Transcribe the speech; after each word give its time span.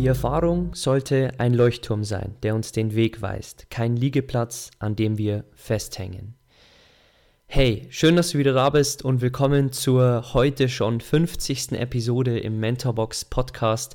Die 0.00 0.06
Erfahrung 0.06 0.74
sollte 0.74 1.32
ein 1.36 1.52
Leuchtturm 1.52 2.04
sein, 2.04 2.34
der 2.42 2.54
uns 2.54 2.72
den 2.72 2.94
Weg 2.94 3.20
weist, 3.20 3.66
kein 3.68 3.96
Liegeplatz, 3.96 4.70
an 4.78 4.96
dem 4.96 5.18
wir 5.18 5.44
festhängen. 5.54 6.36
Hey, 7.46 7.86
schön, 7.90 8.16
dass 8.16 8.30
du 8.30 8.38
wieder 8.38 8.54
da 8.54 8.70
bist 8.70 9.04
und 9.04 9.20
willkommen 9.20 9.72
zur 9.72 10.32
heute 10.32 10.70
schon 10.70 11.02
50. 11.02 11.72
Episode 11.72 12.38
im 12.38 12.58
Mentorbox 12.60 13.26
Podcast, 13.26 13.94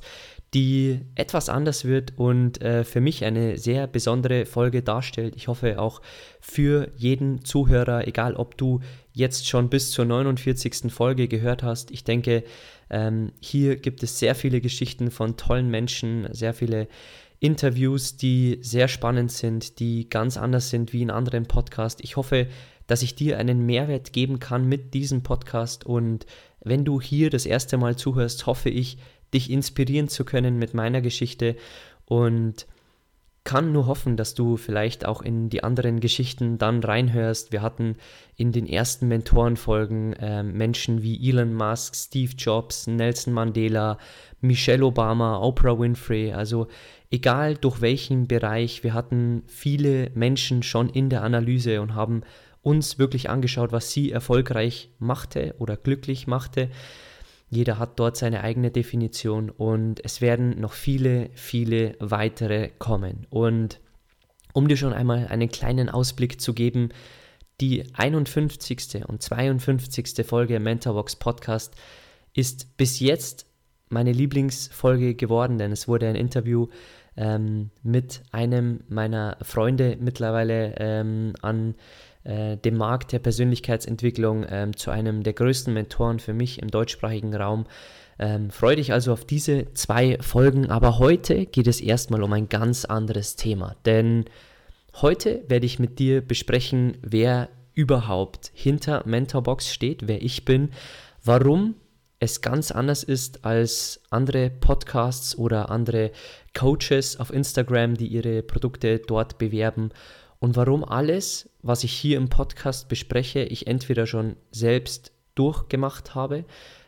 die 0.54 1.00
etwas 1.16 1.48
anders 1.48 1.84
wird 1.84 2.12
und 2.16 2.62
äh, 2.62 2.84
für 2.84 3.00
mich 3.00 3.24
eine 3.24 3.58
sehr 3.58 3.88
besondere 3.88 4.46
Folge 4.46 4.82
darstellt. 4.82 5.34
Ich 5.34 5.48
hoffe 5.48 5.80
auch 5.80 6.00
für 6.40 6.88
jeden 6.94 7.44
Zuhörer, 7.44 8.06
egal 8.06 8.36
ob 8.36 8.56
du 8.56 8.78
jetzt 9.12 9.48
schon 9.48 9.70
bis 9.70 9.90
zur 9.90 10.04
49. 10.04 10.92
Folge 10.92 11.26
gehört 11.26 11.64
hast. 11.64 11.90
Ich 11.90 12.04
denke, 12.04 12.44
ähm, 12.90 13.32
hier 13.40 13.76
gibt 13.76 14.02
es 14.02 14.18
sehr 14.18 14.34
viele 14.34 14.60
Geschichten 14.60 15.10
von 15.10 15.36
tollen 15.36 15.70
Menschen, 15.70 16.28
sehr 16.32 16.54
viele 16.54 16.88
Interviews, 17.40 18.16
die 18.16 18.58
sehr 18.62 18.88
spannend 18.88 19.30
sind, 19.30 19.78
die 19.78 20.08
ganz 20.08 20.36
anders 20.36 20.70
sind 20.70 20.92
wie 20.92 21.02
in 21.02 21.10
anderen 21.10 21.46
Podcasts. 21.46 22.02
Ich 22.02 22.16
hoffe, 22.16 22.48
dass 22.86 23.02
ich 23.02 23.14
dir 23.14 23.38
einen 23.38 23.66
Mehrwert 23.66 24.12
geben 24.12 24.38
kann 24.38 24.66
mit 24.66 24.94
diesem 24.94 25.22
Podcast 25.22 25.84
und 25.84 26.26
wenn 26.60 26.84
du 26.84 27.00
hier 27.00 27.30
das 27.30 27.46
erste 27.46 27.76
Mal 27.78 27.96
zuhörst, 27.96 28.46
hoffe 28.46 28.70
ich, 28.70 28.98
dich 29.34 29.50
inspirieren 29.50 30.08
zu 30.08 30.24
können 30.24 30.58
mit 30.58 30.72
meiner 30.72 31.00
Geschichte 31.00 31.56
und 32.06 32.66
kann 33.46 33.70
nur 33.72 33.86
hoffen, 33.86 34.16
dass 34.16 34.34
du 34.34 34.56
vielleicht 34.56 35.06
auch 35.06 35.22
in 35.22 35.48
die 35.48 35.62
anderen 35.62 36.00
Geschichten 36.00 36.58
dann 36.58 36.82
reinhörst. 36.82 37.52
Wir 37.52 37.62
hatten 37.62 37.96
in 38.36 38.50
den 38.50 38.66
ersten 38.66 39.06
Mentorenfolgen 39.06 40.12
äh, 40.14 40.42
Menschen 40.42 41.02
wie 41.02 41.30
Elon 41.30 41.54
Musk, 41.54 41.94
Steve 41.94 42.32
Jobs, 42.36 42.88
Nelson 42.88 43.32
Mandela, 43.32 43.98
Michelle 44.40 44.84
Obama, 44.84 45.40
Oprah 45.40 45.78
Winfrey. 45.78 46.32
Also 46.32 46.66
egal 47.10 47.54
durch 47.54 47.80
welchen 47.80 48.26
Bereich, 48.26 48.82
wir 48.82 48.92
hatten 48.92 49.44
viele 49.46 50.10
Menschen 50.14 50.64
schon 50.64 50.88
in 50.88 51.08
der 51.08 51.22
Analyse 51.22 51.80
und 51.80 51.94
haben 51.94 52.22
uns 52.62 52.98
wirklich 52.98 53.30
angeschaut, 53.30 53.70
was 53.70 53.92
sie 53.92 54.10
erfolgreich 54.10 54.90
machte 54.98 55.54
oder 55.58 55.76
glücklich 55.76 56.26
machte. 56.26 56.68
Jeder 57.48 57.78
hat 57.78 57.98
dort 57.98 58.16
seine 58.16 58.42
eigene 58.42 58.70
Definition 58.70 59.50
und 59.50 60.04
es 60.04 60.20
werden 60.20 60.60
noch 60.60 60.72
viele, 60.72 61.30
viele 61.34 61.94
weitere 62.00 62.70
kommen. 62.78 63.26
Und 63.30 63.80
um 64.52 64.68
dir 64.68 64.76
schon 64.76 64.92
einmal 64.92 65.28
einen 65.28 65.48
kleinen 65.48 65.88
Ausblick 65.88 66.40
zu 66.40 66.54
geben, 66.54 66.88
die 67.60 67.84
51. 67.94 69.06
und 69.06 69.22
52. 69.22 70.26
Folge 70.26 70.58
Mentorbox 70.60 71.16
Podcast 71.16 71.74
ist 72.34 72.76
bis 72.76 73.00
jetzt 73.00 73.46
meine 73.88 74.12
Lieblingsfolge 74.12 75.14
geworden, 75.14 75.58
denn 75.58 75.72
es 75.72 75.86
wurde 75.86 76.08
ein 76.08 76.16
Interview 76.16 76.68
ähm, 77.16 77.70
mit 77.82 78.22
einem 78.32 78.80
meiner 78.88 79.38
Freunde 79.42 79.96
mittlerweile 80.00 80.74
ähm, 80.78 81.32
an 81.40 81.76
äh, 82.26 82.56
dem 82.56 82.76
Markt 82.76 83.12
der 83.12 83.18
Persönlichkeitsentwicklung 83.20 84.44
ähm, 84.48 84.76
zu 84.76 84.90
einem 84.90 85.22
der 85.22 85.32
größten 85.32 85.72
Mentoren 85.72 86.18
für 86.18 86.34
mich 86.34 86.60
im 86.60 86.70
deutschsprachigen 86.70 87.34
Raum. 87.34 87.66
Ähm, 88.18 88.50
freue 88.50 88.76
dich 88.76 88.92
also 88.92 89.12
auf 89.12 89.24
diese 89.24 89.72
zwei 89.74 90.18
Folgen, 90.20 90.70
aber 90.70 90.98
heute 90.98 91.46
geht 91.46 91.66
es 91.66 91.80
erstmal 91.80 92.22
um 92.22 92.32
ein 92.32 92.48
ganz 92.48 92.84
anderes 92.84 93.36
Thema, 93.36 93.76
denn 93.84 94.24
heute 95.02 95.44
werde 95.48 95.66
ich 95.66 95.78
mit 95.78 95.98
dir 95.98 96.20
besprechen, 96.20 96.96
wer 97.02 97.48
überhaupt 97.74 98.50
hinter 98.54 99.02
Mentorbox 99.06 99.70
steht, 99.70 100.08
wer 100.08 100.22
ich 100.22 100.44
bin, 100.46 100.70
warum 101.22 101.74
es 102.18 102.40
ganz 102.40 102.70
anders 102.70 103.02
ist 103.02 103.44
als 103.44 104.00
andere 104.08 104.48
Podcasts 104.48 105.36
oder 105.36 105.70
andere 105.70 106.10
Coaches 106.54 107.20
auf 107.20 107.30
Instagram, 107.30 107.94
die 107.94 108.06
ihre 108.06 108.42
Produkte 108.42 108.98
dort 108.98 109.36
bewerben 109.36 109.90
und 110.38 110.56
warum 110.56 110.84
alles, 110.84 111.50
was 111.62 111.84
ich 111.84 111.92
hier 111.92 112.16
im 112.16 112.28
Podcast 112.28 112.88
bespreche, 112.88 113.44
ich 113.44 113.66
entweder 113.66 114.06
schon 114.06 114.36
selbst 114.50 115.12
durchgemacht 115.34 116.14
habe, 116.14 116.44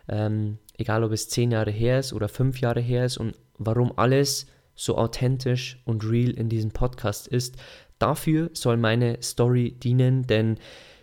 ähm, 0.08 0.58
egal 0.76 1.04
ob 1.04 1.12
es 1.12 1.28
zehn 1.28 1.50
Jahre 1.50 1.70
her 1.70 1.98
ist 1.98 2.12
oder 2.12 2.28
fünf 2.28 2.60
Jahre 2.60 2.80
her 2.80 3.04
ist 3.04 3.18
und 3.18 3.36
warum 3.58 3.92
alles 3.96 4.46
so 4.74 4.96
authentisch 4.96 5.82
und 5.84 6.08
real 6.08 6.30
in 6.30 6.48
diesem 6.48 6.70
Podcast 6.70 7.26
ist. 7.26 7.56
Dafür 7.98 8.50
soll 8.52 8.76
meine 8.76 9.20
Story 9.22 9.72
dienen, 9.72 10.26
denn 10.26 10.58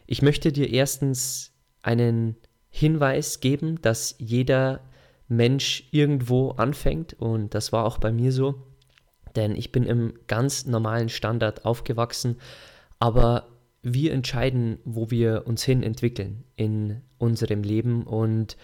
ich 0.07 0.21
möchte 0.21 0.53
dir 0.53 0.71
erstens 0.71 1.51
einen 1.81 2.37
Hinweis 2.69 3.41
geben, 3.41 3.81
dass 3.81 4.15
jeder 4.17 4.81
Mensch 5.27 5.87
irgendwo 5.91 6.51
anfängt 6.51 7.13
und 7.19 7.53
das 7.53 7.73
war 7.73 7.85
auch 7.85 7.97
bei 7.97 8.11
mir 8.11 8.31
so 8.31 8.63
denn 9.35 9.55
ich 9.55 9.71
bin 9.71 9.83
im 9.83 10.13
ganz 10.27 10.65
normalen 10.65 11.09
Standard 11.09 11.65
aufgewachsen, 11.65 12.37
aber 12.99 13.47
wir 13.81 14.13
entscheiden, 14.13 14.79
wo 14.83 15.11
wir 15.11 15.43
uns 15.45 15.63
hin 15.63 15.83
entwickeln 15.83 16.43
in 16.55 17.01
unserem 17.19 17.61
Leben. 17.61 18.03
Und 18.03 18.57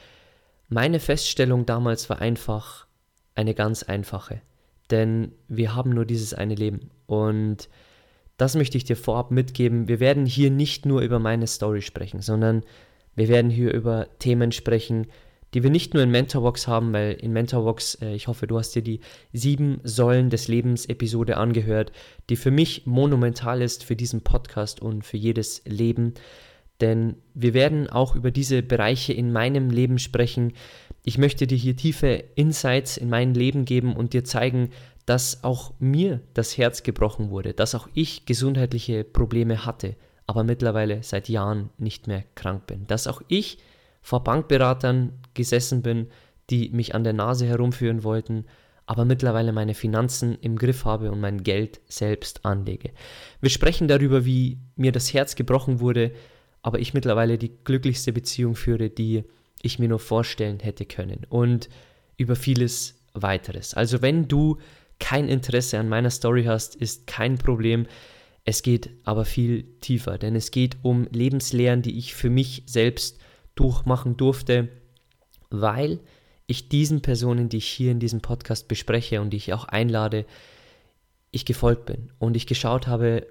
meine 0.67 0.99
Feststellung 0.99 1.65
damals 1.65 2.09
war 2.09 2.19
einfach 2.19 2.87
eine 3.35 3.53
ganz 3.53 3.83
einfache, 3.83 4.41
denn 4.89 5.31
wir 5.47 5.75
haben 5.75 5.91
nur 5.91 6.05
dieses 6.05 6.33
eine 6.33 6.55
Leben. 6.55 6.89
Und 7.05 7.69
das 8.37 8.55
möchte 8.55 8.77
ich 8.77 8.83
dir 8.83 8.97
vorab 8.97 9.29
mitgeben. 9.29 9.87
Wir 9.87 9.99
werden 9.99 10.25
hier 10.25 10.49
nicht 10.49 10.87
nur 10.87 11.01
über 11.01 11.19
meine 11.19 11.45
Story 11.45 11.83
sprechen, 11.83 12.21
sondern 12.21 12.63
wir 13.15 13.27
werden 13.27 13.51
hier 13.51 13.71
über 13.73 14.07
Themen 14.17 14.51
sprechen, 14.51 15.05
die 15.53 15.63
wir 15.63 15.69
nicht 15.69 15.93
nur 15.93 16.03
in 16.03 16.11
Mentorbox 16.11 16.67
haben, 16.67 16.93
weil 16.93 17.13
in 17.13 17.33
Mentorbox, 17.33 17.95
äh, 18.01 18.13
ich 18.13 18.27
hoffe, 18.27 18.47
du 18.47 18.57
hast 18.57 18.71
dir 18.71 18.81
die 18.81 19.01
sieben 19.33 19.79
Säulen 19.83 20.29
des 20.29 20.47
Lebens 20.47 20.85
Episode 20.85 21.37
angehört, 21.37 21.91
die 22.29 22.35
für 22.35 22.51
mich 22.51 22.85
monumental 22.85 23.61
ist 23.61 23.83
für 23.83 23.95
diesen 23.95 24.21
Podcast 24.21 24.81
und 24.81 25.05
für 25.05 25.17
jedes 25.17 25.63
Leben. 25.65 26.13
Denn 26.79 27.15
wir 27.33 27.53
werden 27.53 27.89
auch 27.89 28.15
über 28.15 28.31
diese 28.31 28.63
Bereiche 28.63 29.13
in 29.13 29.31
meinem 29.31 29.69
Leben 29.69 29.99
sprechen. 29.99 30.53
Ich 31.03 31.17
möchte 31.17 31.45
dir 31.47 31.57
hier 31.57 31.75
tiefe 31.75 32.23
Insights 32.35 32.97
in 32.97 33.09
mein 33.09 33.33
Leben 33.33 33.65
geben 33.65 33.95
und 33.95 34.13
dir 34.13 34.23
zeigen, 34.23 34.71
dass 35.05 35.43
auch 35.43 35.73
mir 35.79 36.21
das 36.33 36.57
Herz 36.57 36.83
gebrochen 36.83 37.29
wurde, 37.29 37.53
dass 37.53 37.75
auch 37.75 37.87
ich 37.93 38.25
gesundheitliche 38.25 39.03
Probleme 39.03 39.65
hatte, 39.65 39.95
aber 40.27 40.43
mittlerweile 40.43 41.03
seit 41.03 41.27
Jahren 41.27 41.69
nicht 41.77 42.07
mehr 42.07 42.23
krank 42.35 42.67
bin, 42.67 42.87
dass 42.87 43.07
auch 43.07 43.21
ich 43.27 43.57
vor 44.01 44.23
Bankberatern 44.23 45.13
gesessen 45.33 45.81
bin, 45.81 46.07
die 46.49 46.69
mich 46.69 46.95
an 46.95 47.03
der 47.03 47.13
Nase 47.13 47.45
herumführen 47.45 48.03
wollten, 48.03 48.45
aber 48.85 49.05
mittlerweile 49.05 49.53
meine 49.53 49.73
Finanzen 49.73 50.37
im 50.41 50.57
Griff 50.57 50.85
habe 50.85 51.11
und 51.11 51.21
mein 51.21 51.43
Geld 51.43 51.79
selbst 51.87 52.45
anlege. 52.45 52.91
Wir 53.39 53.49
sprechen 53.49 53.87
darüber, 53.87 54.25
wie 54.25 54.59
mir 54.75 54.91
das 54.91 55.13
Herz 55.13 55.35
gebrochen 55.35 55.79
wurde, 55.79 56.11
aber 56.61 56.79
ich 56.79 56.93
mittlerweile 56.93 57.37
die 57.37 57.53
glücklichste 57.63 58.11
Beziehung 58.11 58.55
führe, 58.55 58.89
die 58.89 59.23
ich 59.61 59.79
mir 59.79 59.87
nur 59.87 59.99
vorstellen 59.99 60.59
hätte 60.59 60.85
können 60.85 61.25
und 61.29 61.69
über 62.17 62.35
vieles 62.35 63.01
weiteres. 63.13 63.73
Also 63.73 64.01
wenn 64.01 64.27
du 64.27 64.57
kein 64.99 65.27
Interesse 65.27 65.79
an 65.79 65.89
meiner 65.89 66.09
Story 66.09 66.43
hast, 66.43 66.75
ist 66.75 67.07
kein 67.07 67.37
Problem. 67.37 67.87
Es 68.43 68.63
geht 68.63 68.89
aber 69.03 69.25
viel 69.25 69.63
tiefer, 69.81 70.17
denn 70.17 70.35
es 70.35 70.51
geht 70.51 70.77
um 70.81 71.07
Lebenslehren, 71.11 71.81
die 71.81 71.97
ich 71.97 72.13
für 72.13 72.29
mich 72.29 72.63
selbst 72.65 73.19
durchmachen 73.55 74.17
durfte, 74.17 74.69
weil 75.51 75.99
ich 76.47 76.69
diesen 76.69 77.01
Personen, 77.01 77.49
die 77.49 77.57
ich 77.57 77.67
hier 77.67 77.91
in 77.91 77.99
diesem 77.99 78.21
Podcast 78.21 78.67
bespreche 78.67 79.21
und 79.21 79.29
die 79.29 79.37
ich 79.37 79.53
auch 79.53 79.65
einlade, 79.65 80.25
ich 81.31 81.45
gefolgt 81.45 81.85
bin 81.85 82.11
und 82.19 82.35
ich 82.35 82.47
geschaut 82.47 82.87
habe, 82.87 83.27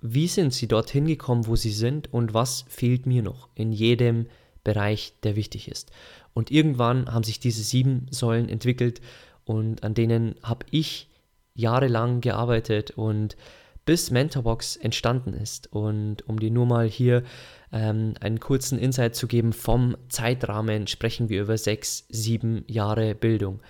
wie 0.00 0.28
sind 0.28 0.52
sie 0.52 0.68
dorthin 0.68 1.06
gekommen, 1.06 1.46
wo 1.46 1.56
sie 1.56 1.70
sind 1.70 2.12
und 2.12 2.34
was 2.34 2.64
fehlt 2.68 3.06
mir 3.06 3.22
noch 3.22 3.48
in 3.54 3.72
jedem 3.72 4.26
Bereich, 4.64 5.14
der 5.22 5.34
wichtig 5.34 5.68
ist. 5.68 5.90
Und 6.34 6.50
irgendwann 6.50 7.12
haben 7.12 7.24
sich 7.24 7.40
diese 7.40 7.62
sieben 7.62 8.06
Säulen 8.10 8.48
entwickelt 8.48 9.00
und 9.44 9.82
an 9.82 9.94
denen 9.94 10.34
habe 10.42 10.66
ich 10.70 11.08
jahrelang 11.54 12.20
gearbeitet 12.20 12.92
und 12.92 13.36
bis 13.84 14.10
Mentorbox 14.10 14.76
entstanden 14.76 15.32
ist. 15.32 15.72
Und 15.72 16.28
um 16.28 16.38
dir 16.38 16.50
nur 16.50 16.66
mal 16.66 16.86
hier 16.86 17.24
ähm, 17.72 18.14
einen 18.20 18.40
kurzen 18.40 18.78
Insight 18.78 19.14
zu 19.14 19.26
geben, 19.26 19.52
vom 19.52 19.96
Zeitrahmen 20.08 20.86
sprechen 20.86 21.28
wir 21.28 21.42
über 21.42 21.58
sechs, 21.58 22.06
sieben 22.08 22.64
Jahre 22.66 23.14
Bildung. 23.14 23.60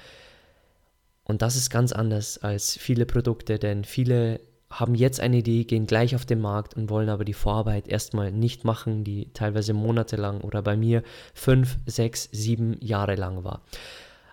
Und 1.25 1.43
das 1.43 1.56
ist 1.56 1.71
ganz 1.71 1.93
anders 1.93 2.39
als 2.39 2.77
viele 2.79 3.05
Produkte, 3.05 3.59
denn 3.59 3.85
viele 3.85 4.41
haben 4.71 4.95
jetzt 4.95 5.21
eine 5.21 5.39
Idee, 5.39 5.65
gehen 5.65 5.87
gleich 5.87 6.15
auf 6.15 6.27
den 6.27 6.41
Markt 6.41 6.75
und 6.75 6.91
wollen 6.91 7.09
aber 7.09 7.25
die 7.25 7.35
Vorarbeit 7.35 7.89
erstmal 7.89 8.33
nicht 8.33 8.65
machen, 8.65 9.05
die 9.05 9.33
teilweise 9.33 9.73
monatelang 9.73 10.43
oder 10.43 10.62
bei 10.62 10.77
mir 10.77 11.03
fünf, 11.35 11.79
sechs, 11.87 12.29
sieben 12.33 12.77
Jahre 12.81 13.15
lang 13.15 13.44
war. 13.44 13.62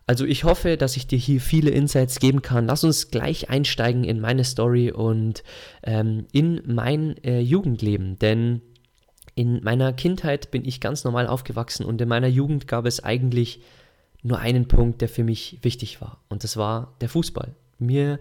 Also 0.07 0.25
ich 0.25 0.43
hoffe, 0.43 0.77
dass 0.77 0.97
ich 0.97 1.07
dir 1.07 1.17
hier 1.17 1.41
viele 1.41 1.71
Insights 1.71 2.19
geben 2.19 2.41
kann. 2.41 2.67
Lass 2.67 2.83
uns 2.83 3.09
gleich 3.09 3.49
einsteigen 3.49 4.03
in 4.03 4.19
meine 4.19 4.43
Story 4.43 4.91
und 4.91 5.43
ähm, 5.83 6.27
in 6.31 6.61
mein 6.65 7.17
äh, 7.23 7.39
Jugendleben, 7.39 8.19
denn 8.19 8.61
in 9.35 9.63
meiner 9.63 9.93
Kindheit 9.93 10.49
bin 10.49 10.65
ich 10.65 10.79
ganz 10.79 11.03
normal 11.03 11.27
aufgewachsen 11.27 11.85
und 11.85 12.01
in 12.01 12.07
meiner 12.07 12.27
Jugend 12.27 12.67
gab 12.67 12.85
es 12.85 13.03
eigentlich 13.03 13.61
nur 14.23 14.39
einen 14.39 14.67
Punkt, 14.67 15.01
der 15.01 15.09
für 15.09 15.23
mich 15.23 15.59
wichtig 15.61 16.01
war 16.01 16.19
und 16.29 16.43
das 16.43 16.57
war 16.57 16.95
der 17.01 17.09
Fußball. 17.09 17.53
Mir 17.77 18.19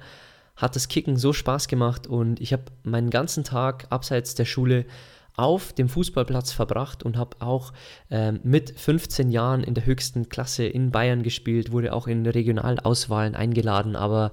hat 0.57 0.77
das 0.77 0.89
Kicken 0.89 1.17
so 1.17 1.33
Spaß 1.33 1.69
gemacht 1.69 2.07
und 2.07 2.41
ich 2.41 2.53
habe 2.53 2.65
meinen 2.83 3.11
ganzen 3.11 3.45
Tag 3.45 3.87
abseits 3.91 4.35
der 4.35 4.45
Schule 4.45 4.87
auf 5.37 5.73
dem 5.73 5.89
Fußballplatz 5.89 6.53
verbracht 6.53 7.03
und 7.03 7.17
habe 7.17 7.37
auch 7.41 7.73
ähm, 8.11 8.41
mit 8.45 8.79
15 8.79 9.31
Jahren 9.31 9.65
in 9.65 9.75
der 9.75 9.85
höchsten 9.87 10.29
Klasse 10.29 10.65
in 10.65 10.93
Bayern 10.93 11.23
gespielt, 11.23 11.73
wurde 11.73 11.93
auch 11.93 12.07
in 12.07 12.25
Regionalauswahlen 12.25 13.35
eingeladen, 13.35 13.97
aber 13.97 14.31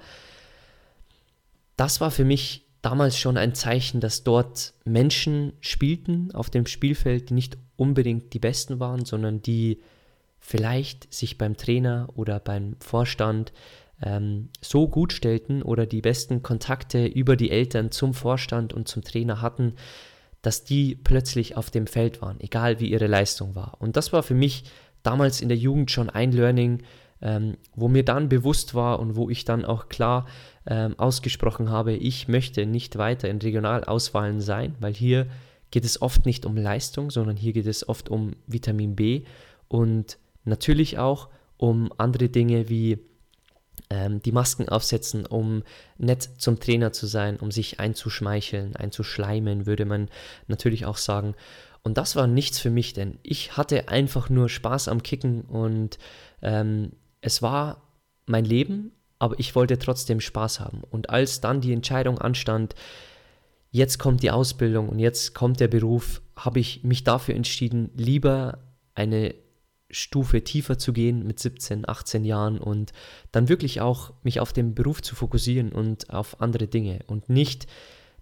das 1.75 2.01
war 2.01 2.11
für 2.11 2.25
mich 2.25 2.60
damals 2.81 3.17
schon 3.17 3.37
ein 3.37 3.53
Zeichen, 3.53 4.01
dass 4.01 4.23
dort 4.23 4.73
Menschen 4.85 5.53
spielten 5.61 6.31
auf 6.33 6.49
dem 6.49 6.65
Spielfeld, 6.65 7.29
die 7.29 7.35
nicht 7.35 7.57
unbedingt 7.75 8.33
die 8.33 8.39
Besten 8.39 8.79
waren, 8.79 9.05
sondern 9.05 9.41
die 9.41 9.81
vielleicht 10.39 11.13
sich 11.13 11.37
beim 11.37 11.55
Trainer 11.55 12.09
oder 12.15 12.39
beim 12.39 12.75
Vorstand 12.79 13.53
ähm, 14.01 14.49
so 14.61 14.87
gut 14.87 15.13
stellten 15.13 15.61
oder 15.61 15.85
die 15.85 16.01
besten 16.01 16.41
Kontakte 16.41 17.05
über 17.05 17.35
die 17.35 17.51
Eltern 17.51 17.91
zum 17.91 18.13
Vorstand 18.13 18.73
und 18.73 18.87
zum 18.87 19.03
Trainer 19.03 19.41
hatten, 19.41 19.75
dass 20.41 20.63
die 20.63 20.95
plötzlich 20.95 21.55
auf 21.55 21.69
dem 21.69 21.85
Feld 21.85 22.21
waren, 22.21 22.39
egal 22.39 22.79
wie 22.79 22.89
ihre 22.89 23.07
Leistung 23.07 23.53
war. 23.53 23.77
Und 23.79 23.95
das 23.95 24.11
war 24.11 24.23
für 24.23 24.33
mich 24.33 24.63
damals 25.03 25.41
in 25.41 25.49
der 25.49 25.57
Jugend 25.57 25.91
schon 25.91 26.09
ein 26.09 26.31
Learning, 26.31 26.81
ähm, 27.21 27.57
wo 27.75 27.87
mir 27.87 28.03
dann 28.03 28.29
bewusst 28.29 28.73
war 28.75 28.99
und 28.99 29.15
wo 29.15 29.29
ich 29.29 29.45
dann 29.45 29.65
auch 29.65 29.89
klar 29.89 30.25
ähm, 30.65 30.97
ausgesprochen 30.97 31.69
habe, 31.69 31.93
ich 31.93 32.27
möchte 32.27 32.65
nicht 32.65 32.97
weiter 32.97 33.29
in 33.29 33.37
Regionalauswahlen 33.37 34.41
sein, 34.41 34.75
weil 34.79 34.93
hier 34.93 35.27
geht 35.71 35.85
es 35.85 36.01
oft 36.01 36.25
nicht 36.25 36.45
um 36.45 36.57
Leistung, 36.57 37.11
sondern 37.11 37.37
hier 37.37 37.53
geht 37.53 37.67
es 37.67 37.87
oft 37.87 38.09
um 38.09 38.33
Vitamin 38.47 38.95
B 38.95 39.23
und 39.67 40.17
natürlich 40.43 40.99
auch 40.99 41.29
um 41.57 41.91
andere 41.97 42.29
Dinge 42.29 42.69
wie 42.69 42.99
ähm, 43.89 44.21
die 44.21 44.31
Masken 44.31 44.67
aufsetzen, 44.67 45.25
um 45.25 45.63
nett 45.97 46.27
zum 46.37 46.59
Trainer 46.59 46.91
zu 46.91 47.07
sein, 47.07 47.37
um 47.37 47.51
sich 47.51 47.79
einzuschmeicheln, 47.79 48.75
einzuschleimen, 48.75 49.65
würde 49.65 49.85
man 49.85 50.09
natürlich 50.47 50.85
auch 50.85 50.97
sagen. 50.97 51.35
Und 51.83 51.97
das 51.97 52.15
war 52.15 52.27
nichts 52.27 52.59
für 52.59 52.69
mich, 52.69 52.93
denn 52.93 53.17
ich 53.23 53.57
hatte 53.57 53.89
einfach 53.89 54.29
nur 54.29 54.49
Spaß 54.49 54.87
am 54.87 55.01
Kicken 55.03 55.41
und 55.41 55.97
ähm, 56.41 56.91
es 57.21 57.41
war 57.41 57.81
mein 58.25 58.45
Leben, 58.45 58.91
aber 59.19 59.39
ich 59.39 59.55
wollte 59.55 59.77
trotzdem 59.77 60.19
Spaß 60.19 60.59
haben. 60.59 60.81
Und 60.89 61.09
als 61.09 61.41
dann 61.41 61.61
die 61.61 61.73
Entscheidung 61.73 62.17
anstand, 62.17 62.75
jetzt 63.69 63.99
kommt 63.99 64.23
die 64.23 64.31
Ausbildung 64.31 64.89
und 64.89 64.99
jetzt 64.99 65.33
kommt 65.33 65.59
der 65.59 65.67
Beruf, 65.67 66.21
habe 66.35 66.59
ich 66.59 66.83
mich 66.83 67.03
dafür 67.03 67.35
entschieden, 67.35 67.91
lieber 67.95 68.59
eine 68.95 69.35
Stufe 69.91 70.43
tiefer 70.43 70.77
zu 70.77 70.93
gehen 70.93 71.25
mit 71.27 71.39
17, 71.39 71.87
18 71.87 72.25
Jahren 72.25 72.57
und 72.57 72.93
dann 73.31 73.49
wirklich 73.49 73.81
auch 73.81 74.13
mich 74.23 74.39
auf 74.39 74.53
den 74.53 74.73
Beruf 74.73 75.01
zu 75.01 75.15
fokussieren 75.15 75.71
und 75.71 76.09
auf 76.09 76.41
andere 76.41 76.67
Dinge 76.67 76.99
und 77.07 77.29
nicht 77.29 77.67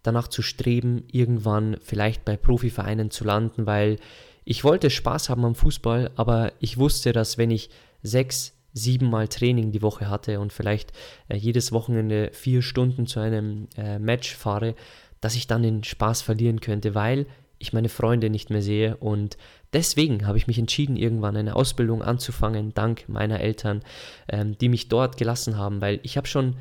danach 0.04 0.28
zu 0.28 0.42
streben, 0.42 1.04
irgendwann 1.12 1.78
vielleicht 1.82 2.26
bei 2.26 2.38
Profivereinen 2.38 3.12
zu 3.12 3.24
landen, 3.24 3.66
weil 3.66 3.98
ich 4.46 4.64
wollte 4.64 4.90
Spaß 4.90 5.30
haben 5.30 5.46
am 5.46 5.56
Fußball, 5.56 6.12
aber 6.16 6.54
ich 6.60 6.78
wusste, 6.78 7.14
dass 7.14 7.38
wenn 7.38 7.52
ich 7.52 7.70
sechs, 8.02 8.54
sieben 8.74 9.10
Mal 9.10 9.28
Training 9.28 9.72
die 9.72 9.82
Woche 9.82 10.10
hatte 10.10 10.40
und 10.40 10.54
vielleicht 10.54 10.92
äh, 11.28 11.36
jedes 11.36 11.72
Wochenende 11.72 12.30
vier 12.34 12.62
Stunden 12.62 13.08
zu 13.08 13.20
einem 13.20 13.68
äh, 13.78 14.00
Match 14.00 14.36
fahre, 14.36 14.76
dass 15.22 15.36
ich 15.36 15.48
dann 15.48 15.64
den 15.64 15.84
Spaß 15.84 16.22
verlieren 16.22 16.62
könnte, 16.62 16.96
weil 16.96 17.26
ich 17.60 17.74
meine 17.74 17.90
Freunde 17.90 18.30
nicht 18.30 18.50
mehr 18.50 18.62
sehe. 18.62 18.98
Und 18.98 19.38
deswegen 19.74 20.26
habe 20.26 20.38
ich 20.38 20.48
mich 20.48 20.58
entschieden, 20.58 20.96
irgendwann 20.96 21.38
eine 21.38 21.56
Ausbildung 21.56 22.02
anzufangen, 22.02 22.74
dank 22.74 23.08
meiner 23.08 23.42
Eltern, 23.42 23.84
ähm, 24.30 24.58
die 24.58 24.70
mich 24.70 24.88
dort 24.88 25.18
gelassen 25.18 25.58
haben, 25.58 25.82
weil 25.82 26.00
ich 26.04 26.18
habe 26.18 26.28
schon 26.28 26.56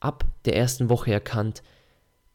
ab 0.00 0.24
der 0.46 0.56
ersten 0.56 0.88
Woche 0.88 1.12
erkannt, 1.12 1.62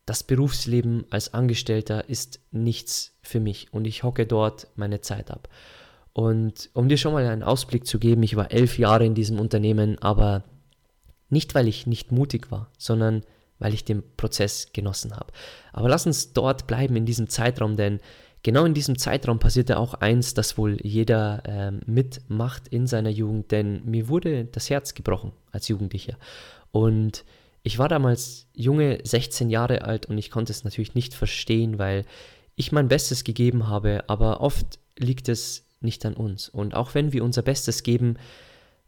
das 0.06 0.22
Berufsleben 0.24 1.06
als 1.10 1.34
Angestellter 1.34 2.08
ist 2.08 2.40
nichts 2.52 3.18
für 3.24 3.40
mich. 3.40 3.74
Und 3.74 3.86
ich 3.86 4.04
hocke 4.04 4.28
dort 4.28 4.68
meine 4.76 5.02
Zeit 5.02 5.32
ab. 5.32 5.50
Und 6.16 6.70
um 6.72 6.88
dir 6.88 6.96
schon 6.96 7.12
mal 7.12 7.28
einen 7.28 7.44
Ausblick 7.44 7.86
zu 7.86 8.00
geben, 8.00 8.24
ich 8.24 8.38
war 8.38 8.50
elf 8.50 8.80
Jahre 8.80 9.06
in 9.06 9.16
diesem 9.16 9.38
Unternehmen, 9.38 10.00
aber 10.00 10.46
nicht, 11.30 11.54
weil 11.56 11.68
ich 11.68 11.88
nicht 11.88 12.14
mutig 12.14 12.52
war, 12.52 12.72
sondern 12.78 13.24
weil 13.60 13.74
ich 13.74 13.84
den 13.84 14.02
Prozess 14.16 14.70
genossen 14.72 15.14
habe. 15.14 15.34
Aber 15.74 15.90
lass 15.90 16.06
uns 16.06 16.32
dort 16.32 16.68
bleiben 16.68 16.96
in 16.96 17.06
diesem 17.06 17.28
Zeitraum, 17.28 17.76
denn 17.76 18.00
genau 18.44 18.64
in 18.64 18.74
diesem 18.74 18.98
Zeitraum 18.98 19.40
passierte 19.40 19.78
auch 19.78 19.94
eins, 19.94 20.34
das 20.34 20.58
wohl 20.58 20.78
jeder 20.82 21.44
äh, 21.46 21.72
mitmacht 21.86 22.70
in 22.70 22.88
seiner 22.88 23.10
Jugend, 23.10 23.52
denn 23.52 23.84
mir 23.84 24.08
wurde 24.08 24.46
das 24.46 24.70
Herz 24.70 24.94
gebrochen 24.94 25.34
als 25.52 25.68
Jugendlicher. 25.68 26.16
Und 26.72 27.26
ich 27.62 27.78
war 27.78 27.90
damals 27.90 28.48
junge 28.54 29.00
16 29.04 29.50
Jahre 29.50 29.82
alt 29.82 30.06
und 30.06 30.18
ich 30.18 30.32
konnte 30.32 30.54
es 30.54 30.64
natürlich 30.64 30.96
nicht 30.96 31.14
verstehen, 31.14 31.78
weil 31.78 32.06
ich 32.56 32.72
mein 32.72 32.88
Bestes 32.88 33.26
gegeben 33.26 33.68
habe, 33.68 34.06
aber 34.08 34.40
oft 34.40 34.80
liegt 34.98 35.28
es 35.28 35.65
nicht 35.82 36.06
an 36.06 36.14
uns. 36.14 36.50
Und 36.50 36.76
auch 36.76 36.96
wenn 36.96 37.14
wir 37.14 37.24
unser 37.24 37.42
Bestes 37.42 37.84
geben, 37.84 38.18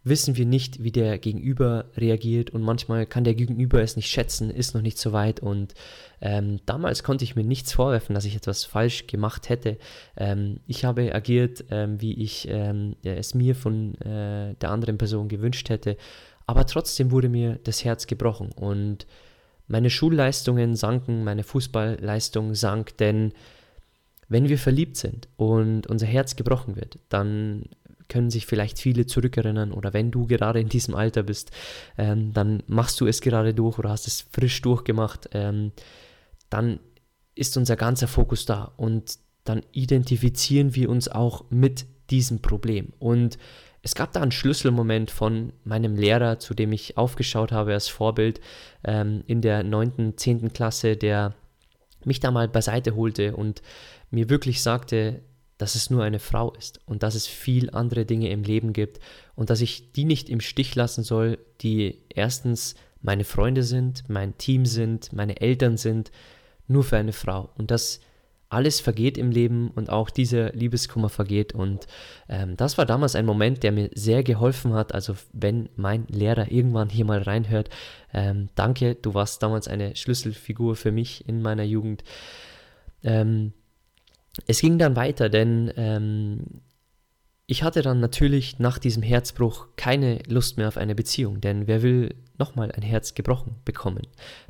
wissen 0.09 0.37
wir 0.37 0.45
nicht, 0.45 0.83
wie 0.83 0.91
der 0.91 1.17
Gegenüber 1.17 1.85
reagiert 1.95 2.49
und 2.51 2.61
manchmal 2.61 3.05
kann 3.05 3.23
der 3.23 3.35
Gegenüber 3.35 3.81
es 3.81 3.95
nicht 3.95 4.09
schätzen, 4.09 4.49
ist 4.49 4.73
noch 4.73 4.81
nicht 4.81 4.97
so 4.97 5.11
weit 5.11 5.39
und 5.39 5.73
ähm, 6.21 6.59
damals 6.65 7.03
konnte 7.03 7.23
ich 7.23 7.35
mir 7.35 7.43
nichts 7.43 7.73
vorwerfen, 7.73 8.15
dass 8.15 8.25
ich 8.25 8.35
etwas 8.35 8.63
falsch 8.63 9.07
gemacht 9.07 9.49
hätte. 9.49 9.77
Ähm, 10.15 10.59
ich 10.65 10.85
habe 10.85 11.13
agiert, 11.13 11.65
ähm, 11.71 12.01
wie 12.01 12.13
ich 12.13 12.47
ähm, 12.49 12.95
es 13.03 13.33
mir 13.33 13.55
von 13.55 13.95
äh, 14.01 14.55
der 14.55 14.69
anderen 14.69 14.97
Person 14.97 15.27
gewünscht 15.27 15.69
hätte, 15.69 15.97
aber 16.45 16.65
trotzdem 16.65 17.11
wurde 17.11 17.29
mir 17.29 17.59
das 17.63 17.83
Herz 17.83 18.07
gebrochen 18.07 18.51
und 18.53 19.05
meine 19.67 19.89
Schulleistungen 19.89 20.75
sanken, 20.75 21.25
meine 21.25 21.43
Fußballleistung 21.43 22.55
sank, 22.55 22.97
denn 22.97 23.33
wenn 24.29 24.49
wir 24.49 24.57
verliebt 24.57 24.97
sind 24.97 25.27
und 25.37 25.87
unser 25.87 26.05
Herz 26.05 26.35
gebrochen 26.35 26.75
wird, 26.75 26.99
dann 27.09 27.63
können 28.09 28.29
sich 28.29 28.45
vielleicht 28.45 28.79
viele 28.79 29.05
zurückerinnern 29.05 29.71
oder 29.71 29.93
wenn 29.93 30.11
du 30.11 30.27
gerade 30.27 30.59
in 30.59 30.69
diesem 30.69 30.95
Alter 30.95 31.23
bist, 31.23 31.51
ähm, 31.97 32.33
dann 32.33 32.63
machst 32.67 32.99
du 33.01 33.07
es 33.07 33.21
gerade 33.21 33.53
durch 33.53 33.77
oder 33.77 33.89
hast 33.89 34.07
es 34.07 34.25
frisch 34.31 34.61
durchgemacht, 34.61 35.29
ähm, 35.33 35.71
dann 36.49 36.79
ist 37.35 37.57
unser 37.57 37.75
ganzer 37.75 38.07
Fokus 38.07 38.45
da 38.45 38.71
und 38.77 39.19
dann 39.43 39.61
identifizieren 39.71 40.75
wir 40.75 40.89
uns 40.89 41.07
auch 41.07 41.45
mit 41.49 41.85
diesem 42.09 42.41
Problem. 42.41 42.93
Und 42.99 43.37
es 43.81 43.95
gab 43.95 44.11
da 44.11 44.21
einen 44.21 44.31
Schlüsselmoment 44.31 45.11
von 45.11 45.53
meinem 45.63 45.95
Lehrer, 45.95 46.39
zu 46.39 46.53
dem 46.53 46.73
ich 46.73 46.97
aufgeschaut 46.97 47.51
habe 47.51 47.73
als 47.73 47.87
Vorbild 47.87 48.41
ähm, 48.83 49.23
in 49.27 49.41
der 49.41 49.63
9., 49.63 50.17
10. 50.17 50.51
Klasse, 50.51 50.97
der 50.97 51.35
mich 52.03 52.19
da 52.19 52.31
mal 52.31 52.47
beiseite 52.47 52.95
holte 52.95 53.35
und 53.35 53.61
mir 54.09 54.29
wirklich 54.29 54.61
sagte, 54.61 55.21
dass 55.57 55.75
es 55.75 55.89
nur 55.89 56.03
eine 56.03 56.19
Frau 56.19 56.53
ist 56.53 56.79
und 56.85 57.03
dass 57.03 57.15
es 57.15 57.27
viel 57.27 57.71
andere 57.71 58.05
Dinge 58.05 58.29
im 58.29 58.43
Leben 58.43 58.73
gibt 58.73 58.99
und 59.35 59.49
dass 59.49 59.61
ich 59.61 59.91
die 59.91 60.05
nicht 60.05 60.29
im 60.29 60.39
Stich 60.39 60.75
lassen 60.75 61.03
soll, 61.03 61.39
die 61.61 62.03
erstens 62.09 62.75
meine 63.01 63.23
Freunde 63.23 63.63
sind, 63.63 64.03
mein 64.07 64.37
Team 64.37 64.65
sind, 64.65 65.13
meine 65.13 65.41
Eltern 65.41 65.77
sind, 65.77 66.11
nur 66.67 66.83
für 66.83 66.97
eine 66.97 67.13
Frau. 67.13 67.49
Und 67.57 67.71
dass 67.71 68.01
alles 68.49 68.79
vergeht 68.79 69.17
im 69.17 69.31
Leben 69.31 69.71
und 69.71 69.89
auch 69.89 70.09
dieser 70.09 70.51
Liebeskummer 70.53 71.09
vergeht. 71.09 71.53
Und 71.53 71.85
ähm, 72.29 72.55
das 72.55 72.77
war 72.77 72.85
damals 72.85 73.15
ein 73.15 73.25
Moment, 73.25 73.63
der 73.63 73.71
mir 73.71 73.89
sehr 73.93 74.23
geholfen 74.23 74.73
hat. 74.73 74.93
Also 74.93 75.15
wenn 75.33 75.69
mein 75.75 76.05
Lehrer 76.07 76.49
irgendwann 76.49 76.89
hier 76.89 77.05
mal 77.05 77.21
reinhört, 77.21 77.69
ähm, 78.13 78.49
danke, 78.55 78.95
du 78.95 79.13
warst 79.13 79.43
damals 79.43 79.67
eine 79.67 79.95
Schlüsselfigur 79.95 80.75
für 80.75 80.91
mich 80.91 81.27
in 81.27 81.41
meiner 81.41 81.63
Jugend. 81.63 82.03
Ähm, 83.03 83.53
es 84.45 84.61
ging 84.61 84.77
dann 84.77 84.95
weiter, 84.95 85.29
denn 85.29 85.71
ähm, 85.77 86.61
ich 87.47 87.63
hatte 87.63 87.81
dann 87.81 87.99
natürlich 87.99 88.59
nach 88.59 88.77
diesem 88.77 89.03
Herzbruch 89.03 89.67
keine 89.77 90.19
Lust 90.27 90.57
mehr 90.57 90.67
auf 90.67 90.77
eine 90.77 90.95
Beziehung, 90.95 91.41
denn 91.41 91.67
wer 91.67 91.81
will 91.81 92.13
nochmal 92.37 92.71
ein 92.71 92.81
Herz 92.81 93.13
gebrochen 93.13 93.55
bekommen? 93.65 94.03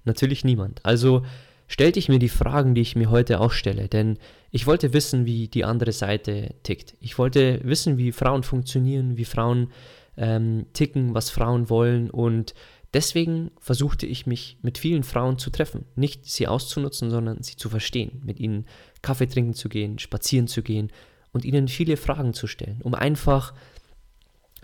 Natürlich 0.04 0.44
niemand. 0.44 0.86
Also 0.86 1.24
stellte 1.68 2.00
ich 2.00 2.10
mir 2.10 2.20
die 2.20 2.30
Fragen, 2.30 2.76
die 2.76 2.82
ich 2.82 2.96
mir 2.96 3.10
heute 3.10 3.40
auch 3.40 3.52
stelle. 3.52 3.88
Denn 3.88 4.18
ich 4.52 4.66
wollte 4.68 4.94
wissen, 4.94 5.26
wie 5.26 5.48
die 5.48 5.66
andere 5.66 5.92
Seite 5.92 6.56
tickt. 6.64 6.96
Ich 7.00 7.18
wollte 7.18 7.60
wissen, 7.64 7.98
wie 7.98 8.12
Frauen 8.12 8.44
funktionieren, 8.44 9.18
wie 9.18 9.26
Frauen 9.26 9.72
ähm, 10.16 10.66
ticken, 10.74 11.14
was 11.14 11.30
Frauen 11.30 11.70
wollen. 11.70 12.10
Und 12.10 12.54
deswegen 12.94 13.52
versuchte 13.60 14.06
ich 14.06 14.26
mich 14.26 14.58
mit 14.62 14.78
vielen 14.78 15.04
Frauen 15.04 15.38
zu 15.38 15.50
treffen. 15.50 15.86
Nicht 15.96 16.26
sie 16.26 16.48
auszunutzen, 16.48 17.10
sondern 17.10 17.44
sie 17.44 17.58
zu 17.58 17.70
verstehen. 17.70 18.22
Mit 18.26 18.40
ihnen 18.40 18.66
Kaffee 19.08 19.28
trinken 19.28 19.54
zu 19.54 19.70
gehen, 19.70 20.00
spazieren 20.00 20.48
zu 20.48 20.62
gehen 20.62 20.92
und 21.32 21.46
ihnen 21.46 21.70
viele 21.70 21.96
Fragen 21.96 22.34
zu 22.34 22.46
stellen, 22.46 22.82
um 22.84 22.94
einfach 22.94 23.54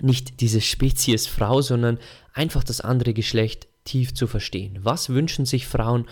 nicht 0.02 0.42
diese 0.42 0.60
Spezies 0.60 1.28
Frau, 1.28 1.62
sondern 1.62 1.98
einfach 2.34 2.66
das 2.66 2.82
andere 2.82 3.14
Geschlecht 3.14 3.68
tief 3.86 4.14
zu 4.14 4.28
verstehen. 4.28 4.80
Was 4.82 5.10
wünschen 5.10 5.46
sich 5.46 5.66
Frauen 5.66 6.08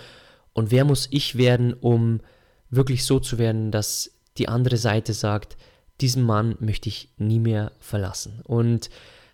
und 0.54 0.72
wer 0.72 0.86
muss 0.86 1.10
ich 1.12 1.38
werden, 1.38 1.74
um 1.74 2.22
wirklich 2.70 3.04
so 3.04 3.20
zu 3.20 3.38
werden, 3.38 3.70
dass 3.70 4.12
die 4.38 4.48
andere 4.48 4.78
Seite 4.78 5.12
sagt, 5.12 5.58
diesen 6.00 6.24
Mann 6.24 6.56
möchte 6.60 6.88
ich 6.88 7.10
nie 7.18 7.40
mehr 7.40 7.74
verlassen. 7.80 8.40
Und 8.46 8.90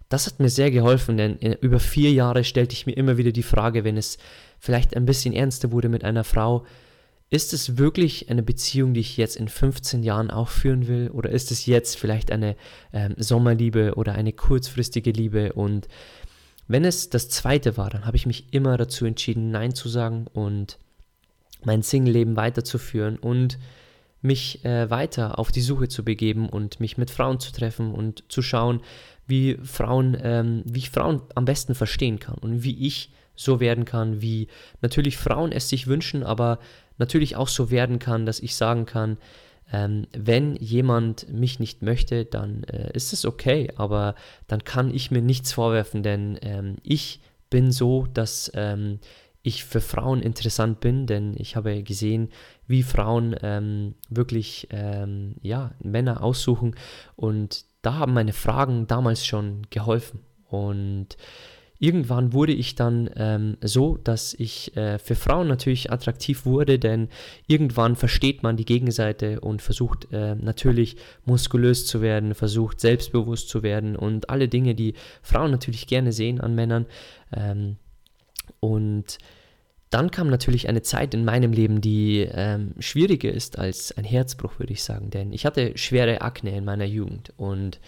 das 0.09 0.25
hat 0.25 0.39
mir 0.39 0.49
sehr 0.49 0.71
geholfen, 0.71 1.17
denn 1.17 1.37
über 1.37 1.79
vier 1.79 2.11
Jahre 2.11 2.43
stellte 2.43 2.73
ich 2.73 2.87
mir 2.87 2.97
immer 2.97 3.17
wieder 3.17 3.31
die 3.31 3.43
Frage, 3.43 3.83
wenn 3.83 3.97
es 3.97 4.17
vielleicht 4.59 4.95
ein 4.95 5.05
bisschen 5.05 5.33
ernster 5.33 5.71
wurde 5.71 5.87
mit 5.87 6.03
einer 6.03 6.23
Frau, 6.23 6.65
ist 7.29 7.53
es 7.53 7.77
wirklich 7.77 8.29
eine 8.29 8.43
Beziehung, 8.43 8.93
die 8.93 9.01
ich 9.01 9.17
jetzt 9.17 9.35
in 9.35 9.49
15 9.49 10.03
Jahren 10.03 10.31
auch 10.31 10.47
führen 10.47 10.87
will? 10.87 11.09
Oder 11.09 11.29
ist 11.29 11.51
es 11.51 11.65
jetzt 11.65 11.97
vielleicht 11.97 12.31
eine 12.31 12.55
ähm, 12.93 13.15
Sommerliebe 13.17 13.95
oder 13.95 14.13
eine 14.13 14.31
kurzfristige 14.31 15.11
Liebe? 15.11 15.53
Und 15.53 15.87
wenn 16.67 16.85
es 16.85 17.09
das 17.09 17.29
zweite 17.29 17.75
war, 17.75 17.89
dann 17.89 18.05
habe 18.05 18.17
ich 18.17 18.25
mich 18.25 18.53
immer 18.53 18.77
dazu 18.77 19.05
entschieden, 19.05 19.51
Nein 19.51 19.73
zu 19.73 19.89
sagen 19.89 20.27
und 20.33 20.77
mein 21.63 21.81
Single-Leben 21.81 22.37
weiterzuführen 22.37 23.17
und 23.17 23.57
mich 24.21 24.63
äh, 24.63 24.89
weiter 24.89 25.37
auf 25.37 25.51
die 25.51 25.61
Suche 25.61 25.89
zu 25.89 26.03
begeben 26.03 26.47
und 26.47 26.79
mich 26.79 26.97
mit 26.97 27.11
Frauen 27.11 27.39
zu 27.39 27.51
treffen 27.51 27.93
und 27.93 28.23
zu 28.29 28.41
schauen, 28.41 28.81
wie 29.27 29.57
Frauen, 29.63 30.17
ähm, 30.21 30.63
wie 30.65 30.79
ich 30.79 30.89
Frauen 30.89 31.21
am 31.35 31.45
besten 31.45 31.75
verstehen 31.75 32.19
kann 32.19 32.35
und 32.35 32.63
wie 32.63 32.87
ich 32.87 33.11
so 33.35 33.59
werden 33.59 33.85
kann, 33.85 34.21
wie 34.21 34.47
natürlich 34.81 35.17
Frauen 35.17 35.51
es 35.51 35.69
sich 35.69 35.87
wünschen, 35.87 36.23
aber 36.23 36.59
natürlich 36.97 37.35
auch 37.35 37.47
so 37.47 37.71
werden 37.71 37.99
kann, 37.99 38.25
dass 38.25 38.39
ich 38.39 38.55
sagen 38.55 38.85
kann, 38.85 39.17
ähm, 39.71 40.07
wenn 40.17 40.55
jemand 40.55 41.31
mich 41.31 41.59
nicht 41.59 41.81
möchte, 41.81 42.25
dann 42.25 42.63
äh, 42.63 42.91
ist 42.93 43.11
es 43.11 43.25
okay, 43.25 43.71
aber 43.75 44.15
dann 44.47 44.63
kann 44.63 44.93
ich 44.93 45.11
mir 45.11 45.21
nichts 45.21 45.51
vorwerfen, 45.51 46.03
denn 46.03 46.37
ähm, 46.41 46.77
ich 46.83 47.21
bin 47.49 47.71
so, 47.71 48.05
dass 48.13 48.51
ähm, 48.53 48.99
ich 49.41 49.63
für 49.63 49.81
Frauen 49.81 50.21
interessant 50.21 50.79
bin, 50.79 51.05
denn 51.05 51.33
ich 51.37 51.55
habe 51.55 51.83
gesehen, 51.83 52.29
wie 52.65 52.83
Frauen 52.83 53.35
ähm, 53.41 53.95
wirklich 54.09 54.67
ähm, 54.71 55.35
ja, 55.41 55.71
Männer 55.79 56.23
aussuchen 56.23 56.75
und 57.15 57.65
da 57.81 57.95
haben 57.95 58.13
meine 58.13 58.33
Fragen 58.33 58.87
damals 58.87 59.25
schon 59.25 59.61
geholfen 59.69 60.19
und 60.49 61.17
irgendwann 61.79 62.33
wurde 62.33 62.53
ich 62.53 62.75
dann 62.75 63.09
ähm, 63.15 63.57
so, 63.61 63.97
dass 63.97 64.33
ich 64.33 64.75
äh, 64.75 64.99
für 64.99 65.15
Frauen 65.15 65.47
natürlich 65.47 65.91
attraktiv 65.91 66.45
wurde, 66.45 66.79
denn 66.79 67.09
irgendwann 67.47 67.95
versteht 67.95 68.43
man 68.43 68.57
die 68.57 68.65
Gegenseite 68.65 69.39
und 69.39 69.61
versucht 69.61 70.11
äh, 70.11 70.35
natürlich 70.35 70.97
muskulös 71.25 71.85
zu 71.85 72.01
werden, 72.01 72.33
versucht 72.33 72.79
selbstbewusst 72.79 73.49
zu 73.49 73.63
werden 73.63 73.95
und 73.95 74.29
alle 74.29 74.47
Dinge, 74.47 74.75
die 74.75 74.93
Frauen 75.21 75.51
natürlich 75.51 75.87
gerne 75.87 76.11
sehen 76.11 76.41
an 76.41 76.55
Männern. 76.55 76.85
Ähm, 77.35 77.77
und 78.59 79.17
dann 79.89 80.11
kam 80.11 80.29
natürlich 80.29 80.67
eine 80.67 80.81
Zeit 80.81 81.13
in 81.13 81.23
meinem 81.23 81.53
Leben, 81.53 81.79
die 81.79 82.27
ähm, 82.29 82.73
schwieriger 82.79 83.31
ist 83.31 83.57
als 83.57 83.95
ein 83.97 84.03
Herzbruch, 84.03 84.59
würde 84.59 84.73
ich 84.73 84.83
sagen. 84.83 85.09
Denn 85.11 85.31
ich 85.31 85.45
hatte 85.45 85.77
schwere 85.77 86.21
Akne 86.21 86.57
in 86.57 86.65
meiner 86.65 86.85
Jugend 86.85 87.31
und 87.37 87.79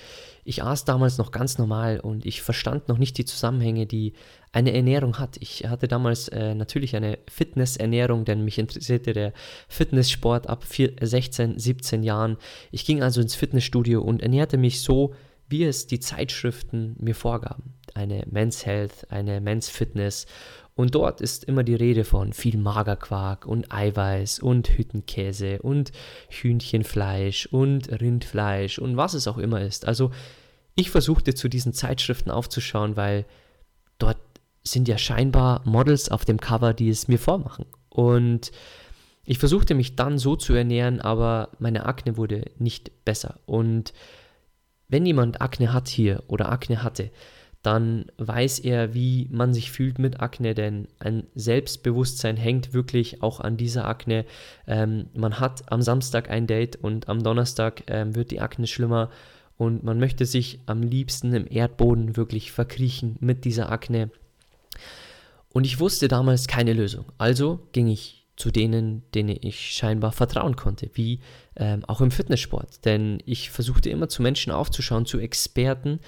ich 0.49 0.63
aß 0.63 0.83
damals 0.83 1.19
noch 1.19 1.29
ganz 1.29 1.59
normal 1.59 1.99
und 1.99 2.25
ich 2.25 2.41
verstand 2.41 2.89
noch 2.89 2.97
nicht 2.97 3.19
die 3.19 3.25
Zusammenhänge, 3.25 3.85
die 3.85 4.13
eine 4.51 4.73
Ernährung 4.73 5.19
hat. 5.19 5.37
Ich 5.39 5.67
hatte 5.67 5.87
damals 5.87 6.27
äh, 6.29 6.55
natürlich 6.55 6.95
eine 6.95 7.19
Fitnessernährung, 7.29 8.25
denn 8.25 8.43
mich 8.43 8.57
interessierte 8.57 9.13
der 9.13 9.33
Fitnesssport 9.67 10.47
ab 10.47 10.63
4, 10.63 10.93
16, 11.01 11.59
17 11.59 12.01
Jahren. 12.01 12.37
Ich 12.71 12.83
ging 12.83 13.03
also 13.03 13.21
ins 13.21 13.35
Fitnessstudio 13.35 14.01
und 14.01 14.23
ernährte 14.23 14.57
mich 14.57 14.81
so, 14.81 15.13
wie 15.49 15.65
es 15.65 15.85
die 15.85 15.99
Zeitschriften 15.99 16.95
mir 16.99 17.13
vorgaben. 17.13 17.75
Eine 17.93 18.23
Men's 18.31 18.65
Health, 18.65 19.05
eine 19.11 19.41
Men's 19.41 19.69
Fitness 19.69 20.25
und 20.73 20.95
dort 20.95 21.21
ist 21.21 21.43
immer 21.43 21.63
die 21.63 21.75
Rede 21.75 22.05
von 22.05 22.33
viel 22.33 22.57
Magerquark 22.57 23.45
und 23.45 23.71
Eiweiß 23.71 24.39
und 24.39 24.69
Hüttenkäse 24.69 25.61
und 25.61 25.91
Hühnchenfleisch 26.29 27.47
und 27.47 27.91
Rindfleisch 28.01 28.79
und 28.79 28.97
was 28.97 29.13
es 29.13 29.27
auch 29.27 29.37
immer 29.37 29.61
ist. 29.61 29.85
Also 29.85 30.11
ich 30.79 30.89
versuchte 30.89 31.33
zu 31.33 31.49
diesen 31.49 31.73
Zeitschriften 31.73 32.31
aufzuschauen, 32.31 32.95
weil 32.95 33.25
dort 33.97 34.17
sind 34.63 34.87
ja 34.87 34.97
scheinbar 34.97 35.61
Models 35.65 36.09
auf 36.09 36.25
dem 36.25 36.39
Cover, 36.39 36.73
die 36.73 36.89
es 36.89 37.07
mir 37.07 37.19
vormachen. 37.19 37.65
Und 37.89 38.51
ich 39.25 39.39
versuchte 39.39 39.75
mich 39.75 39.95
dann 39.95 40.17
so 40.17 40.35
zu 40.35 40.53
ernähren, 40.53 41.01
aber 41.01 41.49
meine 41.59 41.85
Akne 41.85 42.17
wurde 42.17 42.45
nicht 42.57 43.05
besser. 43.05 43.39
Und 43.45 43.93
wenn 44.87 45.05
jemand 45.05 45.41
Akne 45.41 45.73
hat 45.73 45.87
hier 45.87 46.23
oder 46.27 46.51
Akne 46.51 46.81
hatte, 46.81 47.11
dann 47.61 48.05
weiß 48.17 48.59
er, 48.59 48.93
wie 48.93 49.27
man 49.31 49.53
sich 49.53 49.71
fühlt 49.71 49.99
mit 49.99 50.21
Akne, 50.21 50.55
denn 50.55 50.87
ein 50.99 51.27
Selbstbewusstsein 51.35 52.37
hängt 52.37 52.73
wirklich 52.73 53.21
auch 53.21 53.41
an 53.41 53.57
dieser 53.57 53.85
Akne. 53.85 54.25
Ähm, 54.65 55.07
man 55.13 55.41
hat 55.41 55.69
am 55.69 55.81
Samstag 55.81 56.29
ein 56.29 56.47
Date 56.47 56.77
und 56.77 57.09
am 57.09 57.21
Donnerstag 57.21 57.83
ähm, 57.87 58.15
wird 58.15 58.31
die 58.31 58.39
Akne 58.39 58.65
schlimmer 58.65 59.09
und 59.59 59.83
man 59.83 59.99
möchte 59.99 60.25
sich 60.25 60.61
am 60.67 60.81
liebsten 60.81 61.33
im 61.33 61.45
Erdboden 61.45 62.15
wirklich 62.15 62.53
verkriechen 62.53 63.17
mit 63.19 63.43
dieser 63.43 63.69
Akne. 63.69 64.09
Und 65.49 65.65
ich 65.65 65.81
wusste 65.81 66.07
damals 66.07 66.47
keine 66.47 66.71
Lösung. 66.71 67.11
Also 67.17 67.67
ging 67.73 67.89
ich 67.89 68.25
zu 68.37 68.51
denen, 68.51 69.03
denen 69.13 69.37
ich 69.41 69.73
scheinbar 69.73 70.13
vertrauen 70.13 70.55
konnte, 70.55 70.89
wie 70.93 71.19
ähm, 71.57 71.83
auch 71.83 71.99
im 71.99 72.09
Fitnesssport. 72.09 72.85
Denn 72.85 73.21
ich 73.25 73.49
versuchte 73.49 73.89
immer 73.89 74.07
zu 74.07 74.21
Menschen 74.21 74.53
aufzuschauen, 74.53 75.05
zu 75.05 75.19
Experten, 75.19 75.99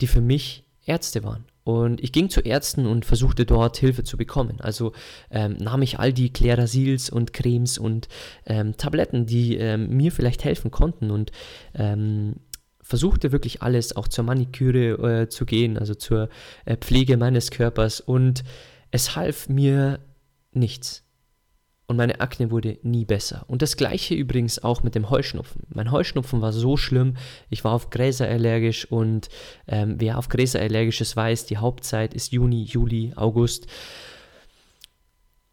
die 0.00 0.06
für 0.06 0.22
mich 0.22 0.64
Ärzte 0.86 1.24
waren. 1.24 1.44
Und 1.62 2.02
ich 2.02 2.10
ging 2.10 2.30
zu 2.30 2.40
Ärzten 2.40 2.86
und 2.86 3.04
versuchte 3.04 3.44
dort 3.44 3.76
Hilfe 3.76 4.04
zu 4.04 4.16
bekommen. 4.16 4.62
Also 4.62 4.92
ähm, 5.30 5.58
nahm 5.58 5.82
ich 5.82 5.98
all 5.98 6.14
die 6.14 6.32
Clerasils 6.32 7.10
und 7.10 7.34
Cremes 7.34 7.76
und 7.76 8.08
ähm, 8.46 8.78
Tabletten, 8.78 9.26
die 9.26 9.58
ähm, 9.58 9.94
mir 9.94 10.10
vielleicht 10.10 10.42
helfen 10.44 10.70
konnten 10.70 11.10
und 11.10 11.32
ähm, 11.74 12.36
versuchte 12.84 13.32
wirklich 13.32 13.62
alles 13.62 13.96
auch 13.96 14.06
zur 14.06 14.24
Maniküre 14.24 15.22
äh, 15.22 15.28
zu 15.28 15.46
gehen, 15.46 15.78
also 15.78 15.94
zur 15.94 16.28
äh, 16.64 16.76
Pflege 16.76 17.16
meines 17.16 17.50
Körpers 17.50 18.00
und 18.00 18.44
es 18.90 19.16
half 19.16 19.48
mir 19.48 19.98
nichts 20.52 21.04
und 21.86 21.96
meine 21.96 22.20
Akne 22.20 22.50
wurde 22.50 22.78
nie 22.82 23.04
besser. 23.04 23.44
Und 23.46 23.62
das 23.62 23.76
gleiche 23.76 24.14
übrigens 24.14 24.62
auch 24.62 24.82
mit 24.82 24.94
dem 24.94 25.10
Heuschnupfen. 25.10 25.66
Mein 25.68 25.90
Heuschnupfen 25.90 26.40
war 26.40 26.52
so 26.52 26.76
schlimm, 26.76 27.16
ich 27.50 27.64
war 27.64 27.72
auf 27.72 27.90
Gräser 27.90 28.26
allergisch 28.26 28.90
und 28.90 29.28
ähm, 29.66 29.96
wer 29.98 30.18
auf 30.18 30.28
Gräser 30.28 30.60
allergisch 30.60 31.00
ist, 31.00 31.16
weiß, 31.16 31.46
die 31.46 31.58
Hauptzeit 31.58 32.14
ist 32.14 32.32
Juni, 32.32 32.62
Juli, 32.62 33.12
August. 33.16 33.66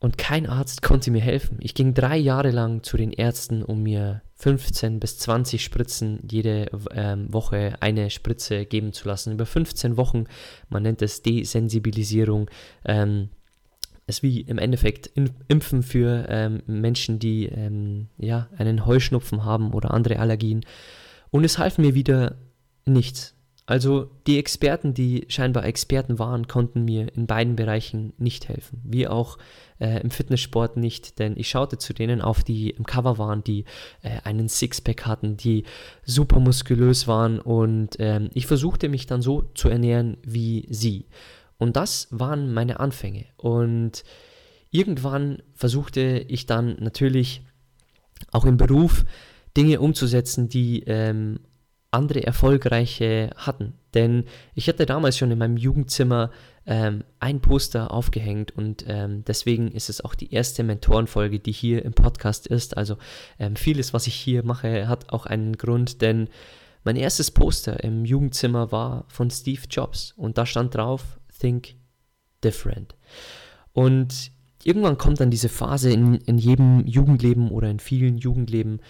Und 0.02 0.18
kein 0.18 0.48
Arzt 0.48 0.82
konnte 0.82 1.12
mir 1.12 1.22
helfen. 1.22 1.60
Ich 1.62 1.76
ging 1.76 1.94
drei 1.94 2.18
Jahre 2.18 2.50
lang 2.50 2.82
zu 2.82 2.98
den 2.98 3.12
Ärzten, 3.14 3.62
um 3.62 3.84
mir 3.84 4.24
15 4.34 5.00
bis 5.00 5.20
20 5.20 5.64
Spritzen 5.64 6.20
jede 6.28 6.72
ähm, 6.92 7.32
Woche 7.32 7.76
eine 7.82 8.10
Spritze 8.10 8.66
geben 8.66 8.94
zu 8.94 9.08
lassen. 9.08 9.32
Über 9.32 9.46
15 9.46 9.98
Wochen, 9.98 10.26
man 10.70 10.82
nennt 10.82 11.04
es 11.04 11.22
Desensibilisierung. 11.22 12.50
Ähm, 12.84 13.30
ist 14.08 14.24
wie 14.24 14.42
im 14.42 14.58
Endeffekt 14.58 15.12
Impfen 15.48 15.84
für 15.84 16.26
ähm, 16.30 16.64
Menschen, 16.66 17.20
die 17.20 17.46
ähm, 17.46 18.08
ja, 18.18 18.50
einen 18.58 18.88
Heuschnupfen 18.88 19.46
haben 19.46 19.72
oder 19.72 19.92
andere 19.92 20.18
Allergien. 20.18 20.66
Und 21.30 21.44
es 21.44 21.60
half 21.60 21.78
mir 21.78 21.94
wieder 21.94 22.38
nichts. 22.86 23.36
Also 23.72 24.12
die 24.28 24.38
Experten, 24.38 24.94
die 24.94 25.24
scheinbar 25.30 25.64
Experten 25.64 26.20
waren, 26.20 26.46
konnten 26.50 26.84
mir 26.84 27.08
in 27.16 27.26
beiden 27.26 27.56
Bereichen 27.56 28.12
nicht 28.18 28.50
helfen. 28.50 28.82
Wie 28.84 29.08
auch 29.08 29.38
äh, 29.80 30.02
im 30.02 30.12
Fitnesssport 30.12 30.76
nicht, 30.76 31.20
denn 31.20 31.38
ich 31.38 31.48
schaute 31.48 31.78
zu 31.78 31.94
denen 31.94 32.22
auf, 32.22 32.44
die 32.44 32.72
im 32.72 32.86
Cover 32.86 33.18
waren, 33.18 33.46
die 33.46 33.64
äh, 34.02 34.20
einen 34.26 34.50
Sixpack 34.50 35.06
hatten, 35.06 35.38
die 35.38 35.64
super 36.04 36.42
muskulös 36.42 37.08
waren 37.08 37.40
und 37.40 37.98
äh, 37.98 38.30
ich 38.34 38.46
versuchte 38.46 38.90
mich 38.90 39.06
dann 39.06 39.22
so 39.22 39.44
zu 39.56 39.70
ernähren 39.70 40.18
wie 40.22 40.68
sie. 40.70 41.06
Und 41.58 41.78
das 41.78 42.10
waren 42.12 42.54
meine 42.54 42.82
Anfänge. 42.82 43.24
Und 43.38 44.04
irgendwann 44.70 45.44
versuchte 45.54 46.26
ich 46.28 46.46
dann 46.46 46.76
natürlich 46.82 47.42
auch 48.34 48.44
im 48.44 48.58
Beruf 48.58 49.06
Dinge 49.56 49.80
umzusetzen, 49.80 50.50
die 50.50 50.84
ähm, 50.88 51.40
andere 51.92 52.24
erfolgreiche 52.24 53.32
hatten. 53.36 53.74
Denn 53.94 54.26
ich 54.56 54.68
hatte 54.68 54.86
damals 54.86 55.18
schon 55.18 55.32
in 55.32 55.38
meinem 55.38 55.58
Jugendzimmer 55.58 56.32
ähm, 56.66 57.04
ein 57.20 57.42
Poster 57.42 57.92
aufgehängt 57.92 58.52
und 58.52 58.86
ähm, 58.88 59.24
deswegen 59.26 59.70
ist 59.70 59.90
es 59.90 60.04
auch 60.04 60.16
die 60.16 60.34
erste 60.34 60.64
Mentorenfolge, 60.64 61.40
die 61.40 61.52
hier 61.52 61.84
im 61.84 61.94
Podcast 61.94 62.48
ist. 62.48 62.78
Also 62.78 62.98
ähm, 63.40 63.56
vieles, 63.56 63.94
was 63.94 64.08
ich 64.08 64.16
hier 64.16 64.44
mache, 64.44 64.88
hat 64.88 65.12
auch 65.12 65.26
einen 65.26 65.58
Grund, 65.58 66.02
denn 66.02 66.30
mein 66.84 66.96
erstes 66.96 67.30
Poster 67.30 67.84
im 67.84 68.06
Jugendzimmer 68.06 68.72
war 68.72 69.06
von 69.08 69.30
Steve 69.30 69.62
Jobs 69.70 70.14
und 70.16 70.38
da 70.38 70.46
stand 70.46 70.76
drauf, 70.76 71.20
Think 71.40 71.76
Different. 72.44 72.96
Und 73.74 74.32
irgendwann 74.64 74.98
kommt 74.98 75.20
dann 75.20 75.30
diese 75.30 75.50
Phase 75.50 75.92
in, 75.92 76.16
in 76.16 76.38
jedem 76.38 76.86
Jugendleben 76.88 77.52
oder 77.52 77.70
in 77.70 77.80
vielen 77.80 78.18
Jugendleben, 78.18 78.82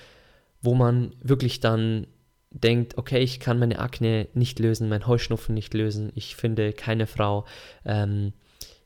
wo 0.62 0.76
man 0.76 1.16
wirklich 1.22 1.60
dann 1.60 2.08
denkt, 2.52 2.98
okay, 2.98 3.20
ich 3.20 3.40
kann 3.40 3.60
meine 3.60 3.80
Akne 3.80 4.28
nicht 4.34 4.60
lösen, 4.60 4.90
mein 4.90 5.08
Heuschnupfen 5.08 5.56
nicht 5.56 5.74
lösen, 5.74 6.12
ich 6.16 6.36
finde 6.36 6.74
keine 6.74 7.08
Frau, 7.08 7.46
ähm, 7.86 8.34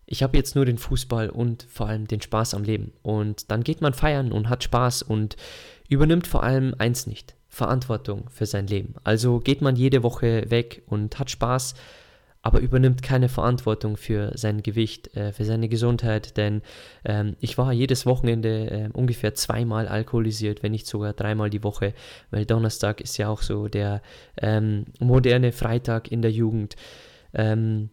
ich 0.06 0.22
habe 0.22 0.38
jetzt 0.38 0.56
nur 0.56 0.66
den 0.66 0.78
Fußball 0.78 1.30
und 1.30 1.64
vor 1.64 1.88
allem 1.88 2.08
den 2.08 2.22
Spaß 2.22 2.54
am 2.54 2.64
Leben. 2.64 2.94
Und 3.02 3.50
dann 3.50 3.64
geht 3.64 3.82
man 3.82 3.94
feiern 3.94 4.32
und 4.32 4.50
hat 4.50 4.64
Spaß 4.64 5.02
und 5.02 5.36
übernimmt 5.90 6.28
vor 6.28 6.44
allem 6.44 6.76
eins 6.78 7.08
nicht, 7.08 7.34
Verantwortung 7.50 8.30
für 8.30 8.46
sein 8.46 8.68
Leben. 8.68 8.94
Also 9.04 9.40
geht 9.40 9.62
man 9.62 9.76
jede 9.76 10.04
Woche 10.04 10.50
weg 10.52 10.84
und 10.86 11.18
hat 11.18 11.32
Spaß, 11.32 11.74
aber 12.46 12.60
übernimmt 12.60 13.02
keine 13.02 13.28
Verantwortung 13.28 13.98
für 13.98 14.32
sein 14.38 14.62
Gewicht, 14.62 15.18
äh, 15.18 15.34
für 15.34 15.46
seine 15.46 15.68
Gesundheit, 15.68 16.38
denn 16.38 16.62
ähm, 17.04 17.36
ich 17.40 17.58
war 17.58 17.74
jedes 17.74 18.06
Wochenende 18.06 18.70
äh, 18.70 18.90
ungefähr 18.94 19.34
zweimal 19.34 19.88
alkoholisiert, 19.88 20.62
wenn 20.62 20.72
nicht 20.72 20.86
sogar 20.86 21.14
dreimal 21.14 21.50
die 21.50 21.64
Woche, 21.64 21.96
weil 22.30 22.46
Donnerstag 22.46 23.02
ist 23.02 23.18
ja 23.18 23.30
auch 23.30 23.42
so 23.42 23.68
der 23.68 24.04
ähm, 24.40 24.86
moderne 25.00 25.52
Freitag 25.54 26.12
in 26.12 26.22
der 26.22 26.30
Jugend. 26.30 26.76
Ähm, 27.34 27.90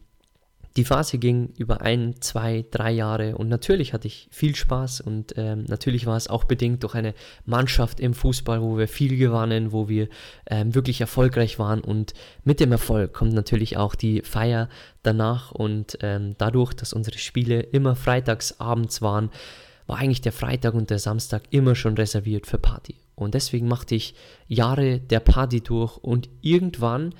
die 0.75 0.83
Phase 0.85 1.19
ging 1.19 1.53
über 1.57 1.81
ein, 1.81 2.15
zwei, 2.19 2.65
drei 2.71 2.91
Jahre 2.91 3.37
und 3.37 3.47
natürlich 3.47 3.93
hatte 3.93 4.07
ich 4.07 4.27
viel 4.31 4.55
Spaß 4.55 5.01
und 5.01 5.33
ähm, 5.37 5.65
natürlich 5.67 6.05
war 6.05 6.17
es 6.17 6.27
auch 6.27 6.45
bedingt 6.45 6.81
durch 6.81 6.95
eine 6.95 7.13
Mannschaft 7.45 7.99
im 7.99 8.13
Fußball, 8.13 8.61
wo 8.61 8.77
wir 8.77 8.87
viel 8.87 9.17
gewannen, 9.17 9.71
wo 9.71 9.87
wir 9.87 10.07
ähm, 10.47 10.73
wirklich 10.73 10.99
erfolgreich 10.99 11.59
waren 11.59 11.81
und 11.81 12.13
mit 12.43 12.59
dem 12.59 12.71
Erfolg 12.71 13.13
kommt 13.13 13.33
natürlich 13.33 13.77
auch 13.77 13.93
die 13.93 14.21
Feier 14.21 14.67
danach 15.03 15.51
und 15.51 15.97
ähm, 16.01 16.35
dadurch, 16.39 16.73
dass 16.73 16.93
unsere 16.93 17.19
Spiele 17.19 17.59
immer 17.59 17.95
freitags 17.95 18.59
abends 18.59 19.01
waren, 19.01 19.29
war 19.85 19.97
eigentlich 19.97 20.21
der 20.21 20.31
Freitag 20.31 20.73
und 20.73 20.89
der 20.89 20.99
Samstag 20.99 21.43
immer 21.51 21.75
schon 21.75 21.95
reserviert 21.95 22.47
für 22.47 22.57
Party. 22.57 22.95
Und 23.15 23.33
deswegen 23.35 23.67
machte 23.67 23.95
ich 23.95 24.15
Jahre 24.47 24.99
der 24.99 25.19
Party 25.19 25.61
durch 25.61 25.97
und 25.97 26.29
irgendwann 26.41 27.13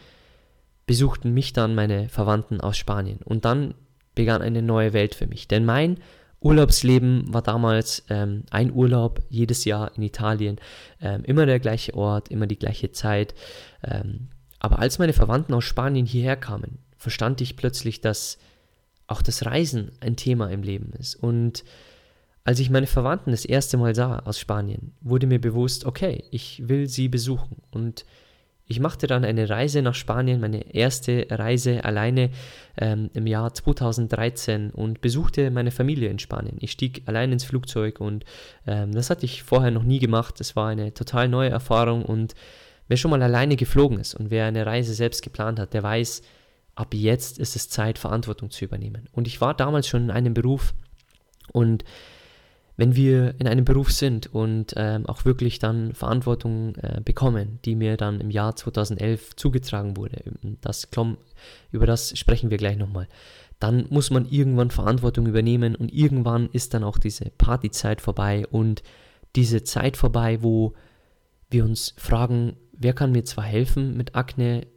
besuchten 0.86 1.34
mich 1.34 1.54
dann 1.54 1.76
meine 1.76 2.10
Verwandten 2.10 2.62
aus 2.62 2.78
Spanien. 2.78 3.20
Und 3.24 3.46
dann 3.46 3.74
begann 4.16 4.42
eine 4.42 4.62
neue 4.62 4.94
Welt 4.94 5.16
für 5.16 5.28
mich. 5.28 5.48
Denn 5.48 5.66
mein 5.66 5.98
Urlaubsleben 6.40 7.34
war 7.34 7.42
damals 7.42 8.04
ähm, 8.10 8.44
ein 8.52 8.74
Urlaub 8.74 9.22
jedes 9.30 9.64
Jahr 9.64 9.92
in 9.96 10.04
Italien. 10.04 10.60
Ähm, 11.02 11.24
immer 11.24 11.46
der 11.46 11.60
gleiche 11.60 11.94
Ort, 11.94 12.30
immer 12.30 12.48
die 12.48 12.60
gleiche 12.60 12.92
Zeit. 12.92 13.34
Ähm, 13.84 14.28
aber 14.60 14.80
als 14.80 15.00
meine 15.00 15.14
Verwandten 15.14 15.54
aus 15.54 15.64
Spanien 15.64 16.06
hierher 16.06 16.36
kamen, 16.36 16.80
verstand 16.98 17.42
ich 17.42 17.56
plötzlich, 17.56 18.02
dass 18.02 18.38
auch 19.08 19.22
das 19.22 19.46
Reisen 19.46 19.92
ein 20.02 20.16
Thema 20.16 20.50
im 20.50 20.64
Leben 20.64 20.92
ist. 21.00 21.16
Und 21.16 21.64
als 22.44 22.60
ich 22.60 22.70
meine 22.70 22.88
Verwandten 22.88 23.32
das 23.32 23.46
erste 23.46 23.78
Mal 23.78 23.96
sah 23.96 24.20
aus 24.20 24.40
Spanien, 24.40 24.94
wurde 25.00 25.28
mir 25.28 25.40
bewusst, 25.40 25.86
okay, 25.86 26.26
ich 26.32 26.68
will 26.68 26.88
sie 26.88 27.08
besuchen. 27.08 27.58
Und 27.72 28.06
ich 28.66 28.80
machte 28.80 29.08
dann 29.08 29.26
eine 29.26 29.50
Reise 29.50 29.82
nach 29.82 29.94
Spanien, 29.94 30.40
meine 30.40 30.74
erste 30.74 31.28
Reise 31.30 31.84
alleine 31.84 32.30
ähm, 32.78 33.10
im 33.14 33.28
Jahr 33.28 33.54
2013 33.54 34.72
und 34.72 35.02
besuchte 35.02 35.52
meine 35.52 35.72
Familie 35.72 36.10
in 36.10 36.20
Spanien. 36.20 36.58
Ich 36.60 36.72
stieg 36.72 37.04
allein 37.06 37.32
ins 37.32 37.44
Flugzeug 37.44 38.00
und 38.00 38.24
ähm, 38.66 38.94
das 38.94 39.10
hatte 39.10 39.26
ich 39.26 39.44
vorher 39.44 39.72
noch 39.72 39.84
nie 39.84 40.00
gemacht. 40.00 40.40
Es 40.40 40.56
war 40.56 40.70
eine 40.70 40.94
total 40.94 41.28
neue 41.28 41.50
Erfahrung 41.50 42.04
und 42.04 42.36
wer 42.88 42.98
schon 42.98 43.12
mal 43.12 43.22
alleine 43.22 43.58
geflogen 43.58 44.00
ist 44.00 44.16
und 44.16 44.32
wer 44.32 44.46
eine 44.46 44.66
Reise 44.66 44.94
selbst 44.94 45.22
geplant 45.24 45.60
hat, 45.60 45.74
der 45.74 45.84
weiß, 45.84 46.22
ab 46.76 46.94
jetzt 46.94 47.40
ist 47.40 47.56
es 47.56 47.70
Zeit, 47.70 48.00
Verantwortung 48.00 48.50
zu 48.50 48.64
übernehmen. 48.66 49.10
Und 49.12 49.28
ich 49.28 49.42
war 49.42 49.54
damals 49.54 49.88
schon 49.88 50.04
in 50.04 50.12
einem 50.12 50.34
Beruf 50.34 50.74
und 51.52 51.84
wenn 52.76 52.96
wir 52.96 53.36
in 53.40 53.48
einem 53.48 53.66
Beruf 53.66 53.92
sind 53.92 54.34
und 54.34 54.74
ähm, 54.78 55.06
auch 55.06 55.26
wirklich 55.26 55.60
dann 55.60 55.94
Verantwortung 55.94 56.76
äh, 56.76 57.02
bekommen, 57.04 57.60
die 57.66 57.76
mir 57.76 57.98
dann 57.98 58.20
im 58.20 58.32
Jahr 58.32 58.56
2011 58.56 59.36
zugetragen 59.36 59.96
wurde, 59.96 60.24
das, 60.62 60.88
über 61.72 61.86
das 61.86 62.18
sprechen 62.18 62.50
wir 62.50 62.58
gleich 62.58 62.78
nochmal, 62.78 63.08
dann 63.60 63.86
muss 63.90 64.10
man 64.10 64.28
irgendwann 64.28 64.72
Verantwortung 64.72 65.28
übernehmen 65.28 65.76
und 65.76 65.94
irgendwann 65.94 66.50
ist 66.52 66.74
dann 66.74 66.84
auch 66.84 66.98
diese 66.98 67.30
Partyzeit 67.38 68.02
vorbei 68.02 68.46
und 68.48 68.82
diese 69.36 69.64
Zeit 69.64 69.96
vorbei, 69.96 70.42
wo 70.42 70.74
wir 71.50 71.64
uns 71.64 71.94
fragen, 71.98 72.58
wer 72.74 72.94
kann 72.94 73.12
mir 73.12 73.24
zwar 73.24 73.46
helfen 73.46 73.96
mit 73.96 74.16
Akne 74.16 74.68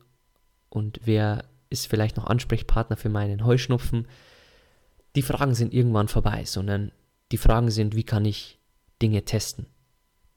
und 0.68 1.00
wer 1.04 1.44
ist 1.70 1.86
vielleicht 1.88 2.16
noch 2.16 2.26
Ansprechpartner 2.26 2.96
für 2.96 3.08
meinen 3.08 3.44
Heuschnupfen. 3.44 4.06
Die 5.16 5.22
Fragen 5.22 5.54
sind 5.54 5.72
irgendwann 5.72 6.08
vorbei, 6.08 6.44
sondern 6.44 6.92
die 7.32 7.38
Fragen 7.38 7.70
sind, 7.70 7.96
wie 7.96 8.04
kann 8.04 8.24
ich 8.24 8.58
Dinge 9.02 9.24
testen? 9.24 9.66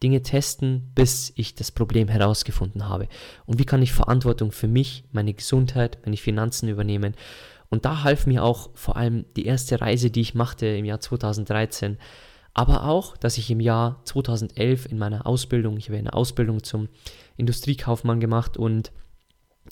Dinge 0.02 0.21
testen, 0.21 0.91
bis 0.95 1.34
ich 1.36 1.56
das 1.56 1.71
Problem 1.71 2.08
herausgefunden 2.08 2.88
habe. 2.88 3.08
Und 3.45 3.60
wie 3.60 3.65
kann 3.65 3.82
ich 3.82 3.91
Verantwortung 3.91 4.52
für 4.52 4.67
mich, 4.67 5.04
meine 5.12 5.34
Gesundheit, 5.34 5.99
meine 6.06 6.17
Finanzen 6.17 6.69
übernehmen? 6.69 7.15
Und 7.69 7.86
da 7.86 8.04
half 8.04 8.25
mir 8.25 8.43
auch 8.43 8.69
vor 8.73 8.95
allem 8.95 9.25
die 9.36 9.45
erste 9.45 9.82
Reise, 9.82 10.10
die 10.10 10.21
ich 10.21 10.36
machte 10.36 10.65
im 10.65 10.86
Jahr 10.86 11.02
2013, 11.02 11.97
aber 12.54 12.86
auch, 12.86 13.15
dass 13.15 13.38
ich 13.38 13.52
im 13.52 13.60
Jahr 13.60 14.02
2011 14.06 14.88
in 14.88 14.97
meiner 14.97 15.28
Ausbildung, 15.28 15.78
ich 15.78 15.89
habe 15.89 15.97
eine 15.97 16.13
Ausbildung 16.13 16.63
zum 16.63 16.89
Industriekaufmann 17.38 18.19
gemacht 18.19 18.58
und 18.58 18.91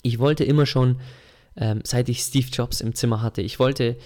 ich 0.02 0.18
wollte 0.18 0.44
immer 0.44 0.64
schon, 0.64 1.00
ähm, 1.56 1.80
seit 1.84 2.08
ich 2.08 2.20
Steve 2.20 2.46
Jobs 2.52 2.80
im 2.80 2.94
Zimmer 2.94 3.20
hatte, 3.20 3.42
ich 3.42 3.58
wollte 3.58 3.96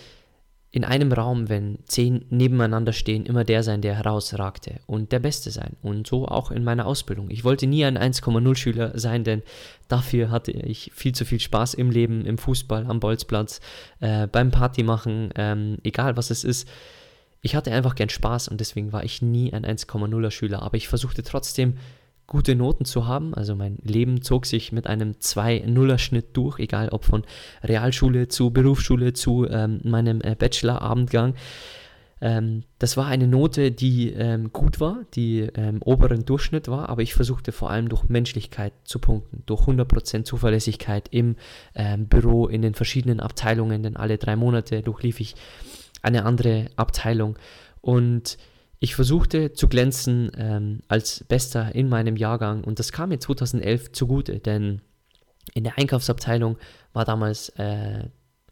in 0.75 0.85
einem 0.85 1.13
Raum, 1.13 1.51
wenn 1.51 1.79
zehn 1.85 2.25
nebeneinander 2.31 2.95
stehen, 2.95 3.27
immer 3.27 3.45
der 3.45 3.63
sein, 3.63 3.83
der 3.83 3.95
herausragte 3.95 4.81
und 4.87 5.13
der 5.13 5.19
Beste 5.19 5.51
sein. 5.51 5.77
Und 5.83 6.07
so 6.07 6.27
auch 6.27 6.51
in 6.51 6.65
meiner 6.65 6.87
Ausbildung. 6.87 7.31
Ich 7.31 7.45
wollte 7.45 7.67
nie 7.67 7.85
ein 7.85 7.99
1,0 7.99 8.57
Schüler 8.57 8.99
sein, 8.99 9.23
denn 9.23 9.43
dafür 9.89 10.31
hatte 10.31 10.51
ich 10.51 10.91
viel 10.95 11.15
zu 11.15 11.27
viel 11.27 11.41
Spaß 11.41 11.75
im 11.75 11.91
Leben, 11.91 12.25
im 12.25 12.39
Fußball, 12.39 12.87
am 12.87 13.01
Bolzplatz, 13.01 13.61
äh, 14.01 14.27
beim 14.27 14.51
Party 14.51 14.83
machen, 14.83 15.29
ähm, 15.37 15.77
egal 15.85 16.17
was 16.17 16.31
es 16.31 16.43
ist. 16.43 16.67
Ich 17.43 17.55
hatte 17.55 17.71
einfach 17.71 17.95
gern 17.95 18.09
Spaß 18.09 18.49
und 18.49 18.59
deswegen 18.59 18.95
war 18.95 19.05
ich 19.05 19.21
nie 19.21 19.53
ein 19.53 19.67
1,0er 19.67 20.31
Schüler. 20.31 20.63
Aber 20.63 20.79
ich 20.79 20.89
versuchte 20.89 21.23
trotzdem 21.23 21.77
gute 22.33 22.55
Noten 22.55 22.87
zu 22.87 23.07
haben. 23.07 23.35
Also 23.35 23.55
mein 23.55 23.77
Leben 23.83 24.23
zog 24.23 24.47
sich 24.47 24.73
mit 24.73 24.87
einem 24.87 25.13
2-0er-Schnitt 25.13 26.29
durch, 26.33 26.59
egal 26.59 26.89
ob 26.89 27.05
von 27.05 27.25
Realschule 27.63 28.29
zu 28.29 28.51
Berufsschule 28.51 29.13
zu 29.13 29.47
ähm, 29.49 29.81
meinem 29.85 30.23
äh, 30.23 30.35
Bachelor-Abendgang. 30.35 31.35
Ähm, 32.23 32.63
das 32.79 32.97
war 32.97 33.07
eine 33.07 33.27
Note, 33.27 33.71
die 33.71 34.13
ähm, 34.13 34.51
gut 34.51 34.81
war, 34.81 35.05
die 35.15 35.41
ähm, 35.41 35.83
oberen 35.83 36.25
Durchschnitt 36.25 36.69
war, 36.69 36.89
aber 36.89 37.03
ich 37.03 37.13
versuchte 37.13 37.53
vor 37.53 37.71
allem 37.71 37.91
durch 37.91 38.09
Menschlichkeit 38.09 38.73
zu 38.85 38.99
punkten, 38.99 39.43
durch 39.45 39.63
100% 39.63 40.25
Zuverlässigkeit 40.25 41.09
im 41.11 41.37
ähm, 41.75 42.07
Büro, 42.07 42.47
in 42.47 42.63
den 42.63 42.75
verschiedenen 42.75 43.21
Abteilungen, 43.21 43.83
denn 43.83 43.97
alle 43.97 44.17
drei 44.17 44.37
Monate 44.37 44.81
durchlief 44.81 45.21
ich 45.21 45.35
eine 46.01 46.25
andere 46.25 46.67
Abteilung 46.77 47.37
und 47.83 48.39
ich 48.83 48.97
versuchte 48.97 49.53
zu 49.53 49.69
glänzen 49.69 50.33
ähm, 50.37 50.81
als 50.89 51.23
Bester 51.29 51.73
in 51.73 51.89
meinem 51.89 52.17
Jahrgang 52.17 52.65
und 52.65 52.81
das 52.81 52.91
kam 52.91 53.11
mir 53.11 53.21
2011 53.21 53.93
zugute, 53.93 54.41
denn 54.41 54.81
in 55.55 55.63
der 55.63 55.79
Einkaufsabteilung 55.79 56.59
war 56.93 57.05
damals 57.05 57.51
äh, 57.51 58.09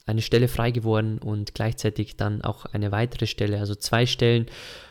eine 0.07 0.23
Stelle 0.23 0.47
frei 0.47 0.71
geworden 0.71 1.19
und 1.19 1.55
gleichzeitig 1.55 2.17
dann 2.17 2.43
auch 2.43 2.65
eine 2.67 2.93
weitere 2.93 3.27
Stelle, 3.27 3.59
also 3.59 3.75
zwei 3.75 4.07
Stellen. 4.07 4.47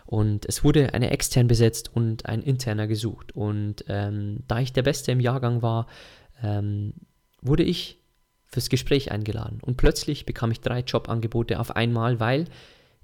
Und 0.05 0.45
es 0.45 0.63
wurde 0.65 0.93
eine 0.93 1.09
extern 1.09 1.47
besetzt 1.47 1.89
und 1.95 2.25
ein 2.25 2.41
interner 2.41 2.87
gesucht. 2.87 3.33
Und 3.33 3.85
ähm, 3.87 4.43
da 4.47 4.59
ich 4.59 4.73
der 4.73 4.83
Beste 4.83 5.13
im 5.13 5.21
Jahrgang 5.21 5.61
war, 5.61 5.87
ähm, 6.43 6.93
wurde 7.41 7.63
ich 7.63 8.01
fürs 8.45 8.69
Gespräch 8.69 9.11
eingeladen. 9.11 9.59
Und 9.61 9.77
plötzlich 9.77 10.25
bekam 10.25 10.51
ich 10.51 10.59
drei 10.59 10.81
Jobangebote 10.81 11.59
auf 11.59 11.75
einmal, 11.75 12.19
weil 12.19 12.45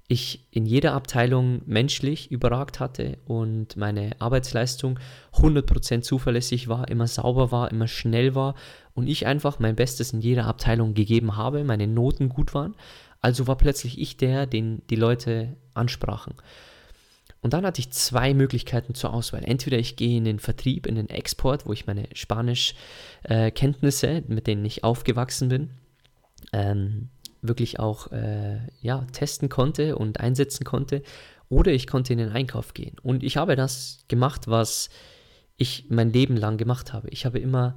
ich 0.08 0.46
in 0.52 0.66
jeder 0.66 0.92
Abteilung 0.92 1.62
menschlich 1.66 2.30
überragt 2.30 2.78
hatte 2.78 3.18
und 3.26 3.76
meine 3.76 4.12
Arbeitsleistung 4.20 5.00
100% 5.34 6.02
zuverlässig 6.02 6.68
war, 6.68 6.88
immer 6.88 7.08
sauber 7.08 7.50
war, 7.50 7.70
immer 7.72 7.88
schnell 7.88 8.34
war 8.34 8.54
und 8.94 9.08
ich 9.08 9.26
einfach 9.26 9.58
mein 9.58 9.74
Bestes 9.74 10.12
in 10.12 10.20
jeder 10.20 10.46
Abteilung 10.46 10.94
gegeben 10.94 11.36
habe, 11.36 11.64
meine 11.64 11.88
Noten 11.88 12.28
gut 12.28 12.54
waren. 12.54 12.76
Also 13.20 13.48
war 13.48 13.56
plötzlich 13.56 14.00
ich 14.00 14.16
der, 14.16 14.46
den 14.46 14.82
die 14.90 14.96
Leute 14.96 15.56
ansprachen. 15.74 16.34
Und 17.40 17.52
dann 17.52 17.66
hatte 17.66 17.80
ich 17.80 17.90
zwei 17.90 18.34
Möglichkeiten 18.34 18.94
zur 18.94 19.12
Auswahl. 19.12 19.42
Entweder 19.44 19.78
ich 19.78 19.96
gehe 19.96 20.18
in 20.18 20.24
den 20.24 20.38
Vertrieb, 20.38 20.86
in 20.86 20.94
den 20.94 21.08
Export, 21.10 21.66
wo 21.66 21.72
ich 21.72 21.86
meine 21.86 22.08
Spanischkenntnisse, 22.12 24.06
äh, 24.06 24.22
mit 24.26 24.46
denen 24.46 24.64
ich 24.64 24.84
aufgewachsen 24.84 25.48
bin, 25.48 25.70
ähm, 26.52 27.08
wirklich 27.48 27.78
auch 27.78 28.12
äh, 28.12 28.58
ja, 28.80 29.06
testen 29.12 29.48
konnte 29.48 29.96
und 29.96 30.20
einsetzen 30.20 30.64
konnte. 30.64 31.02
Oder 31.48 31.72
ich 31.72 31.86
konnte 31.86 32.12
in 32.12 32.18
den 32.18 32.30
Einkauf 32.30 32.74
gehen. 32.74 32.96
Und 33.02 33.22
ich 33.22 33.36
habe 33.36 33.54
das 33.56 34.04
gemacht, 34.08 34.48
was 34.48 34.88
ich 35.56 35.86
mein 35.88 36.12
Leben 36.12 36.36
lang 36.36 36.56
gemacht 36.58 36.92
habe. 36.92 37.08
Ich 37.10 37.24
habe 37.24 37.38
immer 37.38 37.76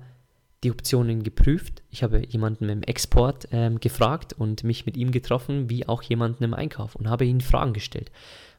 die 0.63 0.71
Optionen 0.71 1.23
geprüft. 1.23 1.83
Ich 1.89 2.03
habe 2.03 2.25
jemanden 2.27 2.67
im 2.67 2.83
Export 2.83 3.47
ähm, 3.51 3.79
gefragt 3.79 4.33
und 4.33 4.63
mich 4.63 4.85
mit 4.85 4.97
ihm 4.97 5.11
getroffen, 5.11 5.69
wie 5.69 5.87
auch 5.87 6.01
jemanden 6.01 6.43
im 6.43 6.53
Einkauf 6.53 6.95
und 6.95 7.09
habe 7.09 7.25
ihnen 7.25 7.41
Fragen 7.41 7.73
gestellt, 7.73 8.11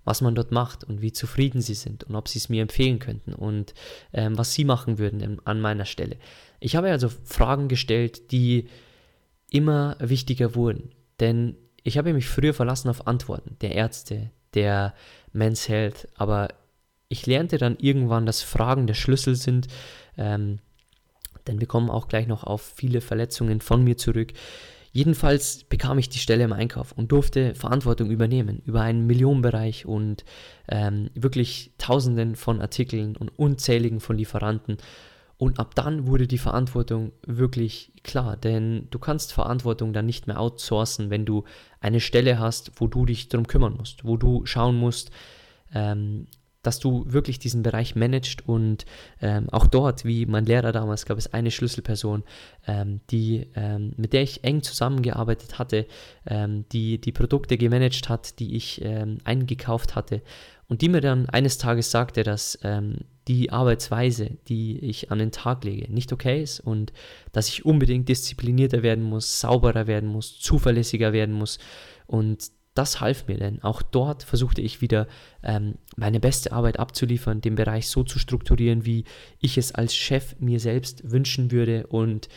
was 0.05 0.23
man 0.23 0.35
dort 0.35 0.51
macht 0.51 0.83
und 0.85 1.03
wie 1.03 1.13
zufrieden 1.13 1.61
sie 1.61 1.75
sind 1.75 2.05
und 2.05 2.17
ob 2.17 2.29
sie 2.29 2.39
es 2.39 2.49
mir 2.49 2.63
empfehlen 2.63 3.01
könnten 3.01 3.35
und 3.35 3.75
ähm, 4.15 4.39
was 4.39 4.55
sie 4.55 4.65
machen 4.65 4.99
würden 4.99 5.41
an 5.45 5.61
meiner 5.61 5.85
Stelle. 5.85 6.17
Ich 6.59 6.75
habe 6.75 6.91
also 6.91 7.11
Fragen 7.25 7.69
gestellt, 7.69 8.33
die 8.33 8.69
immer 9.51 9.97
wichtiger 9.99 10.55
wurden, 10.55 10.91
denn 11.21 11.57
ich 11.83 11.99
habe 11.99 12.13
mich 12.13 12.29
früher 12.29 12.55
verlassen 12.55 12.89
auf 12.89 13.07
Antworten 13.07 13.57
der 13.61 13.75
Ärzte, 13.75 14.31
der 14.55 14.95
Men's 15.33 15.69
Health, 15.69 16.09
aber 16.17 16.49
ich 17.09 17.27
lernte 17.27 17.59
dann 17.59 17.77
irgendwann, 17.79 18.27
dass 18.27 18.43
Fragen 18.43 18.87
der 18.87 18.95
Schlüssel 18.95 19.35
sind. 19.35 19.67
Ähm, 20.17 20.61
denn 21.47 21.61
wir 21.61 21.67
kommen 21.67 21.91
auch 21.91 22.09
gleich 22.09 22.27
noch 22.27 22.45
auf 22.45 22.63
viele 22.63 23.01
Verletzungen 23.01 23.61
von 23.61 23.83
mir 23.83 23.97
zurück. 23.97 24.33
Jedenfalls 24.93 25.65
bekam 25.65 25.99
ich 25.99 26.09
die 26.09 26.19
Stelle 26.19 26.45
im 26.45 26.53
Einkauf 26.53 26.93
und 26.93 27.13
durfte 27.13 27.55
Verantwortung 27.55 28.11
übernehmen 28.11 28.61
über 28.67 28.83
einen 28.83 29.07
Millionenbereich 29.07 29.87
und 29.87 30.25
ähm, 30.69 31.11
wirklich 31.15 31.73
Tausenden 31.79 32.35
von 32.35 32.61
Artikeln 32.61 33.17
und 33.17 33.37
unzähligen 33.39 34.01
von 34.01 34.17
Lieferanten. 34.17 34.79
Und 35.41 35.59
ab 35.59 35.75
dann 35.75 36.07
wurde 36.07 36.27
die 36.27 36.37
Verantwortung 36.37 37.13
wirklich 37.27 37.93
klar, 38.03 38.37
denn 38.37 38.89
du 38.91 38.99
kannst 38.99 39.33
Verantwortung 39.33 39.95
dann 39.95 40.05
nicht 40.05 40.27
mehr 40.27 40.39
outsourcen, 40.39 41.09
wenn 41.09 41.25
du 41.25 41.45
eine 41.81 42.01
Stelle 42.01 42.39
hast, 42.39 42.73
wo 42.77 42.89
du 42.89 43.07
dich 43.07 43.31
darum 43.31 43.47
kümmern 43.47 43.75
musst, 43.79 44.05
wo 44.05 44.19
du 44.19 44.45
schauen 44.45 44.77
musst, 44.77 45.11
ähm, 45.73 46.27
dass 46.61 46.79
du 46.79 47.05
wirklich 47.07 47.39
diesen 47.39 47.63
Bereich 47.63 47.97
managst 47.97 48.47
und 48.47 48.85
ähm, 49.23 49.49
auch 49.49 49.67
dort, 49.67 50.05
wie 50.05 50.27
mein 50.27 50.45
Lehrer 50.45 50.73
damals, 50.73 51.07
gab 51.07 51.17
es 51.17 51.33
eine 51.33 51.51
Schlüsselperson, 51.51 52.23
ähm, 52.67 53.01
die, 53.11 53.49
ähm, 53.55 53.95
mit 53.97 54.13
der 54.13 54.21
ich 54.21 54.45
eng 54.45 54.63
zusammengearbeitet 54.63 55.59
hatte, 55.59 55.87
ähm, 56.27 56.67
die 56.71 57.01
die 57.01 57.13
Produkte 57.13 57.57
gemanagt 57.57 58.11
hat, 58.11 58.41
die 58.41 58.57
ich 58.57 58.85
ähm, 58.85 59.17
eingekauft 59.25 59.97
hatte 59.97 60.21
und 60.71 60.83
die 60.83 60.89
mir 60.89 61.01
dann 61.01 61.29
eines 61.29 61.59
Tages 61.59 61.91
sagte, 61.91 62.23
dass 62.23 62.57
ähm, 62.63 62.99
die 63.27 63.51
Arbeitsweise, 63.51 64.39
die 64.47 64.79
ich 64.79 65.11
an 65.11 65.19
den 65.19 65.33
Tag 65.33 65.65
lege, 65.65 65.93
nicht 65.93 66.13
okay 66.13 66.41
ist 66.43 66.61
und 66.61 66.93
dass 67.33 67.49
ich 67.49 67.67
unbedingt 67.67 68.09
disziplinierter 68.09 68.85
werden 68.85 69.03
muss, 69.03 69.41
sauberer 69.41 69.89
werden 69.89 70.09
muss, 70.09 70.39
zuverlässiger 70.39 71.13
werden 71.13 71.35
muss 71.35 71.59
und 72.07 72.53
das 72.75 73.01
half 73.01 73.27
mir 73.27 73.37
denn. 73.37 73.61
Auch 73.65 73.83
dort 73.83 74.23
versuchte 74.23 74.63
ich 74.63 74.81
wieder 74.81 75.09
ähm, 75.43 75.75
meine 75.97 76.21
beste 76.21 76.53
Arbeit 76.53 76.79
abzuliefern, 76.79 77.41
den 77.41 77.57
Bereich 77.57 77.89
so 77.89 78.05
zu 78.05 78.21
strukturieren, 78.21 78.87
wie 78.87 79.05
ich 79.41 79.59
es 79.59 79.75
als 79.75 79.97
Chef 79.97 80.37
mir 80.39 80.61
selbst 80.61 81.11
wünschen 81.11 81.51
würde. 81.51 81.89
Und 81.89 82.29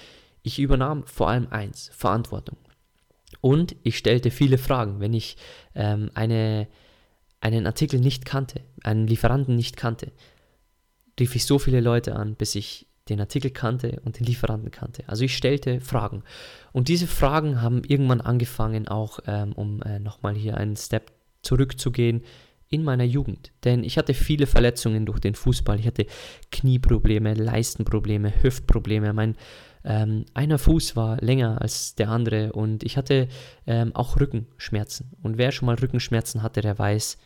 ich 0.41 0.57
übernahm 0.57 1.05
vor 1.05 1.29
allem 1.29 1.47
eins, 1.51 1.91
Verantwortung. 1.93 2.57
Und 3.41 3.75
ich 3.83 3.95
stellte 3.95 4.31
viele 4.31 4.57
Fragen, 4.57 4.99
wenn 4.99 5.13
ich 5.13 5.37
ähm, 5.75 6.09
eine, 6.15 6.67
einen 7.43 7.67
Artikel 7.67 7.99
nicht 7.99 8.25
kannte, 8.25 8.61
einen 8.83 9.05
Lieferanten 9.05 9.55
nicht 9.55 9.75
kannte, 9.75 10.11
rief 11.19 11.35
ich 11.35 11.45
so 11.45 11.59
viele 11.59 11.81
Leute 11.81 12.15
an, 12.15 12.35
bis 12.35 12.55
ich 12.55 12.87
den 13.09 13.19
Artikel 13.19 13.51
kannte 13.51 14.01
und 14.05 14.17
den 14.17 14.25
Lieferanten 14.25 14.71
kannte. 14.71 15.03
Also 15.07 15.25
ich 15.25 15.35
stellte 15.35 15.81
Fragen. 15.81 16.23
Und 16.71 16.87
diese 16.87 17.05
Fragen 17.05 17.61
haben 17.61 17.83
irgendwann 17.85 18.21
angefangen, 18.21 18.87
auch 18.87 19.19
ähm, 19.27 19.51
um 19.51 19.81
äh, 19.81 19.99
nochmal 19.99 20.35
hier 20.35 20.55
einen 20.55 20.77
Step 20.77 21.11
zurückzugehen, 21.41 22.23
in 22.69 22.83
meiner 22.83 23.03
Jugend. 23.03 23.51
Denn 23.65 23.83
ich 23.83 23.97
hatte 23.97 24.13
viele 24.13 24.47
Verletzungen 24.47 25.05
durch 25.05 25.19
den 25.19 25.35
Fußball. 25.35 25.79
Ich 25.79 25.85
hatte 25.85 26.07
Knieprobleme, 26.51 27.35
Leistenprobleme, 27.35 28.33
Hüftprobleme. 28.41 29.13
Mein 29.13 29.35
ähm, 29.83 30.25
einer 30.33 30.57
Fuß 30.57 30.95
war 30.95 31.17
länger 31.21 31.61
als 31.61 31.95
der 31.95 32.09
andere 32.09 32.53
und 32.53 32.83
ich 32.83 32.97
hatte 32.97 33.27
ähm, 33.67 33.93
auch 33.95 34.19
Rückenschmerzen. 34.19 35.11
Und 35.21 35.37
wer 35.37 35.51
schon 35.51 35.65
mal 35.65 35.75
Rückenschmerzen 35.75 36.41
hatte, 36.41 36.61
der 36.61 36.79
weiß, 36.79 37.17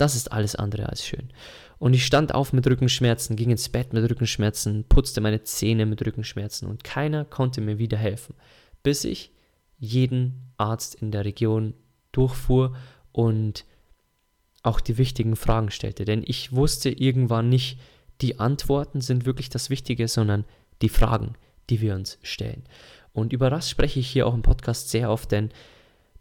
das 0.00 0.16
ist 0.16 0.32
alles 0.32 0.56
andere 0.56 0.88
als 0.88 1.04
schön. 1.04 1.30
Und 1.78 1.94
ich 1.94 2.04
stand 2.04 2.34
auf 2.34 2.52
mit 2.52 2.66
Rückenschmerzen, 2.66 3.36
ging 3.36 3.50
ins 3.50 3.68
Bett 3.68 3.92
mit 3.92 4.08
Rückenschmerzen, 4.08 4.84
putzte 4.88 5.20
meine 5.20 5.42
Zähne 5.44 5.86
mit 5.86 6.04
Rückenschmerzen 6.04 6.68
und 6.68 6.84
keiner 6.84 7.24
konnte 7.24 7.60
mir 7.60 7.78
wieder 7.78 7.96
helfen, 7.96 8.34
bis 8.82 9.04
ich 9.04 9.32
jeden 9.78 10.52
Arzt 10.58 10.94
in 10.94 11.10
der 11.10 11.24
Region 11.24 11.74
durchfuhr 12.12 12.76
und 13.12 13.64
auch 14.62 14.80
die 14.80 14.98
wichtigen 14.98 15.36
Fragen 15.36 15.70
stellte. 15.70 16.04
Denn 16.04 16.22
ich 16.26 16.52
wusste 16.52 16.90
irgendwann 16.90 17.48
nicht, 17.48 17.78
die 18.20 18.38
Antworten 18.38 19.00
sind 19.00 19.24
wirklich 19.24 19.48
das 19.48 19.70
Wichtige, 19.70 20.06
sondern 20.06 20.44
die 20.82 20.90
Fragen, 20.90 21.34
die 21.70 21.80
wir 21.80 21.94
uns 21.94 22.18
stellen. 22.22 22.64
Und 23.12 23.32
über 23.32 23.48
das 23.48 23.70
spreche 23.70 24.00
ich 24.00 24.08
hier 24.08 24.26
auch 24.26 24.34
im 24.34 24.42
Podcast 24.42 24.90
sehr 24.90 25.10
oft, 25.10 25.32
denn 25.32 25.50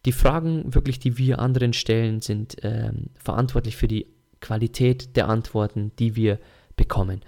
die 0.05 0.12
Fragen 0.12 0.73
wirklich, 0.73 0.99
die 0.99 1.17
wir 1.17 1.39
anderen 1.39 1.73
stellen, 1.73 2.21
sind 2.21 2.57
ähm, 2.63 3.07
verantwortlich 3.15 3.75
für 3.75 3.88
die 3.88 4.07
Qualität 4.39 5.15
der 5.15 5.27
Antworten, 5.27 5.91
die 5.99 6.15
wir 6.15 6.39
bekommen. 6.75 7.21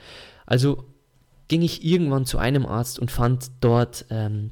Also 0.45 0.85
ging 1.47 1.61
ich 1.61 1.83
irgendwann 1.83 2.25
zu 2.25 2.37
einem 2.37 2.65
Arzt 2.65 2.97
und 2.97 3.11
fand 3.11 3.51
dort, 3.59 4.05
ähm, 4.09 4.51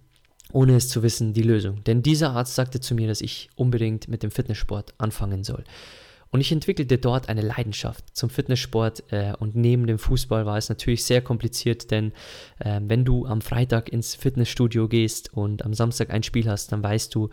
ohne 0.51 0.75
es 0.75 0.89
zu 0.89 1.01
wissen, 1.01 1.33
die 1.33 1.43
Lösung. 1.43 1.83
Denn 1.85 2.03
dieser 2.03 2.31
Arzt 2.31 2.55
sagte 2.55 2.81
zu 2.81 2.93
mir, 2.93 3.07
dass 3.07 3.21
ich 3.21 3.49
unbedingt 3.55 4.09
mit 4.09 4.23
dem 4.23 4.31
Fitnesssport 4.31 4.93
anfangen 4.97 5.43
soll. 5.43 5.63
Und 6.31 6.41
ich 6.41 6.51
entwickelte 6.51 6.97
dort 6.97 7.29
eine 7.29 7.41
Leidenschaft 7.41 8.05
zum 8.15 8.29
Fitnesssport 8.29 9.03
äh, 9.11 9.33
und 9.39 9.55
neben 9.55 9.87
dem 9.87 9.97
Fußball 9.97 10.45
war 10.45 10.57
es 10.57 10.69
natürlich 10.69 11.03
sehr 11.03 11.21
kompliziert, 11.21 11.89
denn 11.89 12.11
äh, 12.59 12.81
wenn 12.83 13.03
du 13.03 13.25
am 13.25 13.41
Freitag 13.41 13.89
ins 13.89 14.13
Fitnessstudio 14.15 14.87
gehst 14.87 15.33
und 15.33 15.65
am 15.65 15.73
Samstag 15.73 16.11
ein 16.11 16.21
Spiel 16.21 16.47
hast, 16.47 16.71
dann 16.71 16.83
weißt 16.83 17.15
du, 17.15 17.29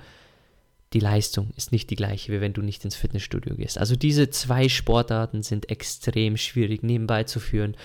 die 0.93 1.01
Leistung 1.01 1.51
ist 1.57 1.73
nicht 1.73 1.91
die 1.91 1.97
gleiche, 1.97 2.33
wie 2.33 2.41
wenn 2.41 2.53
du 2.53 2.63
nicht 2.63 2.85
ins 2.85 2.97
Fitnessstudio 2.97 3.57
gehst. 3.57 3.79
Also 3.79 3.97
diese 3.97 4.31
zwei 4.31 4.69
Sportarten 4.69 5.43
sind 5.43 5.69
extrem 5.69 6.37
schwierig 6.37 6.83
nebenbei 6.83 7.25
zu 7.25 7.41
führen. 7.41 7.77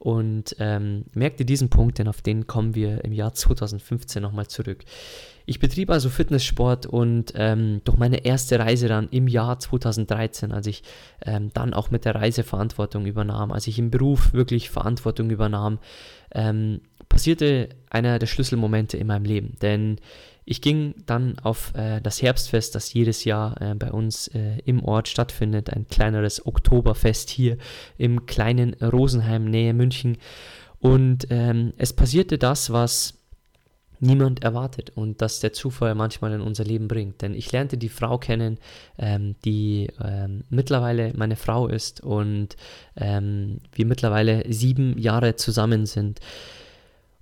Und 0.00 0.56
ähm, 0.58 1.04
merkte 1.12 1.44
diesen 1.44 1.68
Punkt, 1.68 1.98
denn 1.98 2.08
auf 2.08 2.22
den 2.22 2.46
kommen 2.46 2.74
wir 2.74 3.04
im 3.04 3.12
Jahr 3.12 3.34
2015 3.34 4.22
nochmal 4.22 4.46
zurück. 4.46 4.82
Ich 5.44 5.58
betrieb 5.58 5.90
also 5.90 6.08
Fitnesssport 6.08 6.86
und 6.86 7.34
ähm, 7.34 7.82
durch 7.84 7.98
meine 7.98 8.24
erste 8.24 8.58
Reise 8.58 8.88
dann 8.88 9.10
im 9.10 9.28
Jahr 9.28 9.58
2013, 9.58 10.52
als 10.52 10.66
ich 10.68 10.84
ähm, 11.20 11.50
dann 11.52 11.74
auch 11.74 11.90
mit 11.90 12.06
der 12.06 12.14
Reiseverantwortung 12.14 13.04
übernahm, 13.04 13.52
als 13.52 13.66
ich 13.66 13.78
im 13.78 13.90
Beruf 13.90 14.32
wirklich 14.32 14.70
Verantwortung 14.70 15.28
übernahm, 15.28 15.80
ähm, 16.32 16.80
passierte 17.10 17.68
einer 17.90 18.18
der 18.18 18.26
Schlüsselmomente 18.26 18.96
in 18.96 19.06
meinem 19.06 19.26
Leben. 19.26 19.56
Denn 19.60 19.98
ich 20.50 20.60
ging 20.60 20.96
dann 21.06 21.38
auf 21.44 21.72
äh, 21.76 22.00
das 22.00 22.20
Herbstfest, 22.20 22.74
das 22.74 22.92
jedes 22.92 23.24
Jahr 23.24 23.60
äh, 23.62 23.76
bei 23.76 23.92
uns 23.92 24.26
äh, 24.26 24.58
im 24.64 24.82
Ort 24.82 25.06
stattfindet, 25.06 25.70
ein 25.70 25.86
kleineres 25.86 26.44
Oktoberfest 26.44 27.30
hier 27.30 27.56
im 27.98 28.26
kleinen 28.26 28.74
Rosenheim 28.74 29.44
nähe 29.44 29.72
München. 29.74 30.18
Und 30.80 31.28
ähm, 31.30 31.72
es 31.76 31.92
passierte 31.92 32.36
das, 32.36 32.72
was 32.72 33.14
niemand 34.00 34.42
erwartet 34.42 34.90
und 34.96 35.22
das 35.22 35.38
der 35.38 35.52
Zufall 35.52 35.94
manchmal 35.94 36.32
in 36.32 36.40
unser 36.40 36.64
Leben 36.64 36.88
bringt. 36.88 37.22
Denn 37.22 37.34
ich 37.34 37.52
lernte 37.52 37.78
die 37.78 37.88
Frau 37.88 38.18
kennen, 38.18 38.58
ähm, 38.98 39.36
die 39.44 39.86
ähm, 40.02 40.42
mittlerweile 40.48 41.12
meine 41.14 41.36
Frau 41.36 41.68
ist 41.68 42.00
und 42.00 42.56
ähm, 42.96 43.58
wir 43.72 43.86
mittlerweile 43.86 44.42
sieben 44.52 44.98
Jahre 44.98 45.36
zusammen 45.36 45.86
sind. 45.86 46.18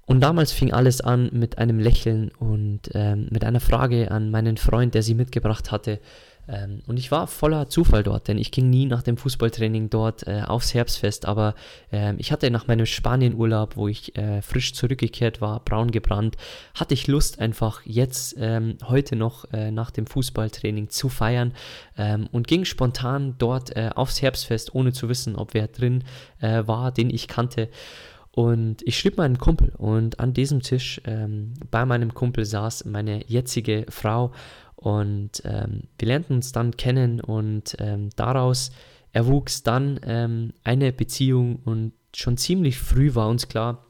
Und 0.08 0.22
damals 0.22 0.52
fing 0.52 0.72
alles 0.72 1.02
an 1.02 1.28
mit 1.34 1.58
einem 1.58 1.78
Lächeln 1.78 2.30
und 2.38 2.80
ähm, 2.94 3.28
mit 3.30 3.44
einer 3.44 3.60
Frage 3.60 4.10
an 4.10 4.30
meinen 4.30 4.56
Freund, 4.56 4.94
der 4.94 5.02
sie 5.02 5.14
mitgebracht 5.14 5.70
hatte. 5.70 6.00
Ähm, 6.48 6.80
und 6.86 6.96
ich 6.98 7.10
war 7.10 7.26
voller 7.26 7.68
Zufall 7.68 8.02
dort, 8.02 8.26
denn 8.26 8.38
ich 8.38 8.50
ging 8.50 8.70
nie 8.70 8.86
nach 8.86 9.02
dem 9.02 9.18
Fußballtraining 9.18 9.90
dort 9.90 10.26
äh, 10.26 10.44
aufs 10.46 10.72
Herbstfest. 10.72 11.26
Aber 11.26 11.54
äh, 11.92 12.14
ich 12.16 12.32
hatte 12.32 12.50
nach 12.50 12.66
meinem 12.66 12.86
Spanienurlaub, 12.86 13.76
wo 13.76 13.86
ich 13.86 14.16
äh, 14.16 14.40
frisch 14.40 14.72
zurückgekehrt 14.72 15.42
war, 15.42 15.60
braun 15.60 15.90
gebrannt, 15.90 16.36
hatte 16.74 16.94
ich 16.94 17.06
Lust 17.06 17.38
einfach 17.38 17.82
jetzt 17.84 18.34
ähm, 18.38 18.78
heute 18.84 19.14
noch 19.14 19.44
äh, 19.52 19.70
nach 19.70 19.90
dem 19.90 20.06
Fußballtraining 20.06 20.88
zu 20.88 21.10
feiern 21.10 21.52
ähm, 21.98 22.30
und 22.32 22.48
ging 22.48 22.64
spontan 22.64 23.34
dort 23.36 23.76
äh, 23.76 23.90
aufs 23.94 24.22
Herbstfest, 24.22 24.74
ohne 24.74 24.94
zu 24.94 25.10
wissen, 25.10 25.36
ob 25.36 25.52
wer 25.52 25.68
drin 25.68 26.02
äh, 26.40 26.66
war, 26.66 26.92
den 26.92 27.10
ich 27.10 27.28
kannte. 27.28 27.68
Und 28.38 28.82
ich 28.86 28.96
schrieb 28.96 29.16
meinen 29.16 29.38
Kumpel 29.38 29.72
und 29.78 30.20
an 30.20 30.32
diesem 30.32 30.62
Tisch 30.62 31.00
ähm, 31.06 31.54
bei 31.72 31.84
meinem 31.84 32.14
Kumpel 32.14 32.44
saß 32.44 32.84
meine 32.84 33.26
jetzige 33.26 33.84
Frau 33.88 34.30
und 34.76 35.42
ähm, 35.44 35.88
wir 35.98 36.06
lernten 36.06 36.34
uns 36.34 36.52
dann 36.52 36.76
kennen 36.76 37.20
und 37.20 37.74
ähm, 37.80 38.10
daraus 38.14 38.70
erwuchs 39.12 39.64
dann 39.64 39.98
ähm, 40.04 40.52
eine 40.62 40.92
Beziehung 40.92 41.56
und 41.64 41.94
schon 42.14 42.36
ziemlich 42.36 42.78
früh 42.78 43.16
war 43.16 43.28
uns 43.28 43.48
klar, 43.48 43.84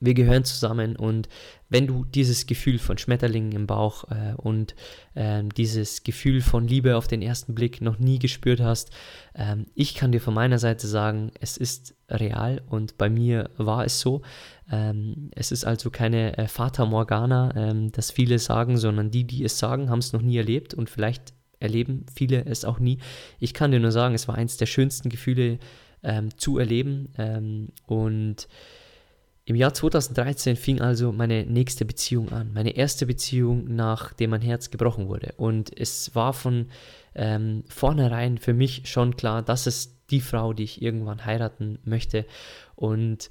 wir 0.00 0.14
gehören 0.14 0.44
zusammen 0.44 0.96
und 0.96 1.28
wenn 1.68 1.86
du 1.86 2.06
dieses 2.06 2.46
Gefühl 2.46 2.78
von 2.78 2.96
Schmetterlingen 2.96 3.52
im 3.52 3.66
Bauch 3.66 4.04
äh, 4.10 4.32
und 4.38 4.74
äh, 5.14 5.42
dieses 5.58 6.04
Gefühl 6.04 6.40
von 6.40 6.66
Liebe 6.66 6.96
auf 6.96 7.06
den 7.06 7.20
ersten 7.20 7.54
Blick 7.54 7.82
noch 7.82 7.98
nie 7.98 8.18
gespürt 8.18 8.60
hast, 8.60 8.92
äh, 9.34 9.56
ich 9.74 9.94
kann 9.94 10.10
dir 10.10 10.22
von 10.22 10.32
meiner 10.32 10.58
Seite 10.58 10.86
sagen, 10.86 11.32
es 11.38 11.58
ist 11.58 11.93
real 12.08 12.62
und 12.68 12.98
bei 12.98 13.08
mir 13.08 13.50
war 13.56 13.84
es 13.84 14.00
so. 14.00 14.22
Ähm, 14.70 15.30
es 15.34 15.52
ist 15.52 15.64
also 15.64 15.90
keine 15.90 16.36
äh, 16.38 16.48
Fata 16.48 16.84
Morgana, 16.84 17.54
ähm, 17.56 17.92
das 17.92 18.10
viele 18.10 18.38
sagen, 18.38 18.76
sondern 18.76 19.10
die, 19.10 19.24
die 19.24 19.44
es 19.44 19.58
sagen, 19.58 19.90
haben 19.90 19.98
es 19.98 20.12
noch 20.12 20.22
nie 20.22 20.36
erlebt 20.36 20.74
und 20.74 20.90
vielleicht 20.90 21.34
erleben 21.60 22.06
viele 22.14 22.44
es 22.44 22.64
auch 22.64 22.78
nie. 22.78 22.98
Ich 23.40 23.54
kann 23.54 23.70
dir 23.70 23.80
nur 23.80 23.92
sagen, 23.92 24.14
es 24.14 24.28
war 24.28 24.34
eines 24.34 24.56
der 24.56 24.66
schönsten 24.66 25.08
Gefühle 25.08 25.58
ähm, 26.02 26.36
zu 26.36 26.58
erleben 26.58 27.08
ähm, 27.18 27.68
und 27.86 28.48
im 29.46 29.56
Jahr 29.56 29.74
2013 29.74 30.56
fing 30.56 30.80
also 30.80 31.12
meine 31.12 31.44
nächste 31.44 31.84
Beziehung 31.84 32.32
an, 32.32 32.52
meine 32.54 32.76
erste 32.76 33.04
Beziehung, 33.04 33.74
nachdem 33.74 34.30
mein 34.30 34.40
Herz 34.40 34.70
gebrochen 34.70 35.08
wurde. 35.08 35.34
Und 35.36 35.70
es 35.78 36.14
war 36.14 36.32
von 36.32 36.68
ähm, 37.14 37.62
vornherein 37.68 38.38
für 38.38 38.54
mich 38.54 38.88
schon 38.88 39.16
klar, 39.16 39.42
das 39.42 39.66
ist 39.66 39.93
die 40.10 40.20
Frau, 40.20 40.52
die 40.52 40.64
ich 40.64 40.82
irgendwann 40.82 41.24
heiraten 41.24 41.78
möchte. 41.84 42.26
Und 42.76 43.30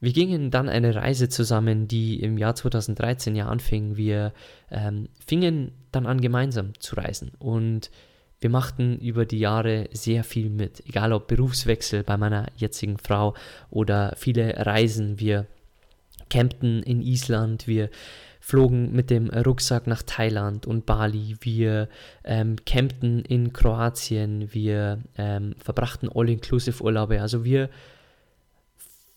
wir 0.00 0.12
gingen 0.12 0.50
dann 0.50 0.68
eine 0.68 0.94
Reise 0.94 1.28
zusammen, 1.28 1.86
die 1.86 2.20
im 2.20 2.38
Jahr 2.38 2.54
2013 2.54 3.36
ja 3.36 3.46
anfing. 3.48 3.96
Wir 3.96 4.32
ähm, 4.70 5.08
fingen 5.24 5.72
dann 5.92 6.06
an, 6.06 6.20
gemeinsam 6.20 6.72
zu 6.80 6.96
reisen. 6.96 7.32
Und 7.38 7.90
wir 8.40 8.48
machten 8.48 8.98
über 8.98 9.26
die 9.26 9.38
Jahre 9.38 9.88
sehr 9.92 10.24
viel 10.24 10.48
mit, 10.48 10.82
egal 10.88 11.12
ob 11.12 11.28
Berufswechsel 11.28 12.02
bei 12.02 12.16
meiner 12.16 12.46
jetzigen 12.56 12.96
Frau 12.96 13.34
oder 13.68 14.14
viele 14.16 14.66
Reisen. 14.66 15.20
Wir 15.20 15.46
campten 16.30 16.82
in 16.82 17.02
Island, 17.02 17.66
wir 17.66 17.90
flogen 18.40 18.92
mit 18.92 19.10
dem 19.10 19.30
Rucksack 19.30 19.86
nach 19.86 20.02
Thailand 20.02 20.66
und 20.66 20.86
Bali, 20.86 21.36
wir 21.40 21.88
ähm, 22.24 22.56
campten 22.64 23.20
in 23.20 23.52
Kroatien, 23.52 24.52
wir 24.52 25.02
ähm, 25.16 25.54
verbrachten 25.58 26.10
All-Inclusive-Urlaube. 26.12 27.20
Also 27.20 27.44
wir 27.44 27.68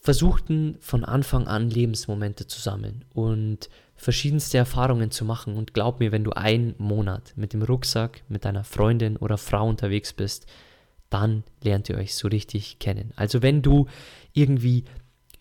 versuchten 0.01 0.75
von 0.81 1.05
Anfang 1.05 1.47
an 1.47 1.69
Lebensmomente 1.69 2.45
zu 2.45 2.59
sammeln 2.59 3.05
und 3.13 3.69
verschiedenste 3.95 4.57
Erfahrungen 4.57 5.11
zu 5.11 5.23
machen. 5.23 5.55
Und 5.55 5.73
glaub 5.73 6.01
mir, 6.01 6.11
wenn 6.11 6.25
du 6.25 6.31
einen 6.31 6.75
Monat 6.77 7.33
mit 7.37 7.53
dem 7.53 7.61
Rucksack, 7.61 8.21
mit 8.27 8.43
deiner 8.43 8.65
Freundin 8.65 9.15
oder 9.15 9.37
Frau 9.37 9.65
unterwegs 9.67 10.11
bist, 10.11 10.45
dann 11.09 11.43
lernt 11.63 11.89
ihr 11.89 11.97
euch 11.97 12.15
so 12.15 12.27
richtig 12.27 12.79
kennen. 12.79 13.13
Also 13.15 13.41
wenn 13.41 13.61
du 13.61 13.87
irgendwie 14.33 14.83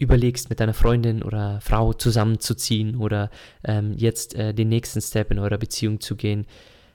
überlegst, 0.02 0.50
mit 0.50 0.60
deiner 0.60 0.74
Freundin 0.74 1.22
oder 1.22 1.60
Frau 1.60 1.92
zusammenzuziehen 1.92 2.96
oder 2.96 3.30
ähm, 3.64 3.94
jetzt 3.96 4.34
äh, 4.34 4.52
den 4.52 4.68
nächsten 4.68 5.00
Step 5.00 5.30
in 5.30 5.38
eurer 5.38 5.58
Beziehung 5.58 6.00
zu 6.00 6.16
gehen, 6.16 6.46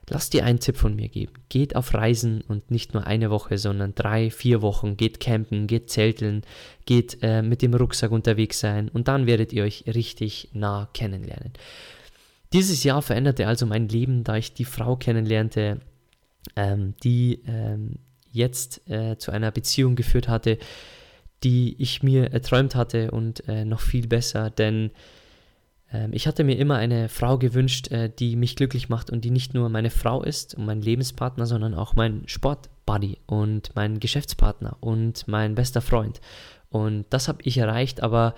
Lass 0.09 0.29
dir 0.29 0.45
einen 0.45 0.59
Tipp 0.59 0.77
von 0.77 0.95
mir 0.95 1.09
geben. 1.09 1.33
Geht 1.49 1.75
auf 1.75 1.93
Reisen 1.93 2.41
und 2.41 2.71
nicht 2.71 2.93
nur 2.93 3.05
eine 3.05 3.29
Woche, 3.29 3.57
sondern 3.57 3.93
drei, 3.93 4.31
vier 4.31 4.61
Wochen. 4.61 4.95
Geht 4.95 5.19
campen, 5.19 5.67
geht 5.67 5.89
zelteln, 5.89 6.43
geht 6.85 7.17
äh, 7.21 7.41
mit 7.41 7.61
dem 7.61 7.73
Rucksack 7.73 8.11
unterwegs 8.11 8.59
sein 8.61 8.87
und 8.87 9.09
dann 9.09 9.27
werdet 9.27 9.51
ihr 9.51 9.63
euch 9.63 9.83
richtig 9.85 10.49
nah 10.53 10.87
kennenlernen. 10.93 11.51
Dieses 12.53 12.85
Jahr 12.85 13.01
veränderte 13.01 13.47
also 13.47 13.65
mein 13.65 13.89
Leben, 13.89 14.23
da 14.23 14.37
ich 14.37 14.53
die 14.53 14.63
Frau 14.63 14.95
kennenlernte, 14.95 15.81
ähm, 16.55 16.93
die 17.03 17.41
ähm, 17.45 17.95
jetzt 18.31 18.89
äh, 18.89 19.17
zu 19.17 19.31
einer 19.31 19.51
Beziehung 19.51 19.97
geführt 19.97 20.29
hatte, 20.29 20.57
die 21.43 21.75
ich 21.81 22.03
mir 22.03 22.31
erträumt 22.31 22.75
hatte 22.75 23.11
und 23.11 23.47
äh, 23.47 23.65
noch 23.65 23.81
viel 23.81 24.07
besser, 24.07 24.49
denn 24.49 24.91
ähm, 25.91 26.11
ich 26.13 26.27
hatte 26.27 26.43
mir 26.43 26.57
immer 26.57 26.75
eine 26.75 27.09
Frau 27.09 27.37
gewünscht, 27.37 27.91
äh, 27.91 28.09
die 28.09 28.35
mich 28.35 28.55
glücklich 28.55 28.89
macht 28.89 29.09
und 29.09 29.23
die 29.23 29.31
nicht 29.31 29.53
nur 29.53 29.69
meine 29.69 29.89
Frau 29.89 30.23
ist 30.23 30.55
und 30.55 30.65
mein 30.65 30.81
Lebenspartner, 30.81 31.45
sondern 31.45 31.73
auch 31.73 31.95
mein 31.95 32.23
Sportbuddy 32.27 33.19
und 33.25 33.71
mein 33.75 33.99
Geschäftspartner 33.99 34.77
und 34.79 35.27
mein 35.27 35.55
bester 35.55 35.81
Freund. 35.81 36.21
Und 36.69 37.05
das 37.09 37.27
habe 37.27 37.39
ich 37.43 37.57
erreicht, 37.57 38.01
aber 38.03 38.35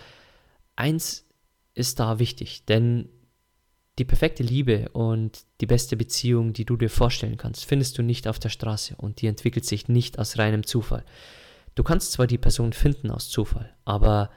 eins 0.76 1.26
ist 1.74 2.00
da 2.00 2.20
wichtig, 2.20 2.66
denn 2.66 3.10
die 3.98 4.06
perfekte 4.06 4.44
Liebe 4.44 4.90
und 4.90 5.44
die 5.60 5.66
beste 5.66 5.98
Beziehung, 5.98 6.54
die 6.54 6.64
du 6.64 6.78
dir 6.78 6.90
vorstellen 6.90 7.38
kannst, 7.38 7.66
findest 7.66 7.98
du 7.98 8.02
nicht 8.02 8.28
auf 8.28 8.40
der 8.40 8.50
Straße 8.50 8.96
und 8.96 9.22
die 9.22 9.28
entwickelt 9.28 9.66
sich 9.66 9.90
nicht 9.90 10.20
aus 10.20 10.38
reinem 10.38 10.66
Zufall. 10.66 11.04
Du 11.76 11.84
kannst 11.84 12.12
zwar 12.12 12.28
die 12.28 12.38
Person 12.38 12.74
finden 12.74 13.12
aus 13.12 13.30
Zufall, 13.30 13.74
aber 13.86 14.30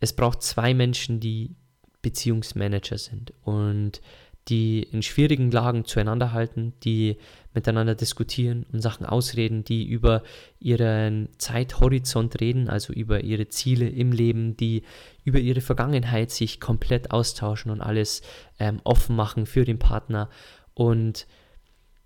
es 0.00 0.12
braucht 0.14 0.42
zwei 0.42 0.74
Menschen, 0.74 1.20
die 1.20 1.56
Beziehungsmanager 2.02 2.98
sind 2.98 3.32
und 3.42 4.00
die 4.48 4.82
in 4.82 5.02
schwierigen 5.02 5.52
Lagen 5.52 5.84
zueinander 5.84 6.32
halten, 6.32 6.72
die 6.82 7.16
miteinander 7.54 7.94
diskutieren 7.94 8.66
und 8.72 8.80
Sachen 8.80 9.06
ausreden, 9.06 9.62
die 9.62 9.84
über 9.84 10.22
ihren 10.58 11.28
Zeithorizont 11.38 12.40
reden, 12.40 12.68
also 12.68 12.92
über 12.92 13.22
ihre 13.22 13.48
Ziele 13.48 13.88
im 13.88 14.10
Leben, 14.10 14.56
die 14.56 14.82
über 15.22 15.38
ihre 15.38 15.60
Vergangenheit 15.60 16.32
sich 16.32 16.58
komplett 16.58 17.12
austauschen 17.12 17.70
und 17.70 17.80
alles 17.80 18.22
ähm, 18.58 18.80
offen 18.82 19.14
machen 19.14 19.46
für 19.46 19.64
den 19.64 19.78
Partner. 19.78 20.28
Und 20.74 21.26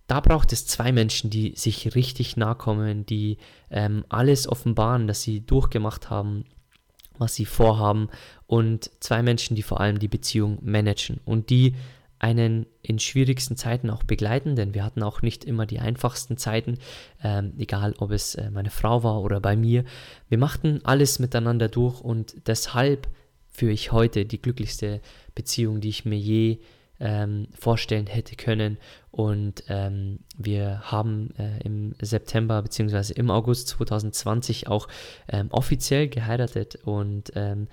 da 0.06 0.20
braucht 0.20 0.52
es 0.52 0.66
zwei 0.66 0.92
Menschen, 0.92 1.30
die 1.30 1.54
sich 1.56 1.94
richtig 1.94 2.36
nahe 2.36 2.54
kommen, 2.54 3.06
die 3.06 3.38
ähm, 3.70 4.04
alles 4.08 4.48
offenbaren, 4.48 5.06
das 5.06 5.22
sie 5.22 5.40
durchgemacht 5.44 6.10
haben 6.10 6.44
was 7.18 7.34
sie 7.34 7.46
vorhaben 7.46 8.08
und 8.46 8.90
zwei 9.00 9.22
Menschen, 9.22 9.56
die 9.56 9.62
vor 9.62 9.80
allem 9.80 9.98
die 9.98 10.08
Beziehung 10.08 10.58
managen 10.62 11.20
und 11.24 11.50
die 11.50 11.74
einen 12.18 12.66
in 12.80 12.98
schwierigsten 12.98 13.56
Zeiten 13.56 13.90
auch 13.90 14.02
begleiten, 14.02 14.56
denn 14.56 14.72
wir 14.72 14.84
hatten 14.84 15.02
auch 15.02 15.20
nicht 15.20 15.44
immer 15.44 15.66
die 15.66 15.80
einfachsten 15.80 16.38
Zeiten, 16.38 16.78
ähm, 17.22 17.52
egal 17.58 17.94
ob 17.98 18.10
es 18.10 18.34
äh, 18.36 18.50
meine 18.50 18.70
Frau 18.70 19.02
war 19.02 19.20
oder 19.20 19.38
bei 19.40 19.54
mir. 19.54 19.84
Wir 20.28 20.38
machten 20.38 20.80
alles 20.84 21.18
miteinander 21.18 21.68
durch 21.68 22.00
und 22.00 22.34
deshalb 22.46 23.08
führe 23.48 23.72
ich 23.72 23.92
heute 23.92 24.24
die 24.24 24.40
glücklichste 24.40 25.02
Beziehung, 25.34 25.80
die 25.80 25.90
ich 25.90 26.06
mir 26.06 26.18
je 26.18 26.58
ähm, 27.00 27.48
vorstellen 27.58 28.06
hätte 28.06 28.36
können. 28.36 28.78
Und 29.10 29.64
ähm, 29.68 30.20
wir 30.36 30.80
haben 30.82 31.34
äh, 31.38 31.60
im 31.64 31.94
September 32.00 32.62
bzw. 32.62 33.12
im 33.14 33.30
August 33.30 33.68
2020 33.68 34.68
auch 34.68 34.88
ähm, 35.28 35.48
offiziell 35.50 36.08
geheiratet 36.08 36.76
und 36.84 37.32
ähm, 37.34 37.68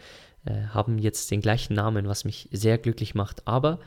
äh, 0.46 0.68
haben 0.68 0.98
jetzt 0.98 1.32
den 1.32 1.42
gleichen 1.42 1.74
Namen, 1.74 2.08
was 2.08 2.26
mich 2.26 2.50
sehr 2.52 2.78
glücklich 2.78 3.16
macht. 3.16 3.48
Aber 3.48 3.80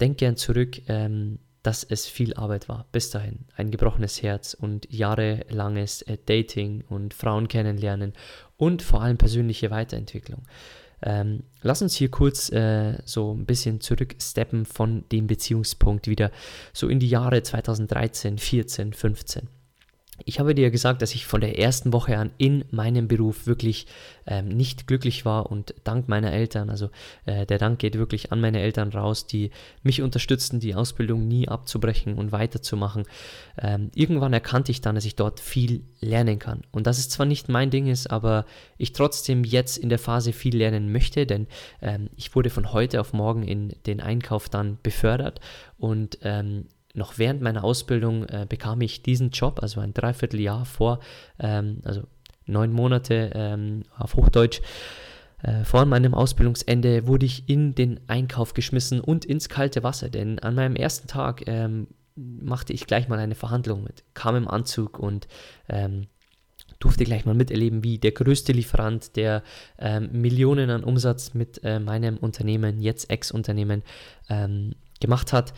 denk 0.00 0.18
gern 0.18 0.36
zurück, 0.36 0.82
ähm, 0.88 1.38
dass 1.62 1.84
es 1.84 2.06
viel 2.06 2.34
Arbeit 2.34 2.68
war 2.68 2.86
bis 2.90 3.10
dahin. 3.10 3.46
Ein 3.56 3.70
gebrochenes 3.70 4.22
Herz 4.22 4.54
und 4.54 4.92
jahrelanges 4.92 6.02
äh, 6.02 6.18
Dating 6.26 6.82
und 6.88 7.14
Frauen 7.14 7.48
kennenlernen 7.48 8.12
und 8.56 8.82
vor 8.82 9.02
allem 9.02 9.16
persönliche 9.16 9.70
Weiterentwicklung. 9.70 10.42
Ähm, 11.02 11.42
lass 11.62 11.82
uns 11.82 11.94
hier 11.94 12.10
kurz 12.10 12.50
äh, 12.52 12.98
so 13.04 13.34
ein 13.34 13.46
bisschen 13.46 13.80
zurücksteppen 13.80 14.66
von 14.66 15.04
dem 15.10 15.26
Beziehungspunkt 15.26 16.06
wieder 16.06 16.30
so 16.72 16.88
in 16.88 17.00
die 17.00 17.08
Jahre 17.08 17.42
2013, 17.42 18.38
14, 18.38 18.92
15. 18.92 19.48
Ich 20.24 20.40
habe 20.40 20.54
dir 20.54 20.70
gesagt, 20.70 21.02
dass 21.02 21.14
ich 21.14 21.26
von 21.26 21.40
der 21.40 21.58
ersten 21.58 21.92
Woche 21.92 22.16
an 22.16 22.30
in 22.38 22.64
meinem 22.70 23.08
Beruf 23.08 23.46
wirklich 23.46 23.86
ähm, 24.26 24.48
nicht 24.48 24.86
glücklich 24.86 25.24
war 25.24 25.50
und 25.50 25.74
dank 25.84 26.08
meiner 26.08 26.32
Eltern, 26.32 26.70
also 26.70 26.90
äh, 27.26 27.46
der 27.46 27.58
Dank 27.58 27.78
geht 27.78 27.98
wirklich 27.98 28.32
an 28.32 28.40
meine 28.40 28.60
Eltern 28.60 28.90
raus, 28.90 29.26
die 29.26 29.50
mich 29.82 30.02
unterstützten, 30.02 30.60
die 30.60 30.74
Ausbildung 30.74 31.26
nie 31.26 31.48
abzubrechen 31.48 32.14
und 32.14 32.32
weiterzumachen. 32.32 33.04
Ähm, 33.60 33.90
irgendwann 33.94 34.32
erkannte 34.32 34.70
ich 34.70 34.80
dann, 34.80 34.94
dass 34.94 35.04
ich 35.04 35.16
dort 35.16 35.40
viel 35.40 35.84
lernen 36.00 36.38
kann. 36.38 36.62
Und 36.70 36.86
dass 36.86 36.98
es 36.98 37.08
zwar 37.08 37.26
nicht 37.26 37.48
mein 37.48 37.70
Ding 37.70 37.86
ist, 37.86 38.10
aber 38.10 38.44
ich 38.78 38.92
trotzdem 38.92 39.44
jetzt 39.44 39.76
in 39.76 39.88
der 39.88 39.98
Phase 39.98 40.32
viel 40.32 40.56
lernen 40.56 40.92
möchte, 40.92 41.26
denn 41.26 41.46
ähm, 41.80 42.08
ich 42.16 42.34
wurde 42.34 42.50
von 42.50 42.72
heute 42.72 43.00
auf 43.00 43.12
morgen 43.12 43.42
in 43.42 43.74
den 43.86 44.00
Einkauf 44.00 44.48
dann 44.48 44.78
befördert 44.82 45.40
und 45.78 46.18
ähm, 46.22 46.66
noch 46.94 47.18
während 47.18 47.40
meiner 47.40 47.64
Ausbildung 47.64 48.24
äh, 48.24 48.46
bekam 48.48 48.80
ich 48.80 49.02
diesen 49.02 49.30
Job, 49.30 49.60
also 49.62 49.80
ein 49.80 49.94
Dreivierteljahr 49.94 50.64
vor, 50.64 51.00
ähm, 51.38 51.80
also 51.84 52.02
neun 52.46 52.72
Monate 52.72 53.30
ähm, 53.34 53.84
auf 53.96 54.14
Hochdeutsch. 54.14 54.60
Äh, 55.42 55.64
vor 55.64 55.84
meinem 55.86 56.14
Ausbildungsende 56.14 57.06
wurde 57.06 57.26
ich 57.26 57.48
in 57.48 57.74
den 57.74 58.00
Einkauf 58.08 58.54
geschmissen 58.54 59.00
und 59.00 59.24
ins 59.24 59.48
kalte 59.48 59.82
Wasser, 59.82 60.08
denn 60.08 60.38
an 60.38 60.54
meinem 60.54 60.76
ersten 60.76 61.08
Tag 61.08 61.46
ähm, 61.46 61.88
machte 62.14 62.72
ich 62.72 62.86
gleich 62.86 63.08
mal 63.08 63.18
eine 63.18 63.34
Verhandlung 63.34 63.82
mit, 63.82 64.04
kam 64.14 64.36
im 64.36 64.48
Anzug 64.48 64.98
und 64.98 65.28
ähm, 65.68 66.06
durfte 66.78 67.04
gleich 67.04 67.24
mal 67.24 67.34
miterleben, 67.34 67.84
wie 67.84 67.98
der 67.98 68.12
größte 68.12 68.52
Lieferant, 68.52 69.16
der 69.16 69.42
ähm, 69.78 70.10
Millionen 70.12 70.68
an 70.70 70.84
Umsatz 70.84 71.32
mit 71.32 71.62
äh, 71.64 71.78
meinem 71.78 72.16
Unternehmen, 72.18 72.80
jetzt 72.80 73.08
Ex-Unternehmen, 73.08 73.82
ähm, 74.28 74.74
gemacht 75.00 75.32
hat, 75.32 75.52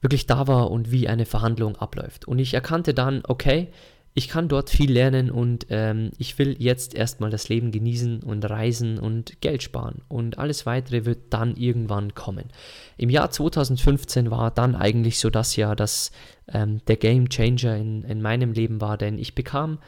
wirklich 0.00 0.26
da 0.26 0.46
war 0.46 0.70
und 0.70 0.90
wie 0.90 1.08
eine 1.08 1.26
Verhandlung 1.26 1.76
abläuft. 1.76 2.26
Und 2.26 2.38
ich 2.38 2.54
erkannte 2.54 2.94
dann, 2.94 3.22
okay, 3.26 3.68
ich 4.12 4.28
kann 4.28 4.48
dort 4.48 4.70
viel 4.70 4.90
lernen 4.90 5.30
und 5.30 5.66
ähm, 5.70 6.10
ich 6.18 6.36
will 6.38 6.56
jetzt 6.58 6.94
erstmal 6.94 7.30
das 7.30 7.48
Leben 7.48 7.70
genießen 7.70 8.22
und 8.24 8.48
reisen 8.48 8.98
und 8.98 9.40
Geld 9.40 9.62
sparen. 9.62 10.02
Und 10.08 10.36
alles 10.38 10.66
weitere 10.66 11.04
wird 11.04 11.32
dann 11.32 11.54
irgendwann 11.56 12.14
kommen. 12.14 12.46
Im 12.96 13.08
Jahr 13.08 13.30
2015 13.30 14.30
war 14.30 14.50
dann 14.50 14.74
eigentlich 14.74 15.20
so 15.20 15.30
das 15.30 15.54
Jahr, 15.54 15.76
dass 15.76 16.10
ähm, 16.48 16.80
der 16.86 16.96
Game 16.96 17.28
Changer 17.28 17.76
in, 17.76 18.02
in 18.02 18.20
meinem 18.20 18.52
Leben 18.52 18.80
war, 18.80 18.98
denn 18.98 19.16
ich 19.16 19.36
bekam 19.36 19.78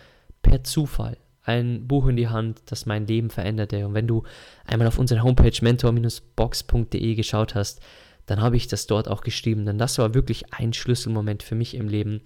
per 0.42 0.62
Zufall 0.62 1.16
ein 1.44 1.88
Buch 1.88 2.07
in 2.07 2.16
die 2.16 2.29
Hand, 2.29 2.62
das 2.66 2.87
mein 2.87 3.09
Leben 3.09 3.29
veränderte. 3.29 3.85
Und 3.87 3.94
wenn 3.94 4.07
du 4.07 4.22
einmal 4.64 4.87
auf 4.87 4.98
unsere 4.98 5.25
Homepage 5.25 5.59
mentor-box.de 5.61 7.14
geschaut 7.16 7.57
hast, 7.57 7.81
dann 8.27 8.41
habe 8.41 8.57
ich 8.57 8.69
das 8.69 8.87
dort 8.87 9.09
auch 9.09 9.23
geschrieben, 9.23 9.67
denn 9.67 9.79
das 9.79 9.99
war 9.99 10.15
wirklich 10.15 10.53
ein 10.53 10.73
Schlüsselmoment 10.73 11.43
für 11.43 11.55
mich 11.55 11.75
im 11.75 11.89
Leben 11.89 12.23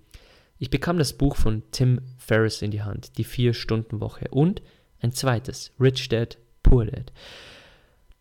ich 0.58 0.70
bekam 0.70 0.98
das 0.98 1.12
Buch 1.12 1.36
von 1.36 1.62
Tim 1.70 2.00
Ferriss 2.16 2.62
in 2.62 2.70
die 2.70 2.82
Hand, 2.82 3.18
die 3.18 3.24
Vier-Stunden-Woche, 3.24 4.28
und 4.30 4.62
ein 5.00 5.12
zweites, 5.12 5.72
Rich 5.78 6.08
Dad, 6.08 6.38
Poor 6.62 6.86
Dad. 6.86 7.12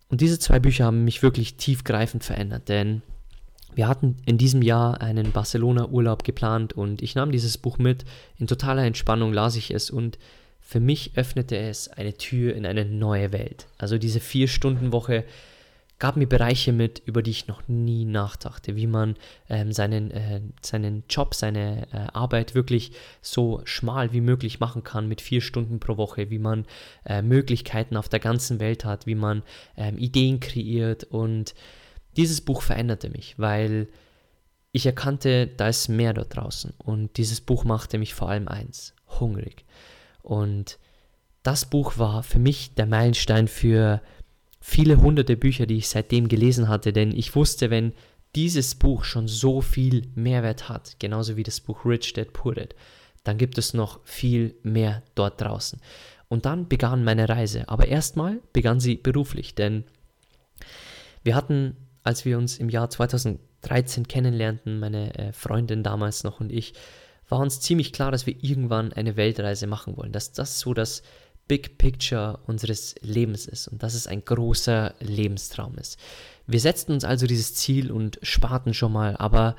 Und 0.10 0.22
diese 0.22 0.38
zwei 0.38 0.60
Bücher 0.60 0.86
haben 0.86 1.06
mich 1.06 1.24
wirklich 1.24 1.56
tiefgreifend 1.56 2.24
verändert, 2.24 2.68
denn 2.68 3.02
wir 3.74 3.88
hatten 3.88 4.18
in 4.26 4.38
diesem 4.38 4.62
Jahr 4.62 5.02
einen 5.02 5.32
Barcelona-Urlaub 5.32 6.24
geplant 6.24 6.74
und 6.74 7.02
ich 7.02 7.16
nahm 7.16 7.32
dieses 7.32 7.58
Buch 7.58 7.78
mit. 7.78 8.06
In 8.38 8.48
totaler 8.48 8.84
Entspannung 8.84 9.34
las 9.34 9.56
ich 9.58 9.72
es 9.72 9.90
und 9.90 10.18
für 10.62 10.80
mich 10.80 11.12
öffnete 11.16 11.58
es 11.58 11.90
eine 11.90 12.14
Tür 12.14 12.56
in 12.56 12.66
eine 12.66 12.86
neue 12.86 13.34
Welt. 13.34 13.68
Also 13.78 13.98
diese 13.98 14.20
Vier-Stunden-Woche 14.20 15.26
gab 15.98 16.18
mir 16.18 16.28
Bereiche 16.28 16.74
mit, 16.74 17.02
über 17.06 17.22
die 17.22 17.32
ich 17.32 17.48
noch 17.48 17.68
nie 17.68 18.06
nachdachte, 18.06 18.76
wie 18.76 18.88
man 18.88 19.16
ähm, 19.50 19.72
seinen, 19.72 20.12
äh, 20.12 20.42
seinen 20.62 21.04
Job, 21.10 21.34
seine 21.34 21.88
äh, 21.94 22.08
Arbeit 22.14 22.54
wirklich 22.54 22.92
so 23.22 23.62
schmal 23.64 24.12
wie 24.12 24.22
möglich 24.22 24.60
machen 24.60 24.84
kann 24.84 25.08
mit 25.08 25.22
vier 25.22 25.42
Stunden 25.42 25.80
pro 25.80 25.96
Woche, 25.98 26.30
wie 26.30 26.40
man 26.40 26.66
äh, 27.06 27.22
Möglichkeiten 27.22 27.96
auf 27.96 28.10
der 28.10 28.20
ganzen 28.20 28.60
Welt 28.60 28.84
hat, 28.84 29.06
wie 29.08 29.16
man 29.16 29.44
ähm, 29.78 29.98
Ideen 29.98 30.42
kreiert. 30.42 31.06
Und 31.06 31.56
dieses 32.18 32.42
Buch 32.42 32.62
veränderte 32.62 33.10
mich, 33.10 33.40
weil 33.40 33.88
ich 34.74 34.86
erkannte, 34.86 35.48
da 35.48 35.70
ist 35.70 35.88
mehr 35.88 36.14
dort 36.14 36.36
draußen. 36.36 36.74
Und 36.78 37.16
dieses 37.16 37.40
Buch 37.40 37.64
machte 37.64 37.98
mich 37.98 38.14
vor 38.14 38.28
allem 38.28 38.50
eins, 38.50 38.94
hungrig. 39.20 39.64
Und 40.22 40.78
das 41.44 41.64
Buch 41.64 41.98
war 41.98 42.24
für 42.24 42.40
mich 42.40 42.74
der 42.74 42.86
Meilenstein 42.86 43.48
für 43.48 44.02
viele 44.68 45.00
hunderte 45.00 45.38
Bücher, 45.38 45.68
die 45.68 45.78
ich 45.78 45.90
seitdem 45.90 46.28
gelesen 46.28 46.68
hatte, 46.68 46.92
denn 46.92 47.12
ich 47.16 47.36
wusste, 47.36 47.70
wenn 47.70 47.94
dieses 48.34 48.74
Buch 48.74 49.04
schon 49.04 49.28
so 49.28 49.62
viel 49.62 50.08
Mehrwert 50.16 50.70
hat, 50.70 50.96
genauso 50.98 51.38
wie 51.38 51.44
das 51.44 51.60
Buch 51.62 51.86
Rich 51.86 52.14
Dad 52.14 52.34
Poor 52.34 52.56
Dad, 52.56 52.74
dann 53.24 53.38
gibt 53.38 53.60
es 53.60 53.76
noch 53.76 54.00
viel 54.06 54.56
mehr 54.64 55.04
dort 55.14 55.40
draußen. 55.40 55.80
Und 56.30 56.48
dann 56.48 56.68
begann 56.68 57.04
meine 57.04 57.30
Reise, 57.30 57.70
aber 57.70 57.88
erstmal 57.88 58.42
begann 58.54 58.80
sie 58.80 58.96
beruflich, 58.96 59.54
denn 59.54 59.84
wir 61.24 61.36
hatten, 61.36 61.78
als 62.04 62.26
wir 62.26 62.40
uns 62.40 62.58
im 62.58 62.70
Jahr 62.70 62.90
2013 62.90 64.08
kennenlernten, 64.08 64.80
meine 64.80 65.16
äh, 65.16 65.32
Freundin 65.32 65.84
damals 65.84 66.24
noch 66.24 66.40
und 66.40 66.52
ich, 66.52 66.74
war 67.30 67.40
uns 67.40 67.60
ziemlich 67.60 67.94
klar, 67.94 68.12
dass 68.12 68.26
wir 68.26 68.44
irgendwann 68.44 68.94
eine 68.94 69.16
Weltreise 69.16 69.68
machen 69.68 69.96
wollen, 69.96 70.12
dass 70.12 70.32
das 70.32 70.60
so 70.60 70.74
das 70.74 71.04
Big 71.48 71.78
Picture 71.78 72.40
unseres 72.48 72.96
Lebens 73.02 73.46
ist 73.46 73.68
und 73.68 73.84
dass 73.84 73.94
es 73.94 74.08
ein 74.08 74.26
großer 74.26 74.96
Lebenstraum 75.00 75.76
ist. 75.78 76.00
Wir 76.48 76.60
setzten 76.60 76.94
uns 76.94 77.04
also 77.04 77.28
dieses 77.28 77.56
Ziel 77.56 77.92
und 77.92 78.20
sparten 78.22 78.74
schon 78.74 78.92
mal, 78.92 79.16
aber 79.18 79.56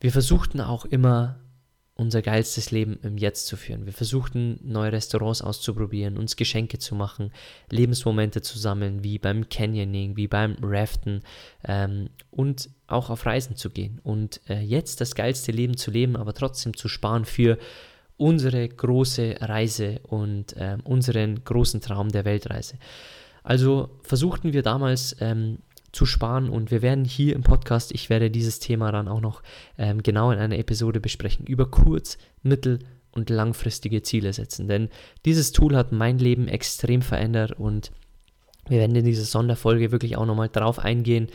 wir 0.00 0.12
versuchten 0.12 0.60
auch 0.60 0.84
immer 0.84 1.38
unser 1.94 2.22
geilstes 2.22 2.70
Leben 2.70 2.98
im 3.02 3.18
Jetzt 3.18 3.46
zu 3.46 3.56
führen. 3.56 3.86
Wir 3.86 3.92
versuchten 3.92 4.58
neue 4.62 4.92
Restaurants 4.92 5.42
auszuprobieren, 5.42 6.16
uns 6.16 6.36
Geschenke 6.36 6.78
zu 6.78 6.94
machen, 6.94 7.32
Lebensmomente 7.70 8.40
zu 8.40 8.58
sammeln, 8.58 9.04
wie 9.04 9.18
beim 9.18 9.48
Canyoning, 9.48 10.16
wie 10.16 10.26
beim 10.26 10.56
Raften 10.62 11.22
ähm, 11.64 12.08
und 12.30 12.70
auch 12.86 13.10
auf 13.10 13.26
Reisen 13.26 13.56
zu 13.56 13.70
gehen 13.70 14.00
und 14.02 14.40
äh, 14.48 14.60
jetzt 14.60 15.00
das 15.00 15.14
geilste 15.14 15.52
Leben 15.52 15.76
zu 15.76 15.90
leben, 15.90 16.16
aber 16.16 16.34
trotzdem 16.34 16.76
zu 16.76 16.88
sparen 16.88 17.24
für 17.24 17.58
unsere 18.22 18.68
große 18.68 19.34
Reise 19.40 19.98
und 20.04 20.56
äh, 20.56 20.78
unseren 20.84 21.42
großen 21.42 21.80
Traum 21.80 22.10
der 22.10 22.24
Weltreise. 22.24 22.76
Also 23.42 23.90
versuchten 24.02 24.52
wir 24.52 24.62
damals 24.62 25.16
ähm, 25.18 25.58
zu 25.90 26.06
sparen 26.06 26.48
und 26.48 26.70
wir 26.70 26.82
werden 26.82 27.04
hier 27.04 27.34
im 27.34 27.42
Podcast, 27.42 27.92
ich 27.92 28.10
werde 28.10 28.30
dieses 28.30 28.60
Thema 28.60 28.92
dann 28.92 29.08
auch 29.08 29.20
noch 29.20 29.42
ähm, 29.76 30.04
genau 30.04 30.30
in 30.30 30.38
einer 30.38 30.56
Episode 30.56 31.00
besprechen, 31.00 31.46
über 31.46 31.68
kurz-, 31.68 32.16
mittel- 32.44 32.78
und 33.10 33.28
langfristige 33.28 34.02
Ziele 34.02 34.32
setzen. 34.32 34.68
Denn 34.68 34.88
dieses 35.24 35.50
Tool 35.50 35.76
hat 35.76 35.90
mein 35.90 36.18
Leben 36.18 36.46
extrem 36.46 37.02
verändert 37.02 37.50
und 37.58 37.90
wir 38.68 38.78
werden 38.78 38.94
in 38.94 39.04
dieser 39.04 39.24
Sonderfolge 39.24 39.90
wirklich 39.90 40.16
auch 40.16 40.26
nochmal 40.26 40.48
drauf 40.48 40.78
eingehen, 40.78 41.26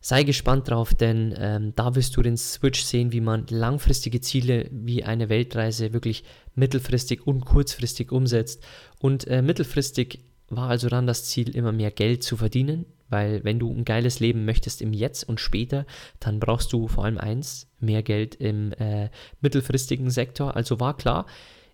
Sei 0.00 0.22
gespannt 0.22 0.68
drauf, 0.68 0.94
denn 0.94 1.34
ähm, 1.36 1.72
da 1.74 1.94
wirst 1.96 2.16
du 2.16 2.22
den 2.22 2.36
Switch 2.36 2.82
sehen, 2.82 3.12
wie 3.12 3.20
man 3.20 3.46
langfristige 3.48 4.20
Ziele 4.20 4.68
wie 4.70 5.02
eine 5.02 5.28
Weltreise 5.28 5.92
wirklich 5.92 6.24
mittelfristig 6.54 7.26
und 7.26 7.44
kurzfristig 7.44 8.12
umsetzt. 8.12 8.62
Und 9.00 9.26
äh, 9.26 9.42
mittelfristig 9.42 10.20
war 10.50 10.68
also 10.68 10.88
dann 10.88 11.06
das 11.06 11.24
Ziel, 11.24 11.54
immer 11.54 11.72
mehr 11.72 11.90
Geld 11.90 12.22
zu 12.22 12.36
verdienen, 12.36 12.86
weil 13.08 13.42
wenn 13.44 13.58
du 13.58 13.72
ein 13.72 13.84
geiles 13.84 14.20
Leben 14.20 14.44
möchtest 14.44 14.82
im 14.82 14.92
Jetzt 14.92 15.28
und 15.28 15.40
später, 15.40 15.84
dann 16.20 16.40
brauchst 16.40 16.72
du 16.72 16.88
vor 16.88 17.04
allem 17.04 17.18
eins, 17.18 17.68
mehr 17.80 18.02
Geld 18.02 18.34
im 18.36 18.72
äh, 18.74 19.10
mittelfristigen 19.40 20.10
Sektor. 20.10 20.56
Also 20.56 20.78
war 20.78 20.96
klar, 20.96 21.26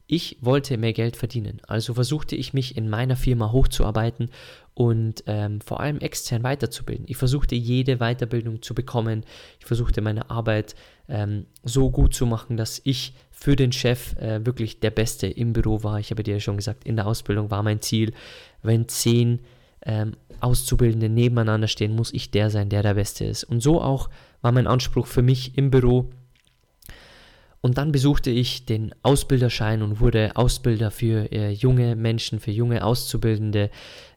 ich 0.07 0.37
wollte 0.41 0.77
mehr 0.77 0.93
Geld 0.93 1.17
verdienen, 1.17 1.61
also 1.67 1.95
versuchte 1.95 2.37
ich 2.37 2.53
mich 2.53 2.77
in 2.77 2.91
meiner 2.91 3.17
Firma 3.17 3.53
hochzuarbeiten 3.53 4.31
und 4.75 5.25
ähm, 5.27 5.61
vor 5.61 5.81
allem 5.81 5.99
extern 5.99 6.43
weiterzubilden. 6.43 7.07
Ich 7.09 7.17
versuchte 7.17 7.55
jede 7.55 7.99
Weiterbildung 7.99 8.61
zu 8.61 8.75
bekommen. 8.75 9.25
Ich 9.61 9.67
versuchte 9.67 10.03
meine 10.03 10.31
Arbeit 10.31 10.75
ähm, 11.09 11.47
so 11.63 11.91
gut 11.91 12.15
zu 12.15 12.27
machen, 12.27 12.57
dass 12.57 12.81
ich 12.85 13.15
für 13.31 13.57
den 13.57 13.73
Chef 13.73 14.17
äh, 14.17 14.45
wirklich 14.45 14.81
der 14.81 14.91
Beste 14.91 15.27
im 15.27 15.53
Büro 15.53 15.83
war. 15.83 16.01
Ich 16.01 16.11
habe 16.11 16.23
dir 16.23 16.35
ja 16.35 16.41
schon 16.41 16.57
gesagt, 16.57 16.85
in 16.85 16.97
der 16.97 17.07
Ausbildung 17.07 17.51
war 17.51 17.63
mein 17.63 17.81
Ziel, 17.81 18.13
wenn 18.63 18.89
zehn 18.89 19.41
ähm, 19.87 20.17
Auszubildende 20.41 21.09
nebeneinander 21.09 21.69
stehen, 21.69 21.95
muss 21.95 22.13
ich 22.13 22.31
der 22.31 22.51
sein, 22.51 22.69
der 22.69 22.83
der 22.83 22.95
Beste 22.95 23.25
ist. 23.25 23.45
Und 23.45 23.63
so 23.63 23.81
auch 23.81 24.11
war 24.43 24.53
mein 24.53 24.67
Anspruch 24.67 25.07
für 25.07 25.23
mich 25.23 25.57
im 25.57 25.71
Büro, 25.71 26.11
und 27.65 27.79
dann 27.79 27.93
besuchte 27.93 28.29
ich 28.29 28.67
den 28.67 28.95
Ausbilderschein 29.03 29.81
und 29.81 29.99
wurde 29.99 30.33
Ausbilder 30.37 30.91
für 30.91 31.33
äh, 31.33 31.51
junge 31.51 31.97
Menschen, 31.97 32.39
für 32.39 32.51
junge 32.51 32.85
Auszubildende, 32.85 33.71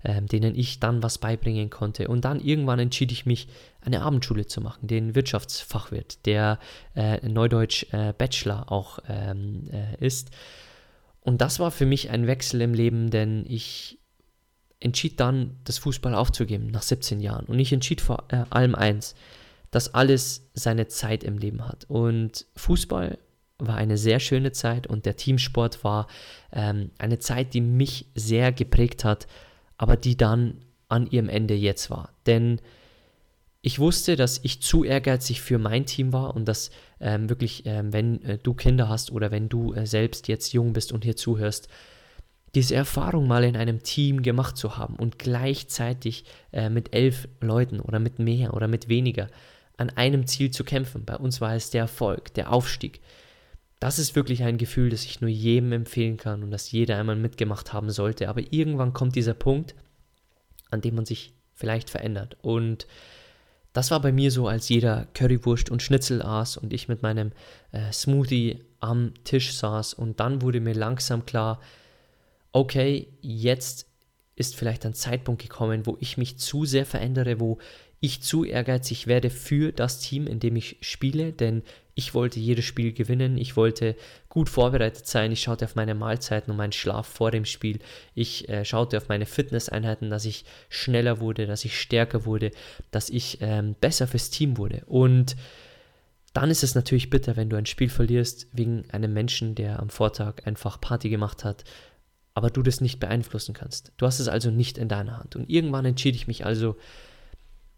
äh, 0.03 0.21
denen 0.21 0.53
ich 0.53 0.81
dann 0.81 1.01
was 1.01 1.17
beibringen 1.17 1.69
konnte. 1.69 2.09
Und 2.09 2.25
dann 2.25 2.41
irgendwann 2.41 2.79
entschied 2.79 3.09
ich 3.09 3.25
mich, 3.25 3.47
eine 3.79 4.01
Abendschule 4.01 4.47
zu 4.47 4.59
machen, 4.59 4.87
den 4.87 5.15
Wirtschaftsfachwirt, 5.15 6.25
der 6.25 6.59
äh, 6.93 7.25
Neudeutsch 7.25 7.85
äh, 7.93 8.11
Bachelor 8.11 8.69
auch 8.69 8.99
ähm, 9.07 9.69
äh, 9.71 10.05
ist. 10.05 10.31
Und 11.21 11.39
das 11.39 11.57
war 11.61 11.71
für 11.71 11.85
mich 11.85 12.09
ein 12.09 12.27
Wechsel 12.27 12.59
im 12.59 12.73
Leben, 12.73 13.11
denn 13.11 13.45
ich 13.47 13.97
entschied 14.81 15.21
dann, 15.21 15.55
das 15.63 15.77
Fußball 15.77 16.15
aufzugeben 16.15 16.67
nach 16.67 16.83
17 16.83 17.21
Jahren. 17.21 17.45
Und 17.45 17.59
ich 17.59 17.71
entschied 17.71 18.01
vor 18.01 18.25
äh, 18.27 18.43
allem 18.49 18.75
eins, 18.75 19.15
dass 19.71 19.93
alles 19.93 20.49
seine 20.53 20.89
Zeit 20.89 21.23
im 21.23 21.37
Leben 21.37 21.65
hat. 21.65 21.85
Und 21.87 22.45
Fußball 22.57 23.17
war 23.59 23.75
eine 23.75 23.97
sehr 23.97 24.19
schöne 24.19 24.51
Zeit 24.51 24.87
und 24.87 25.05
der 25.05 25.15
Teamsport 25.15 25.83
war 25.83 26.07
ähm, 26.51 26.91
eine 26.97 27.19
Zeit, 27.19 27.53
die 27.53 27.61
mich 27.61 28.05
sehr 28.15 28.51
geprägt 28.51 29.03
hat, 29.03 29.27
aber 29.77 29.97
die 29.97 30.15
dann 30.15 30.65
an 30.89 31.07
ihrem 31.07 31.29
Ende 31.29 31.55
jetzt 31.55 31.89
war. 31.89 32.13
Denn 32.25 32.61
ich 33.61 33.79
wusste, 33.79 34.15
dass 34.15 34.39
ich 34.43 34.61
zu 34.61 34.83
ehrgeizig 34.83 35.41
für 35.41 35.57
mein 35.57 35.85
Team 35.85 36.13
war 36.13 36.35
und 36.35 36.45
dass 36.45 36.69
ähm, 36.99 37.29
wirklich, 37.29 37.65
ähm, 37.65 37.91
wenn 37.91 38.21
äh, 38.23 38.37
du 38.37 38.53
Kinder 38.53 38.87
hast 38.87 39.11
oder 39.11 39.31
wenn 39.31 39.49
du 39.49 39.73
äh, 39.73 39.85
selbst 39.85 40.27
jetzt 40.27 40.53
jung 40.53 40.73
bist 40.73 40.93
und 40.93 41.03
hier 41.03 41.15
zuhörst, 41.15 41.67
diese 42.55 42.75
Erfahrung 42.75 43.27
mal 43.27 43.43
in 43.43 43.57
einem 43.57 43.83
Team 43.83 44.21
gemacht 44.21 44.55
zu 44.55 44.77
haben 44.77 44.95
und 44.95 45.19
gleichzeitig 45.19 46.23
äh, 46.53 46.69
mit 46.69 46.93
elf 46.95 47.27
Leuten 47.41 47.79
oder 47.79 47.99
mit 47.99 48.19
mehr 48.19 48.53
oder 48.53 48.67
mit 48.67 48.87
weniger 48.87 49.27
an 49.75 49.89
einem 49.91 50.25
Ziel 50.27 50.51
zu 50.51 50.63
kämpfen. 50.63 51.05
Bei 51.05 51.17
uns 51.17 51.41
war 51.41 51.53
es 51.55 51.69
der 51.69 51.81
Erfolg, 51.81 52.33
der 52.35 52.53
Aufstieg 52.53 53.01
das 53.79 53.99
ist 53.99 54.15
wirklich 54.15 54.43
ein 54.43 54.57
Gefühl, 54.57 54.89
das 54.89 55.05
ich 55.05 55.21
nur 55.21 55.29
jedem 55.29 55.71
empfehlen 55.71 56.17
kann 56.17 56.43
und 56.43 56.51
das 56.51 56.71
jeder 56.71 56.97
einmal 56.97 57.15
mitgemacht 57.15 57.73
haben 57.73 57.91
sollte. 57.91 58.29
Aber 58.29 58.41
irgendwann 58.51 58.93
kommt 58.93 59.15
dieser 59.15 59.35
Punkt, 59.35 59.75
an 60.71 60.81
dem 60.81 60.95
man 60.95 61.05
sich 61.05 61.33
vielleicht 61.53 61.89
verändert. 61.89 62.37
Und 62.41 62.87
das 63.73 63.91
war 63.91 64.01
bei 64.01 64.11
mir 64.11 64.31
so, 64.31 64.47
als 64.47 64.69
jeder 64.69 65.07
Currywurst 65.13 65.69
und 65.69 65.83
Schnitzel 65.83 66.23
aß 66.23 66.57
und 66.57 66.73
ich 66.73 66.87
mit 66.87 67.03
meinem 67.03 67.31
äh, 67.71 67.91
Smoothie 67.91 68.63
am 68.79 69.13
Tisch 69.23 69.53
saß. 69.53 69.93
Und 69.93 70.19
dann 70.19 70.41
wurde 70.41 70.59
mir 70.59 70.73
langsam 70.73 71.25
klar, 71.25 71.61
okay, 72.51 73.07
jetzt 73.21 73.87
ist 74.35 74.55
vielleicht 74.55 74.85
ein 74.85 74.95
Zeitpunkt 74.95 75.41
gekommen, 75.41 75.85
wo 75.85 75.97
ich 75.99 76.17
mich 76.17 76.37
zu 76.37 76.65
sehr 76.65 76.85
verändere, 76.85 77.39
wo 77.39 77.59
ich 77.99 78.21
zu 78.21 78.43
ehrgeizig 78.43 79.07
werde 79.07 79.29
für 79.29 79.71
das 79.71 79.99
Team, 79.99 80.27
in 80.27 80.39
dem 80.39 80.55
ich 80.55 80.77
spiele, 80.81 81.33
denn 81.33 81.63
ich 81.95 82.13
wollte 82.13 82.39
jedes 82.39 82.65
Spiel 82.65 82.93
gewinnen, 82.93 83.37
ich 83.37 83.55
wollte 83.55 83.95
gut 84.29 84.49
vorbereitet 84.49 85.07
sein, 85.07 85.31
ich 85.31 85.41
schaute 85.41 85.65
auf 85.65 85.75
meine 85.75 85.95
Mahlzeiten 85.95 86.51
und 86.51 86.57
meinen 86.57 86.71
Schlaf 86.71 87.07
vor 87.07 87.31
dem 87.31 87.45
Spiel, 87.45 87.79
ich 88.13 88.47
äh, 88.49 88.63
schaute 88.65 88.97
auf 88.97 89.09
meine 89.09 89.25
Fitnesseinheiten, 89.25 90.11
dass 90.11 90.25
ich 90.25 90.45
schneller 90.69 91.19
wurde, 91.19 91.47
dass 91.47 91.65
ich 91.65 91.79
stärker 91.79 92.25
wurde, 92.25 92.51
dass 92.91 93.09
ich 93.09 93.39
ähm, 93.41 93.75
besser 93.81 94.05
fürs 94.05 94.29
Team 94.29 94.57
wurde. 94.57 94.83
Und 94.85 95.35
dann 96.33 96.51
ist 96.51 96.63
es 96.63 96.75
natürlich 96.75 97.09
bitter, 97.09 97.35
wenn 97.35 97.49
du 97.49 97.55
ein 97.55 97.65
Spiel 97.65 97.89
verlierst 97.89 98.47
wegen 98.53 98.87
einem 98.91 99.11
Menschen, 99.11 99.55
der 99.55 99.79
am 99.79 99.89
Vortag 99.89 100.45
einfach 100.45 100.79
Party 100.79 101.09
gemacht 101.09 101.43
hat, 101.43 101.63
aber 102.35 102.51
du 102.51 102.61
das 102.61 102.79
nicht 102.79 102.99
beeinflussen 102.99 103.55
kannst. 103.55 103.91
Du 103.97 104.05
hast 104.05 104.19
es 104.19 104.27
also 104.27 104.51
nicht 104.51 104.77
in 104.77 104.87
deiner 104.87 105.17
Hand. 105.17 105.35
Und 105.35 105.49
irgendwann 105.49 105.85
entschied 105.85 106.13
ich 106.13 106.27
mich 106.27 106.45
also, 106.45 106.77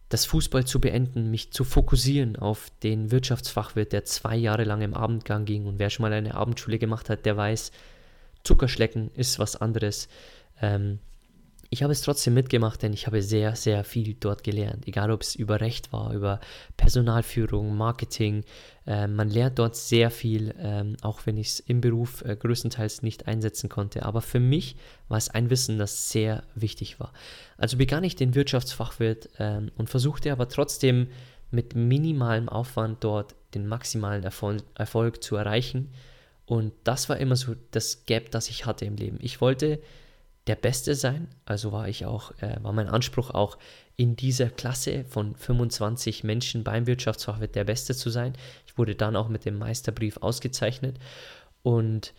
das 0.10 0.26
Fußball 0.26 0.66
zu 0.66 0.82
beenden, 0.82 1.30
mich 1.30 1.52
zu 1.52 1.64
fokussieren 1.64 2.36
auf 2.36 2.72
den 2.82 3.12
Wirtschaftsfachwirt, 3.12 3.94
der 3.94 4.06
zwei 4.06 4.36
Jahre 4.36 4.64
lang 4.64 4.82
im 4.82 4.96
Abendgang 4.96 5.46
ging. 5.46 5.66
Und 5.68 5.78
wer 5.78 5.92
schon 5.92 6.04
mal 6.04 6.14
eine 6.14 6.34
Abendschule 6.34 6.80
gemacht 6.80 7.10
hat, 7.10 7.26
der 7.26 7.38
weiß, 7.38 7.72
Zuckerschlecken 8.44 9.12
ist 9.14 9.38
was 9.38 9.56
anderes. 9.56 10.10
Ähm, 10.62 11.00
ich 11.72 11.84
habe 11.84 11.94
es 11.94 12.02
trotzdem 12.02 12.34
mitgemacht, 12.34 12.82
denn 12.82 12.94
ich 12.94 13.06
habe 13.06 13.22
sehr, 13.22 13.56
sehr 13.56 13.84
viel 13.84 14.16
dort 14.16 14.44
gelernt. 14.44 14.88
Egal, 14.88 15.12
ob 15.12 15.22
es 15.22 15.36
über 15.36 15.62
Recht 15.62 15.94
war, 15.94 16.14
über 16.14 16.40
Personalführung, 16.78 17.78
Marketing. 17.78 18.44
Äh, 18.88 19.08
man 19.08 19.30
lernt 19.30 19.60
dort 19.60 19.76
sehr 19.76 20.10
viel, 20.10 20.56
ähm, 20.58 20.98
auch 21.04 21.28
wenn 21.28 21.38
ich 21.38 21.48
es 21.50 21.60
im 21.60 21.80
Beruf 21.80 22.24
äh, 22.26 22.36
größtenteils 22.36 23.04
nicht 23.04 23.28
einsetzen 23.28 23.70
konnte. 23.70 24.04
Aber 24.04 24.22
für 24.22 24.40
mich 24.40 24.78
war 25.10 25.20
es 25.20 25.30
ein 25.30 25.52
Wissen, 25.52 25.78
das 25.78 26.10
sehr 26.10 26.44
wichtig 26.56 27.00
war. 27.00 27.14
Also 27.58 27.78
begann 27.78 28.04
ich 28.04 28.16
den 28.16 28.34
Wirtschaftsfachwirt 28.34 29.30
ähm, 29.38 29.72
und 29.78 29.92
versuchte 29.92 30.32
aber 30.32 30.50
trotzdem 30.50 31.10
mit 31.52 31.76
minimalem 31.76 32.50
Aufwand 32.50 33.04
dort 33.04 33.36
den 33.54 33.68
maximalen 33.68 34.24
Erfolg, 34.24 34.64
Erfolg 34.74 35.24
zu 35.24 35.36
erreichen. 35.36 35.92
Und 36.48 36.74
das 36.84 37.10
war 37.10 37.18
immer 37.18 37.36
so 37.36 37.56
das 37.70 38.08
Gap, 38.08 38.32
das 38.32 38.50
ich 38.50 38.66
hatte 38.66 38.86
im 38.86 38.96
Leben. 38.96 39.20
Ich 39.22 39.40
wollte 39.40 39.80
der 40.50 40.56
Beste 40.56 40.96
sein. 40.96 41.28
Also 41.46 41.72
war 41.72 41.88
ich 41.88 42.08
auch, 42.08 42.32
äh, 42.42 42.58
war 42.64 42.74
mein 42.74 42.90
Anspruch 42.90 43.30
auch 43.30 43.60
in 43.96 44.16
dieser 44.16 44.50
Klasse 44.50 45.06
von 45.06 45.36
25 45.36 46.24
Menschen 46.24 46.64
beim 46.64 46.88
Wirtschaftsfachwirt 46.88 47.54
der 47.54 47.66
Beste 47.66 47.94
zu 47.94 48.10
sein. 48.10 48.34
Ich 48.66 48.76
wurde 48.76 48.96
dann 48.96 49.16
auch 49.16 49.30
mit 49.30 49.46
dem 49.46 49.60
Meisterbrief 49.60 50.18
ausgezeichnet 50.18 50.98
und 51.62 52.16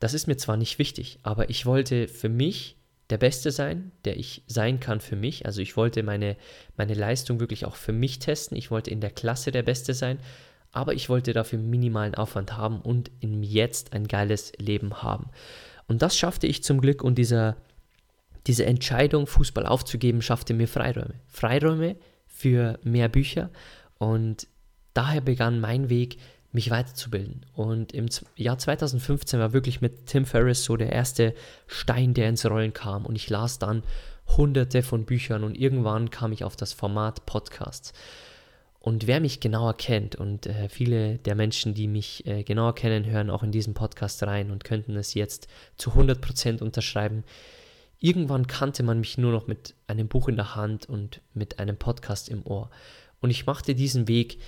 das 0.00 0.14
ist 0.14 0.26
mir 0.26 0.36
zwar 0.36 0.56
nicht 0.56 0.80
wichtig, 0.80 1.20
aber 1.22 1.48
ich 1.48 1.64
wollte 1.64 2.08
für 2.08 2.28
mich 2.28 2.76
der 3.08 3.18
Beste 3.18 3.52
sein, 3.52 3.92
der 4.04 4.16
ich 4.16 4.42
sein 4.48 4.80
kann 4.80 5.00
für 5.00 5.16
mich. 5.16 5.46
Also 5.46 5.62
ich 5.62 5.76
wollte 5.76 6.02
meine, 6.02 6.36
meine 6.76 6.94
Leistung 6.94 7.38
wirklich 7.38 7.64
auch 7.66 7.76
für 7.76 7.92
mich 7.92 8.18
testen. 8.18 8.56
Ich 8.56 8.72
wollte 8.72 8.90
in 8.90 9.00
der 9.00 9.10
Klasse 9.10 9.52
der 9.52 9.62
Beste 9.62 9.94
sein, 9.94 10.18
aber 10.72 10.92
ich 10.94 11.08
wollte 11.08 11.32
dafür 11.32 11.60
minimalen 11.60 12.16
Aufwand 12.16 12.56
haben 12.56 12.80
und 12.80 13.12
im 13.20 13.44
Jetzt 13.44 13.92
ein 13.92 14.08
geiles 14.08 14.52
Leben 14.58 15.02
haben. 15.02 15.30
Und 15.88 16.02
das 16.02 16.16
schaffte 16.16 16.46
ich 16.46 16.62
zum 16.62 16.80
Glück 16.80 17.02
und 17.02 17.16
dieser, 17.16 17.56
diese 18.46 18.64
Entscheidung, 18.66 19.26
Fußball 19.26 19.66
aufzugeben, 19.66 20.22
schaffte 20.22 20.54
mir 20.54 20.68
Freiräume. 20.68 21.14
Freiräume 21.26 21.96
für 22.26 22.78
mehr 22.84 23.08
Bücher 23.08 23.50
und 23.98 24.46
daher 24.94 25.20
begann 25.20 25.60
mein 25.60 25.88
Weg, 25.88 26.18
mich 26.52 26.70
weiterzubilden. 26.70 27.44
Und 27.54 27.92
im 27.92 28.06
Jahr 28.36 28.58
2015 28.58 29.38
war 29.38 29.52
wirklich 29.52 29.80
mit 29.80 30.06
Tim 30.06 30.24
Ferriss 30.24 30.64
so 30.64 30.76
der 30.76 30.92
erste 30.92 31.34
Stein, 31.66 32.14
der 32.14 32.28
ins 32.28 32.46
Rollen 32.46 32.72
kam. 32.72 33.04
Und 33.04 33.16
ich 33.16 33.28
las 33.28 33.58
dann 33.58 33.82
hunderte 34.36 34.82
von 34.82 35.04
Büchern 35.04 35.44
und 35.44 35.56
irgendwann 35.56 36.10
kam 36.10 36.32
ich 36.32 36.44
auf 36.44 36.56
das 36.56 36.72
Format 36.72 37.26
Podcasts. 37.26 37.92
Und 38.80 39.06
wer 39.06 39.20
mich 39.20 39.40
genauer 39.40 39.76
kennt 39.76 40.14
und 40.14 40.46
äh, 40.46 40.68
viele 40.68 41.18
der 41.18 41.34
Menschen, 41.34 41.74
die 41.74 41.88
mich 41.88 42.24
äh, 42.26 42.44
genauer 42.44 42.74
kennen, 42.74 43.06
hören 43.06 43.30
auch 43.30 43.42
in 43.42 43.50
diesen 43.50 43.74
Podcast 43.74 44.22
rein 44.22 44.50
und 44.50 44.64
könnten 44.64 44.96
es 44.96 45.14
jetzt 45.14 45.48
zu 45.76 45.90
100% 45.90 46.62
unterschreiben. 46.62 47.24
Irgendwann 47.98 48.46
kannte 48.46 48.84
man 48.84 49.00
mich 49.00 49.18
nur 49.18 49.32
noch 49.32 49.48
mit 49.48 49.74
einem 49.88 50.06
Buch 50.06 50.28
in 50.28 50.36
der 50.36 50.54
Hand 50.54 50.88
und 50.88 51.20
mit 51.34 51.58
einem 51.58 51.76
Podcast 51.76 52.28
im 52.28 52.46
Ohr. 52.46 52.70
Und 53.20 53.30
ich 53.30 53.46
machte 53.46 53.74
diesen 53.74 54.06
Weg 54.06 54.38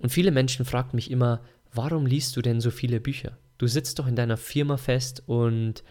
und 0.00 0.10
viele 0.10 0.32
Menschen 0.32 0.64
fragten 0.64 0.96
mich 0.96 1.10
immer, 1.10 1.40
warum 1.72 2.06
liest 2.06 2.36
du 2.36 2.42
denn 2.42 2.60
so 2.60 2.72
viele 2.72 3.00
Bücher? 3.00 3.38
Du 3.58 3.68
sitzt 3.68 3.98
doch 3.98 4.08
in 4.08 4.16
deiner 4.16 4.36
Firma 4.36 4.78
fest 4.78 5.22
und 5.26 5.84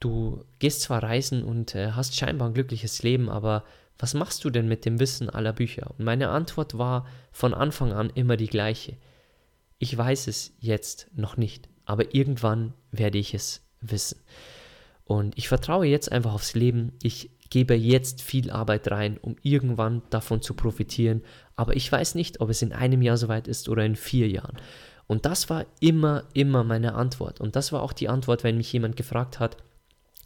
du 0.00 0.44
gehst 0.58 0.82
zwar 0.82 1.02
reisen 1.02 1.44
und 1.44 1.74
äh, 1.74 1.92
hast 1.92 2.16
scheinbar 2.16 2.48
ein 2.48 2.54
glückliches 2.54 3.02
Leben, 3.02 3.30
aber 3.30 3.64
was 4.00 4.14
machst 4.14 4.44
du 4.44 4.50
denn 4.50 4.66
mit 4.66 4.86
dem 4.86 4.98
Wissen 4.98 5.28
aller 5.28 5.52
Bücher? 5.52 5.90
Und 5.96 6.04
meine 6.04 6.30
Antwort 6.30 6.78
war 6.78 7.06
von 7.32 7.52
Anfang 7.52 7.92
an 7.92 8.10
immer 8.14 8.38
die 8.38 8.48
gleiche. 8.48 8.96
Ich 9.78 9.96
weiß 9.96 10.26
es 10.26 10.54
jetzt 10.58 11.08
noch 11.14 11.36
nicht, 11.36 11.68
aber 11.84 12.14
irgendwann 12.14 12.72
werde 12.90 13.18
ich 13.18 13.34
es 13.34 13.62
wissen. 13.82 14.20
Und 15.04 15.36
ich 15.36 15.48
vertraue 15.48 15.86
jetzt 15.86 16.10
einfach 16.10 16.32
aufs 16.32 16.54
Leben. 16.54 16.92
Ich 17.02 17.30
gebe 17.50 17.74
jetzt 17.74 18.22
viel 18.22 18.50
Arbeit 18.50 18.90
rein, 18.90 19.18
um 19.20 19.36
irgendwann 19.42 20.02
davon 20.08 20.40
zu 20.40 20.54
profitieren. 20.54 21.22
Aber 21.56 21.76
ich 21.76 21.90
weiß 21.90 22.14
nicht, 22.14 22.40
ob 22.40 22.48
es 22.48 22.62
in 22.62 22.72
einem 22.72 23.02
Jahr 23.02 23.18
soweit 23.18 23.48
ist 23.48 23.68
oder 23.68 23.84
in 23.84 23.96
vier 23.96 24.28
Jahren. 24.28 24.56
Und 25.06 25.26
das 25.26 25.50
war 25.50 25.66
immer, 25.80 26.24
immer 26.32 26.64
meine 26.64 26.94
Antwort. 26.94 27.40
Und 27.40 27.56
das 27.56 27.72
war 27.72 27.82
auch 27.82 27.92
die 27.92 28.08
Antwort, 28.08 28.44
wenn 28.44 28.56
mich 28.56 28.72
jemand 28.72 28.96
gefragt 28.96 29.40
hat, 29.40 29.56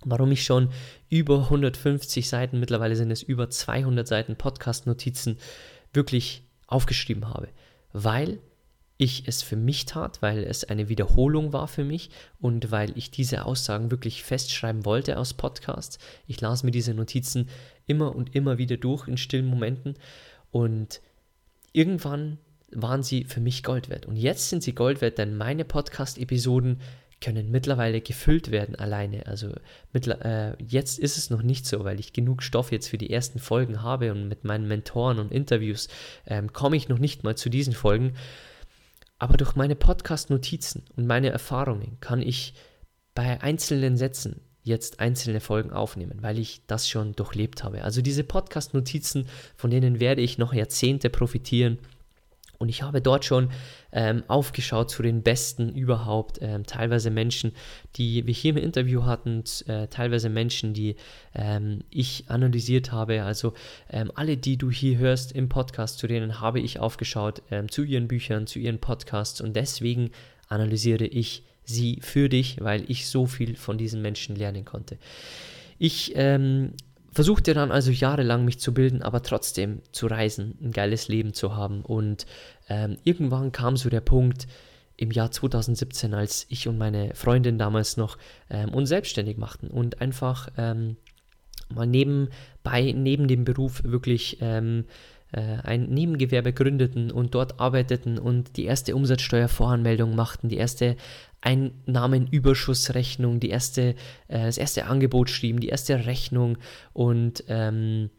warum 0.04 0.32
ich 0.32 0.44
schon 0.44 0.70
über 1.08 1.44
150 1.44 2.28
Seiten, 2.28 2.60
mittlerweile 2.60 2.96
sind 2.96 3.10
es 3.10 3.22
über 3.22 3.50
200 3.50 4.06
Seiten 4.06 4.36
Podcast-Notizen 4.36 5.38
wirklich 5.92 6.42
aufgeschrieben 6.66 7.28
habe. 7.28 7.48
Weil 7.92 8.40
ich 8.96 9.26
es 9.26 9.42
für 9.42 9.56
mich 9.56 9.86
tat, 9.86 10.22
weil 10.22 10.44
es 10.44 10.64
eine 10.64 10.88
Wiederholung 10.88 11.52
war 11.52 11.66
für 11.66 11.84
mich 11.84 12.10
und 12.40 12.70
weil 12.70 12.96
ich 12.96 13.10
diese 13.10 13.44
Aussagen 13.44 13.90
wirklich 13.90 14.22
festschreiben 14.22 14.84
wollte 14.84 15.18
aus 15.18 15.34
Podcasts. 15.34 15.98
Ich 16.26 16.40
las 16.40 16.62
mir 16.62 16.70
diese 16.70 16.94
Notizen 16.94 17.48
immer 17.86 18.14
und 18.14 18.34
immer 18.36 18.58
wieder 18.58 18.76
durch 18.76 19.08
in 19.08 19.16
stillen 19.16 19.46
Momenten 19.46 19.94
und 20.52 21.00
irgendwann 21.72 22.38
waren 22.70 23.02
sie 23.02 23.24
für 23.24 23.40
mich 23.40 23.62
Gold 23.62 23.88
wert. 23.88 24.06
Und 24.06 24.16
jetzt 24.16 24.48
sind 24.48 24.62
sie 24.62 24.74
Gold 24.74 25.00
wert, 25.00 25.18
denn 25.18 25.36
meine 25.36 25.64
Podcast-Episoden 25.64 26.80
können 27.24 27.50
mittlerweile 27.50 28.02
gefüllt 28.02 28.50
werden 28.50 28.74
alleine. 28.74 29.26
Also 29.26 29.54
äh, 29.94 30.62
jetzt 30.62 30.98
ist 30.98 31.16
es 31.16 31.30
noch 31.30 31.42
nicht 31.42 31.64
so, 31.66 31.82
weil 31.82 31.98
ich 31.98 32.12
genug 32.12 32.42
Stoff 32.42 32.70
jetzt 32.70 32.88
für 32.88 32.98
die 32.98 33.10
ersten 33.10 33.38
Folgen 33.38 33.82
habe 33.82 34.12
und 34.12 34.28
mit 34.28 34.44
meinen 34.44 34.68
Mentoren 34.68 35.18
und 35.18 35.32
Interviews 35.32 35.88
ähm, 36.26 36.52
komme 36.52 36.76
ich 36.76 36.90
noch 36.90 36.98
nicht 36.98 37.24
mal 37.24 37.34
zu 37.34 37.48
diesen 37.48 37.72
Folgen. 37.72 38.12
Aber 39.18 39.38
durch 39.38 39.56
meine 39.56 39.74
Podcast-Notizen 39.74 40.82
und 40.96 41.06
meine 41.06 41.30
Erfahrungen 41.30 41.96
kann 42.00 42.20
ich 42.20 42.52
bei 43.14 43.40
einzelnen 43.40 43.96
Sätzen 43.96 44.42
jetzt 44.62 45.00
einzelne 45.00 45.40
Folgen 45.40 45.72
aufnehmen, 45.72 46.18
weil 46.20 46.38
ich 46.38 46.66
das 46.66 46.90
schon 46.90 47.12
durchlebt 47.12 47.64
habe. 47.64 47.84
Also 47.84 48.02
diese 48.02 48.24
Podcast-Notizen, 48.24 49.28
von 49.56 49.70
denen 49.70 49.98
werde 49.98 50.20
ich 50.20 50.36
noch 50.36 50.52
Jahrzehnte 50.52 51.08
profitieren 51.08 51.78
und 52.58 52.68
ich 52.68 52.82
habe 52.82 53.02
dort 53.02 53.24
schon 53.24 53.50
ähm, 53.94 54.24
aufgeschaut 54.26 54.90
zu 54.90 55.02
den 55.02 55.22
Besten 55.22 55.70
überhaupt, 55.70 56.38
ähm, 56.42 56.66
teilweise 56.66 57.10
Menschen, 57.10 57.52
die 57.96 58.26
wir 58.26 58.34
hier 58.34 58.50
im 58.50 58.56
Interview 58.56 59.04
hatten, 59.04 59.44
äh, 59.66 59.86
teilweise 59.86 60.28
Menschen, 60.28 60.74
die 60.74 60.96
ähm, 61.34 61.84
ich 61.90 62.24
analysiert 62.28 62.92
habe. 62.92 63.22
Also 63.22 63.54
ähm, 63.88 64.10
alle, 64.14 64.36
die 64.36 64.58
du 64.58 64.70
hier 64.70 64.98
hörst 64.98 65.32
im 65.32 65.48
Podcast, 65.48 65.98
zu 65.98 66.08
denen 66.08 66.40
habe 66.40 66.60
ich 66.60 66.80
aufgeschaut, 66.80 67.42
ähm, 67.50 67.70
zu 67.70 67.84
ihren 67.84 68.08
Büchern, 68.08 68.46
zu 68.48 68.58
ihren 68.58 68.80
Podcasts 68.80 69.40
und 69.40 69.54
deswegen 69.54 70.10
analysiere 70.48 71.06
ich 71.06 71.44
sie 71.64 71.98
für 72.02 72.28
dich, 72.28 72.60
weil 72.60 72.84
ich 72.90 73.06
so 73.08 73.26
viel 73.26 73.56
von 73.56 73.78
diesen 73.78 74.02
Menschen 74.02 74.36
lernen 74.36 74.64
konnte. 74.64 74.98
Ich 75.78 76.12
ähm, 76.16 76.72
versuchte 77.14 77.54
dann 77.54 77.70
also 77.70 77.90
jahrelang 77.90 78.44
mich 78.44 78.58
zu 78.58 78.74
bilden, 78.74 79.02
aber 79.02 79.22
trotzdem 79.22 79.80
zu 79.92 80.06
reisen, 80.06 80.58
ein 80.62 80.72
geiles 80.72 81.08
Leben 81.08 81.32
zu 81.32 81.54
haben. 81.54 81.82
Und 81.82 82.26
ähm, 82.68 82.96
irgendwann 83.04 83.52
kam 83.52 83.76
so 83.76 83.88
der 83.88 84.00
Punkt 84.00 84.46
im 84.96 85.10
Jahr 85.10 85.30
2017, 85.30 86.14
als 86.14 86.46
ich 86.48 86.68
und 86.68 86.78
meine 86.78 87.14
Freundin 87.14 87.58
damals 87.58 87.96
noch 87.96 88.18
ähm, 88.50 88.74
uns 88.74 88.88
selbstständig 88.88 89.38
machten 89.38 89.68
und 89.68 90.00
einfach 90.00 90.48
ähm, 90.56 90.96
mal 91.72 91.86
nebenbei, 91.86 92.92
neben 92.96 93.28
dem 93.28 93.44
Beruf 93.44 93.82
wirklich 93.84 94.38
ähm, 94.40 94.84
äh, 95.32 95.58
ein 95.62 95.86
Nebengewerbe 95.86 96.52
gründeten 96.52 97.10
und 97.10 97.34
dort 97.34 97.58
arbeiteten 97.60 98.18
und 98.18 98.56
die 98.56 98.64
erste 98.64 98.94
Umsatzsteuervoranmeldung 98.94 100.14
machten, 100.14 100.48
die 100.48 100.56
erste 100.56 100.96
Einnahmenüberschussrechnung, 101.44 103.38
die 103.38 103.50
erste, 103.50 103.94
äh, 104.28 104.44
das 104.46 104.58
erste 104.58 104.86
Angebot 104.86 105.30
schrieben, 105.30 105.60
die 105.60 105.68
erste 105.68 106.06
Rechnung 106.06 106.58
und 106.92 107.44
ähm, 107.48 108.10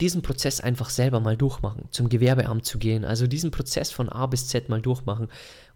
diesen 0.00 0.22
Prozess 0.22 0.60
einfach 0.60 0.90
selber 0.90 1.18
mal 1.18 1.36
durchmachen, 1.36 1.88
zum 1.90 2.08
Gewerbeamt 2.08 2.64
zu 2.64 2.78
gehen, 2.78 3.04
also 3.04 3.26
diesen 3.26 3.50
Prozess 3.50 3.90
von 3.90 4.08
A 4.08 4.26
bis 4.26 4.46
Z 4.46 4.68
mal 4.68 4.80
durchmachen. 4.80 5.28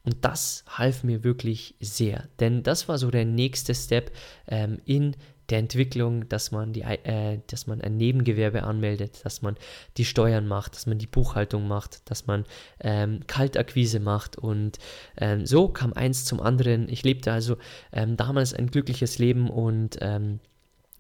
Und 0.05 0.24
das 0.24 0.64
half 0.68 1.05
mir 1.05 1.22
wirklich 1.22 1.76
sehr, 1.80 2.28
denn 2.40 2.62
das 2.64 2.88
war 2.88 2.99
so 2.99 3.11
der 3.11 3.24
nächste 3.24 3.74
Step 3.74 4.11
ähm, 4.49 4.78
in 4.84 5.16
der 5.53 5.59
Entwicklung, 5.59 6.28
dass 6.30 6.50
man, 6.50 6.72
die, 6.72 6.80
äh, 6.80 7.38
dass 7.46 7.66
man 7.66 7.82
ein 7.82 7.98
Nebengewerbe 7.98 8.62
anmeldet, 8.62 9.20
dass 9.24 9.42
man 9.42 9.57
die 9.98 10.07
Steuern 10.07 10.48
macht, 10.48 10.74
dass 10.74 10.86
man 10.86 10.96
die 10.96 11.07
Buchhaltung 11.07 11.68
macht, 11.68 12.11
dass 12.11 12.26
man 12.26 12.44
ähm, 12.80 13.20
Kaltakquise 13.26 14.00
macht 14.00 14.38
und 14.38 14.78
ähm, 15.18 15.44
so 15.44 15.68
kam 15.68 15.92
eins 15.92 16.24
zum 16.24 16.40
anderen. 16.40 16.88
Ich 16.88 17.05
lebte 17.05 17.32
also 17.32 17.59
ähm, 17.92 18.16
damals 18.16 18.55
ein 18.55 18.68
glückliches 18.68 19.18
Leben 19.18 19.50
und 19.50 19.98
ähm, 20.00 20.40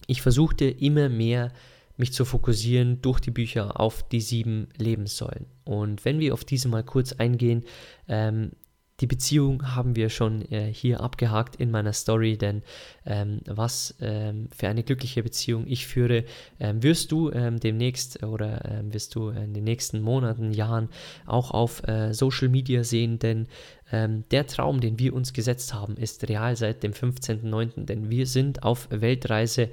ich 0.06 0.20
versuchte 0.20 0.66
immer 0.66 1.08
mehr 1.08 1.50
mich 1.96 2.12
zu 2.12 2.26
fokussieren 2.26 3.00
durch 3.00 3.20
die 3.20 3.30
Bücher 3.30 3.80
auf 3.80 4.06
die 4.06 4.20
sieben 4.20 4.68
Lebenssäulen. 4.76 5.46
Und 5.64 6.04
wenn 6.04 6.18
wir 6.20 6.34
auf 6.34 6.44
diese 6.44 6.68
mal 6.68 6.82
kurz 6.82 7.12
eingehen, 7.12 7.64
ähm, 8.06 8.50
die 9.00 9.06
Beziehung 9.06 9.74
haben 9.74 9.96
wir 9.96 10.10
schon 10.10 10.42
äh, 10.52 10.72
hier 10.72 11.00
abgehakt 11.00 11.56
in 11.56 11.70
meiner 11.70 11.92
Story, 11.92 12.36
denn 12.36 12.62
ähm, 13.04 13.40
was 13.46 13.96
ähm, 14.00 14.48
für 14.54 14.68
eine 14.68 14.84
glückliche 14.84 15.22
Beziehung 15.22 15.66
ich 15.66 15.86
führe, 15.86 16.24
ähm, 16.60 16.82
wirst 16.82 17.10
du 17.10 17.30
ähm, 17.30 17.58
demnächst 17.58 18.22
oder 18.22 18.64
ähm, 18.64 18.92
wirst 18.92 19.14
du 19.14 19.30
in 19.30 19.54
den 19.54 19.64
nächsten 19.64 20.02
Monaten, 20.02 20.52
Jahren 20.52 20.88
auch 21.26 21.50
auf 21.50 21.82
äh, 21.88 22.12
Social 22.12 22.48
Media 22.48 22.84
sehen, 22.84 23.18
denn 23.18 23.48
ähm, 23.90 24.24
der 24.30 24.46
Traum, 24.46 24.80
den 24.80 24.98
wir 24.98 25.14
uns 25.14 25.32
gesetzt 25.32 25.74
haben, 25.74 25.96
ist 25.96 26.28
real 26.28 26.54
seit 26.54 26.82
dem 26.82 26.92
15.09., 26.92 27.86
denn 27.86 28.10
wir 28.10 28.26
sind 28.26 28.62
auf 28.62 28.88
Weltreise 28.90 29.70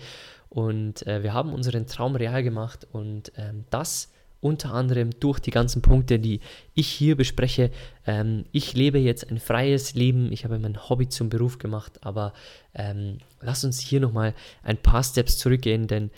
und 0.50 1.06
äh, 1.06 1.22
wir 1.22 1.34
haben 1.34 1.54
unseren 1.54 1.86
Traum 1.86 2.16
real 2.16 2.42
gemacht 2.42 2.88
und 2.92 3.32
das 3.70 4.10
unter 4.42 4.74
anderem 4.74 5.12
durch 5.20 5.40
die 5.40 5.52
ganzen 5.52 5.82
Punkte, 5.82 6.20
die 6.20 6.40
ich 6.74 6.88
hier 6.88 7.16
bespreche. 7.16 7.72
Ähm, 8.06 8.46
ich 8.52 8.74
lebe 8.74 9.00
jetzt 9.00 9.30
ein 9.30 9.40
freies 9.40 9.96
Leben, 9.96 10.32
ich 10.32 10.46
habe 10.46 10.60
mein 10.60 10.90
Hobby 10.90 11.10
zum 11.10 11.30
Beruf 11.30 11.58
gemacht, 11.58 12.00
aber 12.02 12.34
ähm, 12.74 13.18
lass 13.42 13.64
uns 13.64 13.80
hier 13.80 14.00
nochmal 14.00 14.34
ein 14.64 14.78
paar 14.78 15.04
Steps 15.04 15.38
zurückgehen, 15.38 15.88
denn 15.88 16.12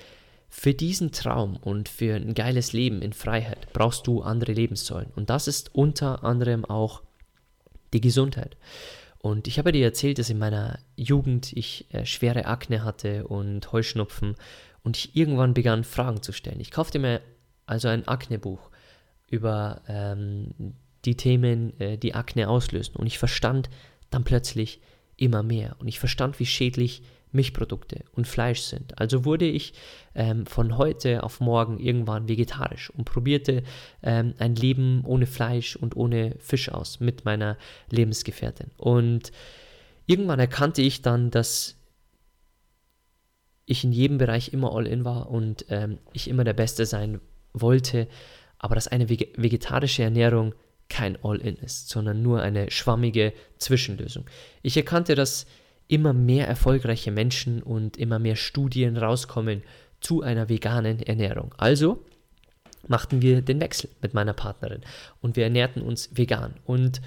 für 0.50 0.74
diesen 0.74 1.14
Traum 1.14 1.56
und 1.58 1.88
für 1.88 2.16
ein 2.16 2.34
geiles 2.34 2.74
Leben 2.74 3.02
in 3.02 3.14
Freiheit 3.14 3.72
brauchst 3.72 4.06
du 4.06 4.22
andere 4.22 4.52
Lebenssäulen. 4.52 5.10
Und 5.16 5.30
das 5.30 5.48
ist 5.48 5.74
unter 5.74 6.26
anderem 6.26 6.66
auch 6.66 7.02
die 7.94 8.02
Gesundheit. 8.02 8.58
Und 9.20 9.48
ich 9.48 9.60
habe 9.60 9.72
dir 9.72 9.86
erzählt, 9.86 10.20
dass 10.20 10.30
in 10.30 10.40
meiner 10.40 10.80
Jugend 10.96 11.54
ich 11.54 11.86
äh, 11.94 12.06
schwere 12.06 12.46
Akne 12.46 12.84
hatte 12.84 13.28
und 13.28 13.72
Heuschnupfen 13.72 14.36
und 14.84 14.98
ich 14.98 15.16
irgendwann 15.16 15.54
begann, 15.54 15.84
Fragen 15.84 16.22
zu 16.22 16.34
stellen. 16.34 16.60
Ich 16.60 16.72
kaufte 16.72 17.00
mir 17.00 17.22
also 17.72 17.88
ein 17.88 18.08
Akne-Buch 18.08 18.70
über 19.28 19.82
ähm, 19.88 20.76
die 21.06 21.16
Themen, 21.16 21.80
äh, 21.80 21.98
die 21.98 22.14
Akne 22.14 22.50
auslösen. 22.50 22.98
Und 22.98 23.08
ich 23.08 23.18
verstand 23.18 23.70
dann 24.10 24.26
plötzlich 24.26 24.82
immer 25.16 25.42
mehr. 25.42 25.78
Und 25.80 25.88
ich 25.88 26.00
verstand, 26.00 26.40
wie 26.40 26.46
schädlich 26.46 27.02
Milchprodukte 27.32 28.04
und 28.12 28.28
Fleisch 28.28 28.60
sind. 28.60 29.00
Also 29.00 29.24
wurde 29.24 29.46
ich 29.46 29.74
ähm, 30.16 30.46
von 30.46 30.78
heute 30.78 31.24
auf 31.24 31.40
morgen 31.40 31.80
irgendwann 31.80 32.28
vegetarisch 32.28 32.90
und 32.90 33.06
probierte 33.06 33.64
ähm, 34.04 34.34
ein 34.38 34.56
Leben 34.56 35.06
ohne 35.06 35.26
Fleisch 35.26 35.78
und 35.78 35.96
ohne 35.96 36.36
Fisch 36.40 36.68
aus 36.68 37.00
mit 37.00 37.24
meiner 37.24 37.58
Lebensgefährtin. 37.90 38.72
Und 38.76 39.32
irgendwann 40.08 40.40
erkannte 40.40 40.82
ich 40.82 41.02
dann, 41.02 41.32
dass 41.32 41.78
ich 43.66 43.86
in 43.86 43.94
jedem 43.94 44.18
Bereich 44.18 44.52
immer 44.52 44.76
all 44.76 44.86
in 44.86 45.06
war 45.06 45.30
und 45.30 45.66
ähm, 45.70 46.00
ich 46.12 46.28
immer 46.28 46.44
der 46.44 46.54
Beste 46.54 46.86
sein 46.86 47.22
wollte, 47.54 48.08
aber 48.60 48.76
dass 48.76 48.88
eine 48.88 49.10
vegetarische 49.10 50.04
Ernährung 50.04 50.54
kein 50.89 51.18
All-in 51.24 51.56
ist, 51.58 51.89
sondern 51.89 52.22
nur 52.22 52.41
eine 52.41 52.70
schwammige 52.70 53.34
Zwischenlösung. 53.58 54.26
Ich 54.62 54.76
erkannte, 54.76 55.16
dass 55.16 55.45
immer 55.88 56.14
mehr 56.14 56.47
erfolgreiche 56.47 57.12
Menschen 57.12 57.64
und 57.64 57.97
immer 57.97 58.20
mehr 58.20 58.36
Studien 58.36 58.97
rauskommen 58.97 59.64
zu 59.99 60.22
einer 60.22 60.49
veganen 60.49 61.02
Ernährung. 61.02 61.54
Also 61.58 62.04
machten 62.88 63.22
wir 63.22 63.41
den 63.41 63.62
Wechsel 63.62 63.89
mit 64.02 64.14
meiner 64.14 64.34
Partnerin 64.34 64.82
und 65.22 65.36
wir 65.36 65.43
ernährten 65.43 65.82
uns 65.82 66.10
vegan. 66.14 66.56
Und 66.66 67.02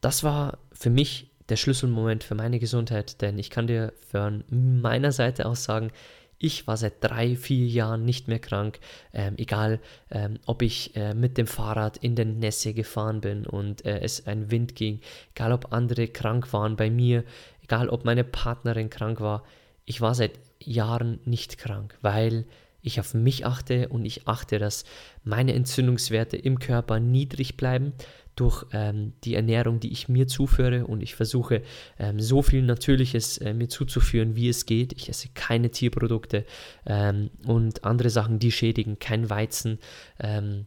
das 0.00 0.24
war 0.24 0.58
für 0.72 0.90
mich 0.90 1.30
der 1.48 1.56
Schlüsselmoment 1.56 2.24
für 2.24 2.34
meine 2.34 2.58
Gesundheit, 2.58 3.20
denn 3.22 3.38
ich 3.38 3.50
kann 3.50 3.66
dir 3.66 3.92
von 4.10 4.44
meiner 4.50 5.12
Seite 5.12 5.46
aus 5.46 5.64
sagen, 5.64 5.90
ich 6.38 6.66
war 6.66 6.76
seit 6.76 7.02
drei, 7.02 7.36
vier 7.36 7.66
Jahren 7.66 8.04
nicht 8.04 8.28
mehr 8.28 8.38
krank, 8.38 8.78
ähm, 9.12 9.34
egal 9.36 9.80
ähm, 10.10 10.38
ob 10.46 10.62
ich 10.62 10.94
äh, 10.96 11.14
mit 11.14 11.36
dem 11.36 11.46
Fahrrad 11.46 11.96
in 11.98 12.14
den 12.14 12.38
Nässe 12.38 12.74
gefahren 12.74 13.20
bin 13.20 13.46
und 13.46 13.84
äh, 13.84 14.00
es 14.00 14.26
ein 14.26 14.50
Wind 14.50 14.74
ging, 14.76 15.00
egal 15.34 15.52
ob 15.52 15.72
andere 15.72 16.08
krank 16.08 16.52
waren 16.52 16.76
bei 16.76 16.90
mir, 16.90 17.24
egal 17.62 17.88
ob 17.88 18.04
meine 18.04 18.24
Partnerin 18.24 18.90
krank 18.90 19.20
war. 19.20 19.42
Ich 19.84 20.00
war 20.00 20.14
seit 20.14 20.38
Jahren 20.60 21.18
nicht 21.24 21.58
krank, 21.58 21.98
weil 22.02 22.44
ich 22.82 23.00
auf 23.00 23.14
mich 23.14 23.44
achte 23.44 23.88
und 23.88 24.04
ich 24.04 24.28
achte, 24.28 24.58
dass 24.58 24.84
meine 25.24 25.54
Entzündungswerte 25.54 26.36
im 26.36 26.58
Körper 26.58 27.00
niedrig 27.00 27.56
bleiben, 27.56 27.92
durch 28.40 28.64
ähm, 28.72 29.12
die 29.24 29.34
Ernährung, 29.34 29.80
die 29.80 29.92
ich 29.92 30.08
mir 30.08 30.26
zuführe 30.26 30.86
und 30.86 31.02
ich 31.02 31.14
versuche 31.14 31.62
ähm, 31.98 32.20
so 32.20 32.42
viel 32.42 32.62
Natürliches 32.62 33.38
äh, 33.38 33.54
mir 33.54 33.68
zuzuführen, 33.68 34.36
wie 34.36 34.48
es 34.48 34.66
geht. 34.66 34.92
Ich 34.92 35.08
esse 35.08 35.28
keine 35.34 35.70
Tierprodukte 35.70 36.44
ähm, 36.86 37.30
und 37.46 37.84
andere 37.84 38.10
Sachen, 38.10 38.38
die 38.38 38.52
schädigen, 38.52 38.98
kein 38.98 39.28
Weizen. 39.30 39.78
Ähm, 40.20 40.66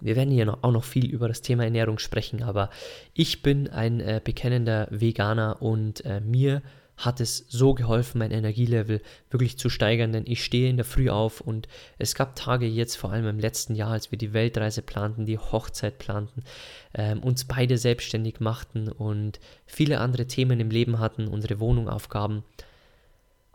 wir 0.00 0.16
werden 0.16 0.30
hier 0.30 0.46
noch, 0.46 0.62
auch 0.62 0.72
noch 0.72 0.84
viel 0.84 1.06
über 1.06 1.28
das 1.28 1.42
Thema 1.42 1.64
Ernährung 1.64 1.98
sprechen, 1.98 2.42
aber 2.42 2.70
ich 3.14 3.42
bin 3.42 3.68
ein 3.68 4.00
äh, 4.00 4.20
bekennender 4.22 4.88
Veganer 4.90 5.60
und 5.60 6.04
äh, 6.04 6.20
mir 6.20 6.62
hat 7.00 7.20
es 7.20 7.46
so 7.48 7.72
geholfen, 7.72 8.18
mein 8.18 8.30
Energielevel 8.30 9.00
wirklich 9.30 9.58
zu 9.58 9.70
steigern, 9.70 10.12
denn 10.12 10.24
ich 10.26 10.44
stehe 10.44 10.68
in 10.68 10.76
der 10.76 10.84
Früh 10.84 11.08
auf 11.08 11.40
und 11.40 11.66
es 11.98 12.14
gab 12.14 12.36
Tage 12.36 12.66
jetzt, 12.66 12.96
vor 12.96 13.10
allem 13.10 13.26
im 13.26 13.38
letzten 13.38 13.74
Jahr, 13.74 13.92
als 13.92 14.10
wir 14.10 14.18
die 14.18 14.34
Weltreise 14.34 14.82
planten, 14.82 15.24
die 15.24 15.38
Hochzeit 15.38 15.98
planten, 15.98 16.44
ähm, 16.94 17.22
uns 17.22 17.46
beide 17.46 17.78
selbstständig 17.78 18.40
machten 18.40 18.88
und 18.88 19.40
viele 19.64 19.98
andere 19.98 20.26
Themen 20.26 20.60
im 20.60 20.70
Leben 20.70 20.98
hatten, 20.98 21.26
unsere 21.26 21.58
Wohnung 21.58 21.88
aufgaben. 21.88 22.44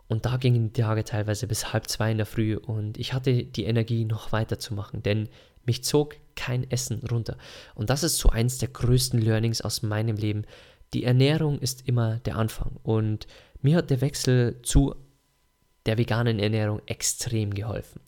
Und 0.08 0.26
da 0.26 0.36
gingen 0.38 0.72
die 0.72 0.82
Tage 0.82 1.04
teilweise 1.04 1.46
bis 1.46 1.72
halb 1.72 1.88
zwei 1.88 2.10
in 2.10 2.16
der 2.16 2.26
Früh 2.26 2.56
und 2.56 2.98
ich 2.98 3.12
hatte 3.12 3.44
die 3.44 3.64
Energie, 3.64 4.04
noch 4.04 4.32
weiterzumachen, 4.32 5.02
denn 5.02 5.28
mich 5.64 5.84
zog 5.84 6.16
kein 6.34 6.68
Essen 6.70 7.00
runter. 7.10 7.36
Und 7.74 7.90
das 7.90 8.02
ist 8.02 8.18
so 8.18 8.28
eins 8.28 8.58
der 8.58 8.68
größten 8.68 9.20
Learnings 9.20 9.60
aus 9.60 9.82
meinem 9.82 10.16
Leben, 10.16 10.44
die 10.94 11.04
Ernährung 11.04 11.58
ist 11.58 11.86
immer 11.88 12.18
der 12.20 12.36
Anfang. 12.36 12.78
Und 12.82 13.26
mir 13.62 13.76
hat 13.76 13.90
der 13.90 14.00
Wechsel 14.00 14.60
zu 14.62 14.94
der 15.86 15.98
veganen 15.98 16.38
Ernährung 16.38 16.80
extrem 16.86 17.54
geholfen. 17.54 18.00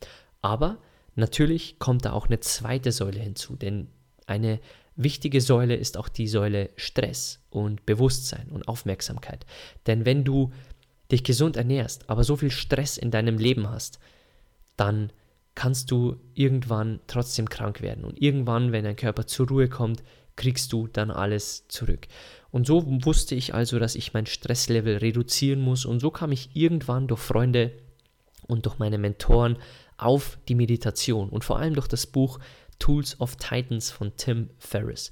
Aber 0.43 0.79
natürlich 1.14 1.79
kommt 1.79 2.05
da 2.05 2.12
auch 2.12 2.26
eine 2.26 2.41
zweite 2.41 2.93
Säule 2.93 3.20
hinzu, 3.20 3.57
denn 3.57 3.89
eine 4.26 4.61
wichtige 4.97 5.41
Säule 5.41 5.76
ist 5.76 5.97
auch 5.97 6.09
die 6.09 6.29
Säule 6.29 6.70
Stress 6.76 7.41
und 7.51 7.87
Bewusstsein 7.87 8.49
und 8.51 8.68
Aufmerksamkeit. 8.68 9.47
Denn 9.87 10.05
wenn 10.05 10.24
du 10.24 10.53
dich 11.11 11.24
gesund 11.24 11.57
ernährst, 11.57 12.11
aber 12.11 12.24
so 12.24 12.37
viel 12.37 12.51
Stress 12.51 12.99
in 12.99 13.11
deinem 13.11 13.39
Leben 13.39 13.70
hast, 13.70 13.99
dann 14.76 15.12
kannst 15.55 15.91
du 15.91 16.16
irgendwann 16.35 17.01
trotzdem 17.07 17.49
krank 17.49 17.81
werden. 17.81 18.05
Und 18.05 18.20
irgendwann, 18.20 18.70
wenn 18.72 18.85
dein 18.85 18.97
Körper 18.97 19.26
zur 19.26 19.49
Ruhe 19.49 19.68
kommt, 19.68 20.03
kriegst 20.37 20.72
du 20.72 20.87
dann 20.87 21.11
alles 21.11 21.66
zurück. 21.68 22.07
Und 22.51 22.66
so 22.66 22.84
wusste 23.05 23.34
ich 23.34 23.55
also, 23.55 23.78
dass 23.78 23.94
ich 23.94 24.14
mein 24.14 24.26
Stresslevel 24.26 24.99
reduzieren 24.99 25.61
muss. 25.61 25.84
Und 25.84 26.01
so 26.01 26.11
kam 26.11 26.32
ich 26.32 26.51
irgendwann 26.55 27.07
durch 27.07 27.20
Freunde 27.20 27.72
und 28.46 28.66
durch 28.66 28.78
meine 28.78 28.99
Mentoren 28.99 29.59
auf 29.99 30.38
die 30.49 30.55
Meditation 30.55 31.28
und 31.28 31.44
vor 31.44 31.59
allem 31.59 31.74
durch 31.74 31.88
das 31.88 32.07
Buch 32.07 32.38
Tools 32.78 33.20
of 33.20 33.36
Titans 33.36 33.90
von 33.90 34.16
Tim 34.16 34.51
Ferriss. 34.59 35.11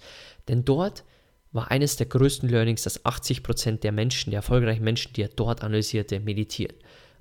Denn 0.49 0.65
dort 0.65 1.05
war 1.53 1.71
eines 1.71 1.97
der 1.97 2.07
größten 2.07 2.49
Learnings, 2.49 2.83
dass 2.83 3.05
80% 3.05 3.81
der 3.81 3.93
Menschen, 3.93 4.31
der 4.31 4.39
erfolgreichen 4.39 4.85
Menschen, 4.85 5.13
die 5.15 5.23
er 5.23 5.29
dort 5.29 5.63
analysierte, 5.63 6.21
meditieren. 6.21 6.77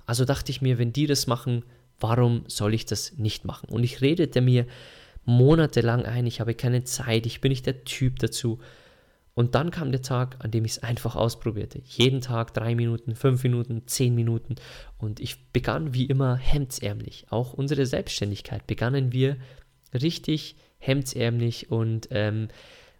Also 0.06 0.24
dachte 0.24 0.50
ich 0.50 0.62
mir, 0.62 0.78
wenn 0.78 0.92
die 0.92 1.06
das 1.06 1.26
machen, 1.26 1.64
warum 1.98 2.44
soll 2.46 2.74
ich 2.74 2.86
das 2.86 3.14
nicht 3.18 3.44
machen? 3.44 3.68
Und 3.68 3.82
ich 3.82 4.00
redete 4.00 4.40
mir 4.40 4.66
monatelang 5.24 6.04
ein, 6.04 6.26
ich 6.26 6.40
habe 6.40 6.54
keine 6.54 6.84
Zeit, 6.84 7.26
ich 7.26 7.40
bin 7.40 7.50
nicht 7.50 7.66
der 7.66 7.84
Typ 7.84 8.18
dazu. 8.20 8.60
Und 9.36 9.54
dann 9.54 9.70
kam 9.70 9.92
der 9.92 10.00
Tag, 10.00 10.36
an 10.38 10.50
dem 10.50 10.64
ich 10.64 10.72
es 10.72 10.82
einfach 10.82 11.14
ausprobierte. 11.14 11.82
Jeden 11.84 12.22
Tag 12.22 12.54
drei 12.54 12.74
Minuten, 12.74 13.14
fünf 13.14 13.42
Minuten, 13.42 13.82
zehn 13.86 14.14
Minuten. 14.14 14.54
Und 14.96 15.20
ich 15.20 15.52
begann 15.52 15.92
wie 15.92 16.06
immer 16.06 16.36
hemdsärmlich. 16.36 17.26
Auch 17.28 17.52
unsere 17.52 17.84
Selbstständigkeit 17.84 18.66
begannen 18.66 19.12
wir 19.12 19.36
richtig 19.92 20.56
hemdsärmlich 20.78 21.70
und 21.70 22.08
ähm, 22.10 22.48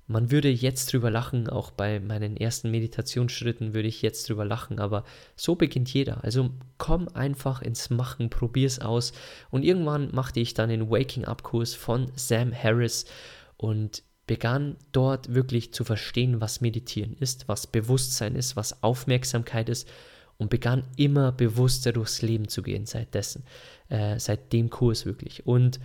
man 0.08 0.30
würde 0.30 0.50
jetzt 0.50 0.92
drüber 0.92 1.10
lachen, 1.10 1.48
auch 1.48 1.70
bei 1.70 2.00
meinen 2.00 2.36
ersten 2.36 2.70
Meditationsschritten 2.70 3.74
würde 3.74 3.88
ich 3.88 4.02
jetzt 4.02 4.28
drüber 4.28 4.44
lachen, 4.44 4.78
aber 4.78 5.04
so 5.34 5.56
beginnt 5.56 5.92
jeder. 5.92 6.22
Also 6.22 6.50
komm 6.78 7.08
einfach 7.08 7.62
ins 7.62 7.90
Machen, 7.90 8.30
probier's 8.30 8.78
aus. 8.78 9.12
Und 9.50 9.64
irgendwann 9.64 10.14
machte 10.14 10.38
ich 10.38 10.54
dann 10.54 10.68
den 10.68 10.90
Waking-up-Kurs 10.90 11.74
von 11.74 12.12
Sam 12.14 12.52
Harris 12.54 13.06
und 13.56 14.04
begann 14.26 14.76
dort 14.92 15.34
wirklich 15.34 15.72
zu 15.72 15.84
verstehen, 15.84 16.40
was 16.40 16.60
Meditieren 16.60 17.16
ist, 17.18 17.48
was 17.48 17.66
Bewusstsein 17.66 18.34
ist, 18.34 18.56
was 18.56 18.82
Aufmerksamkeit 18.82 19.68
ist. 19.68 19.88
und 20.38 20.50
begann 20.50 20.82
immer 20.98 21.32
bewusster 21.32 21.92
durchs 21.92 22.20
Leben 22.20 22.48
zu 22.48 22.62
gehen 22.62 22.84
seit 22.84 23.14
dessen, 23.14 23.42
äh, 23.88 24.18
seit 24.18 24.52
dem 24.52 24.68
Kurs 24.68 25.06
wirklich. 25.06 25.46
Und 25.46 25.80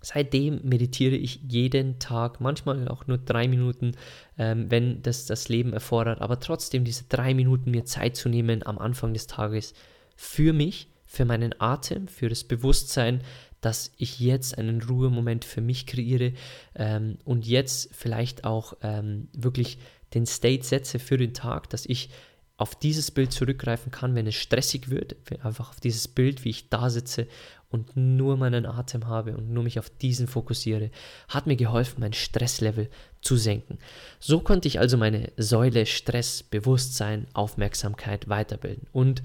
Seitdem 0.00 0.60
meditiere 0.62 1.16
ich 1.16 1.40
jeden 1.48 1.98
Tag, 1.98 2.40
manchmal 2.40 2.86
auch 2.88 3.08
nur 3.08 3.18
drei 3.18 3.48
Minuten, 3.48 3.92
ähm, 4.38 4.70
wenn 4.70 5.02
das 5.02 5.26
das 5.26 5.48
Leben 5.48 5.72
erfordert, 5.72 6.20
aber 6.20 6.38
trotzdem 6.38 6.84
diese 6.84 7.04
drei 7.08 7.34
Minuten 7.34 7.72
mir 7.72 7.84
Zeit 7.84 8.16
zu 8.16 8.28
nehmen 8.28 8.64
am 8.64 8.78
Anfang 8.78 9.12
des 9.12 9.26
Tages 9.26 9.74
für 10.14 10.52
mich, 10.52 10.88
für 11.04 11.24
meinen 11.24 11.60
Atem, 11.60 12.06
für 12.06 12.28
das 12.28 12.44
Bewusstsein, 12.44 13.22
dass 13.60 13.92
ich 13.96 14.20
jetzt 14.20 14.56
einen 14.56 14.82
Ruhemoment 14.82 15.44
für 15.44 15.60
mich 15.60 15.86
kreiere 15.86 16.32
ähm, 16.74 17.18
und 17.24 17.46
jetzt 17.46 17.90
vielleicht 17.92 18.44
auch 18.44 18.74
ähm, 18.82 19.28
wirklich 19.32 19.78
den 20.14 20.26
State 20.26 20.64
setze 20.64 20.98
für 20.98 21.16
den 21.16 21.34
Tag, 21.34 21.68
dass 21.70 21.86
ich 21.86 22.10
auf 22.56 22.74
dieses 22.74 23.12
Bild 23.12 23.32
zurückgreifen 23.32 23.92
kann, 23.92 24.16
wenn 24.16 24.26
es 24.26 24.34
stressig 24.34 24.90
wird, 24.90 25.16
einfach 25.44 25.70
auf 25.70 25.80
dieses 25.80 26.08
Bild, 26.08 26.44
wie 26.44 26.50
ich 26.50 26.68
da 26.68 26.90
sitze 26.90 27.28
und 27.70 27.96
nur 27.96 28.36
meinen 28.36 28.66
Atem 28.66 29.06
habe 29.06 29.36
und 29.36 29.50
nur 29.50 29.62
mich 29.62 29.78
auf 29.78 29.90
diesen 29.90 30.26
fokussiere, 30.26 30.90
hat 31.28 31.46
mir 31.46 31.54
geholfen, 31.54 32.00
mein 32.00 32.12
Stresslevel 32.12 32.90
zu 33.20 33.36
senken. 33.36 33.78
So 34.18 34.40
konnte 34.40 34.66
ich 34.66 34.80
also 34.80 34.96
meine 34.96 35.30
Säule 35.36 35.86
Stress, 35.86 36.42
Bewusstsein, 36.42 37.28
Aufmerksamkeit 37.32 38.28
weiterbilden. 38.28 38.88
Und 38.92 39.22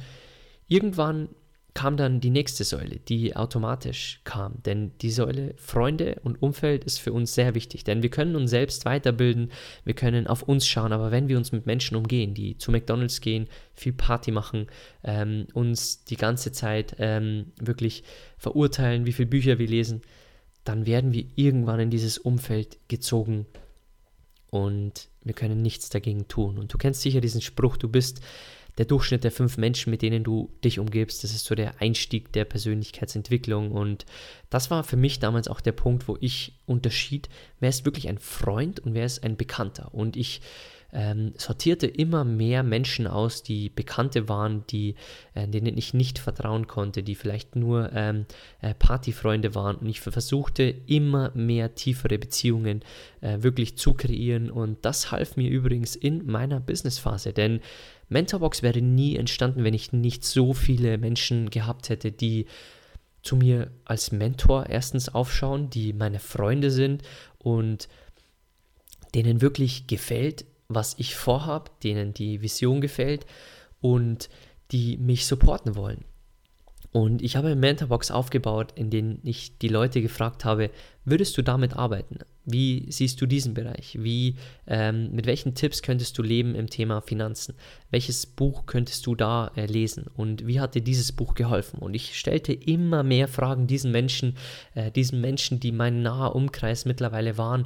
irgendwann 0.67 1.29
kam 1.73 1.97
dann 1.97 2.19
die 2.19 2.29
nächste 2.29 2.63
Säule, 2.63 2.99
die 3.07 3.35
automatisch 3.35 4.21
kam. 4.25 4.61
Denn 4.63 4.91
die 5.01 5.09
Säule 5.09 5.55
Freunde 5.57 6.19
und 6.23 6.41
Umfeld 6.41 6.83
ist 6.83 6.99
für 6.99 7.11
uns 7.11 7.33
sehr 7.33 7.55
wichtig. 7.55 7.83
Denn 7.83 8.03
wir 8.03 8.09
können 8.09 8.35
uns 8.35 8.51
selbst 8.51 8.85
weiterbilden, 8.85 9.51
wir 9.83 9.95
können 9.95 10.27
auf 10.27 10.43
uns 10.43 10.67
schauen, 10.67 10.93
aber 10.93 11.11
wenn 11.11 11.29
wir 11.29 11.37
uns 11.37 11.51
mit 11.51 11.65
Menschen 11.65 11.97
umgehen, 11.97 12.35
die 12.35 12.57
zu 12.57 12.71
McDonalds 12.71 13.21
gehen, 13.21 13.47
viel 13.73 13.93
Party 13.93 14.31
machen, 14.31 14.67
ähm, 15.03 15.47
uns 15.53 16.03
die 16.03 16.17
ganze 16.17 16.51
Zeit 16.51 16.95
ähm, 16.99 17.51
wirklich 17.59 18.03
verurteilen, 18.37 19.05
wie 19.05 19.13
viele 19.13 19.29
Bücher 19.29 19.57
wir 19.57 19.67
lesen, 19.67 20.01
dann 20.63 20.85
werden 20.85 21.11
wir 21.11 21.25
irgendwann 21.35 21.79
in 21.79 21.89
dieses 21.89 22.17
Umfeld 22.17 22.77
gezogen 22.87 23.47
und 24.49 25.09
wir 25.23 25.33
können 25.33 25.61
nichts 25.61 25.89
dagegen 25.89 26.27
tun. 26.27 26.59
Und 26.59 26.71
du 26.71 26.77
kennst 26.77 27.01
sicher 27.01 27.21
diesen 27.21 27.41
Spruch, 27.41 27.77
du 27.77 27.89
bist 27.89 28.21
der 28.77 28.85
Durchschnitt 28.85 29.23
der 29.23 29.31
fünf 29.31 29.57
Menschen, 29.57 29.91
mit 29.91 30.01
denen 30.01 30.23
du 30.23 30.51
dich 30.63 30.79
umgibst. 30.79 31.23
Das 31.23 31.31
ist 31.31 31.45
so 31.45 31.55
der 31.55 31.81
Einstieg 31.81 32.31
der 32.33 32.45
Persönlichkeitsentwicklung. 32.45 33.71
Und 33.71 34.05
das 34.49 34.71
war 34.71 34.83
für 34.83 34.97
mich 34.97 35.19
damals 35.19 35.47
auch 35.47 35.61
der 35.61 35.73
Punkt, 35.73 36.07
wo 36.07 36.17
ich 36.19 36.53
unterschied, 36.65 37.29
wer 37.59 37.69
ist 37.69 37.85
wirklich 37.85 38.09
ein 38.09 38.17
Freund 38.17 38.79
und 38.79 38.93
wer 38.93 39.05
ist 39.05 39.23
ein 39.23 39.37
Bekannter. 39.37 39.93
Und 39.93 40.17
ich 40.17 40.41
ähm, 40.93 41.33
sortierte 41.37 41.87
immer 41.87 42.23
mehr 42.23 42.63
Menschen 42.63 43.07
aus, 43.07 43.43
die 43.43 43.69
Bekannte 43.69 44.29
waren, 44.29 44.63
die, 44.67 44.95
äh, 45.33 45.47
denen 45.47 45.77
ich 45.77 45.93
nicht 45.93 46.19
vertrauen 46.19 46.67
konnte, 46.67 47.03
die 47.03 47.15
vielleicht 47.15 47.55
nur 47.55 47.91
ähm, 47.93 48.25
äh, 48.61 48.75
Partyfreunde 48.75 49.55
waren. 49.55 49.75
Und 49.77 49.89
ich 49.89 50.01
versuchte 50.01 50.63
immer 50.63 51.31
mehr 51.33 51.73
tiefere 51.75 52.19
Beziehungen 52.19 52.83
äh, 53.21 53.41
wirklich 53.41 53.77
zu 53.77 53.93
kreieren. 53.93 54.51
Und 54.51 54.85
das 54.85 55.11
half 55.11 55.35
mir 55.35 55.49
übrigens 55.49 55.95
in 55.95 56.27
meiner 56.27 56.59
Businessphase, 56.59 57.33
denn 57.33 57.59
Mentorbox 58.09 58.61
wäre 58.61 58.81
nie 58.81 59.15
entstanden, 59.15 59.63
wenn 59.63 59.73
ich 59.73 59.93
nicht 59.93 60.23
so 60.25 60.53
viele 60.53 60.97
Menschen 60.97 61.49
gehabt 61.49 61.89
hätte, 61.89 62.11
die 62.11 62.45
zu 63.21 63.35
mir 63.35 63.71
als 63.85 64.11
Mentor 64.11 64.67
erstens 64.67 65.09
aufschauen, 65.09 65.69
die 65.69 65.93
meine 65.93 66.19
Freunde 66.19 66.71
sind 66.71 67.03
und 67.37 67.87
denen 69.15 69.41
wirklich 69.41 69.87
gefällt, 69.87 70.45
was 70.67 70.95
ich 70.97 71.15
vorhabe, 71.15 71.71
denen 71.83 72.13
die 72.13 72.41
Vision 72.41 72.81
gefällt 72.81 73.25
und 73.79 74.29
die 74.71 74.97
mich 74.97 75.25
supporten 75.25 75.75
wollen. 75.75 76.03
Und 76.93 77.23
ich 77.23 77.35
habe 77.35 77.47
eine 77.47 77.55
Mentorbox 77.55 78.11
aufgebaut, 78.11 78.71
in 78.75 78.91
denen 78.91 79.19
ich 79.23 79.57
die 79.57 79.67
Leute 79.67 79.99
gefragt 79.99 80.45
habe, 80.45 80.69
würdest 81.05 81.35
du 81.35 81.41
damit 81.41 81.75
arbeiten? 81.75 82.19
Wie 82.45 82.85
siehst 82.87 83.19
du 83.19 83.25
diesen 83.25 83.55
Bereich? 83.55 83.97
Wie, 83.99 84.35
ähm, 84.67 85.11
mit 85.11 85.25
welchen 85.25 85.55
Tipps 85.55 85.81
könntest 85.81 86.15
du 86.19 86.21
leben 86.21 86.53
im 86.53 86.69
Thema 86.69 87.01
Finanzen? 87.01 87.55
Welches 87.89 88.27
Buch 88.27 88.67
könntest 88.67 89.07
du 89.07 89.15
da 89.15 89.51
äh, 89.55 89.65
lesen? 89.65 90.05
Und 90.15 90.45
wie 90.45 90.59
hat 90.59 90.75
dir 90.75 90.83
dieses 90.83 91.11
Buch 91.13 91.33
geholfen? 91.33 91.79
Und 91.79 91.95
ich 91.95 92.15
stellte 92.15 92.53
immer 92.53 93.01
mehr 93.01 93.27
Fragen 93.27 93.65
diesen 93.65 93.91
Menschen, 93.91 94.37
äh, 94.75 94.91
diesen 94.91 95.19
Menschen, 95.19 95.59
die 95.59 95.71
mein 95.71 96.03
naher 96.03 96.35
Umkreis 96.35 96.85
mittlerweile 96.85 97.39
waren. 97.39 97.65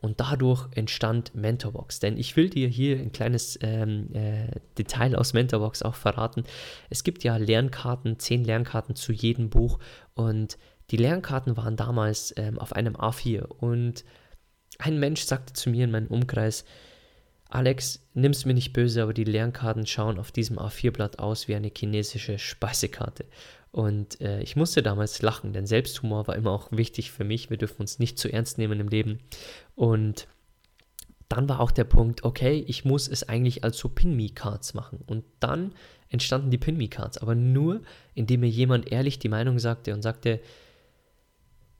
Und 0.00 0.20
dadurch 0.20 0.68
entstand 0.74 1.34
Mentorbox. 1.34 2.00
Denn 2.00 2.16
ich 2.16 2.36
will 2.36 2.50
dir 2.50 2.68
hier 2.68 2.98
ein 2.98 3.12
kleines 3.12 3.58
ähm, 3.62 4.14
äh, 4.14 4.48
Detail 4.78 5.16
aus 5.16 5.32
Mentorbox 5.32 5.82
auch 5.82 5.94
verraten. 5.94 6.44
Es 6.90 7.04
gibt 7.04 7.24
ja 7.24 7.36
Lernkarten, 7.36 8.18
zehn 8.18 8.44
Lernkarten 8.44 8.94
zu 8.94 9.12
jedem 9.12 9.50
Buch. 9.50 9.78
Und 10.14 10.58
die 10.90 10.96
Lernkarten 10.96 11.56
waren 11.56 11.76
damals 11.76 12.34
ähm, 12.36 12.58
auf 12.58 12.72
einem 12.72 12.96
A4. 12.96 13.44
Und 13.44 14.04
ein 14.78 14.98
Mensch 14.98 15.22
sagte 15.22 15.52
zu 15.52 15.70
mir 15.70 15.84
in 15.84 15.90
meinem 15.90 16.08
Umkreis, 16.08 16.64
Alex, 17.48 18.04
nimm's 18.14 18.44
mir 18.44 18.54
nicht 18.54 18.72
böse, 18.72 19.02
aber 19.02 19.14
die 19.14 19.24
Lernkarten 19.24 19.86
schauen 19.86 20.18
auf 20.18 20.32
diesem 20.32 20.58
A4-Blatt 20.58 21.20
aus 21.20 21.46
wie 21.46 21.54
eine 21.54 21.70
chinesische 21.74 22.38
Speisekarte. 22.38 23.24
Und 23.72 24.20
äh, 24.20 24.40
ich 24.40 24.56
musste 24.56 24.82
damals 24.82 25.20
lachen, 25.22 25.52
denn 25.52 25.66
Selbsthumor 25.66 26.26
war 26.26 26.36
immer 26.36 26.52
auch 26.52 26.68
wichtig 26.70 27.10
für 27.10 27.24
mich. 27.24 27.50
Wir 27.50 27.58
dürfen 27.58 27.80
uns 27.80 27.98
nicht 27.98 28.18
zu 28.18 28.32
ernst 28.32 28.58
nehmen 28.58 28.80
im 28.80 28.88
Leben. 28.88 29.18
Und 29.74 30.26
dann 31.28 31.48
war 31.48 31.60
auch 31.60 31.70
der 31.70 31.84
Punkt, 31.84 32.24
okay, 32.24 32.64
ich 32.66 32.84
muss 32.84 33.08
es 33.08 33.28
eigentlich 33.28 33.64
als 33.64 33.78
so 33.78 33.88
Pin-Me-Cards 33.88 34.74
machen. 34.74 35.00
Und 35.06 35.24
dann 35.40 35.72
entstanden 36.08 36.50
die 36.50 36.58
Pin-Me-Cards, 36.58 37.18
aber 37.18 37.34
nur, 37.34 37.82
indem 38.14 38.40
mir 38.40 38.48
jemand 38.48 38.90
ehrlich 38.92 39.18
die 39.18 39.28
Meinung 39.28 39.58
sagte 39.58 39.92
und 39.92 40.02
sagte, 40.02 40.40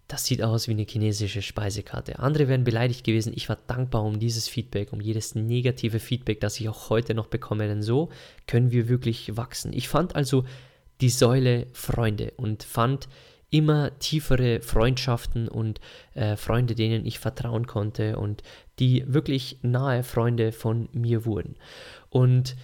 das 0.09 0.25
sieht 0.25 0.43
aus 0.43 0.69
wie 0.69 0.73
eine 0.73 0.85
chinesische 0.85 1.43
Speisekarte. 1.43 2.21
Andere 2.21 2.47
wären 2.47 2.63
beleidigt 2.63 3.05
gewesen. 3.05 3.33
Ich 3.35 3.49
war 3.49 3.59
dankbar 3.67 4.05
um 4.05 4.21
dieses 4.21 4.49
Feedback, 4.49 4.93
um 4.93 5.01
jedes 5.01 5.35
negative 5.35 5.99
Feedback, 5.99 6.41
das 6.41 6.61
ich 6.61 6.69
auch 6.69 6.91
heute 6.91 7.15
noch 7.15 7.27
bekomme, 7.27 7.67
denn 7.67 7.83
so 7.83 8.11
können 8.47 8.71
wir 8.71 8.89
wirklich 8.89 9.37
wachsen. 9.37 9.73
Ich 9.73 9.89
fand 9.89 10.15
also 10.15 10.45
die 11.01 11.11
Säule 11.11 11.67
Freunde 11.73 12.33
und 12.37 12.63
fand 12.63 13.09
immer 13.51 13.97
tiefere 13.99 14.61
Freundschaften 14.61 15.49
und 15.49 15.81
äh, 16.15 16.37
Freunde, 16.37 16.75
denen 16.75 17.07
ich 17.07 17.19
vertrauen 17.19 17.67
konnte 17.67 18.19
und 18.19 18.43
die 18.79 19.05
wirklich 19.07 19.59
nahe 19.63 20.03
Freunde 20.03 20.53
von 20.53 20.89
mir 20.93 21.25
wurden. 21.25 21.57
Und 22.11 22.57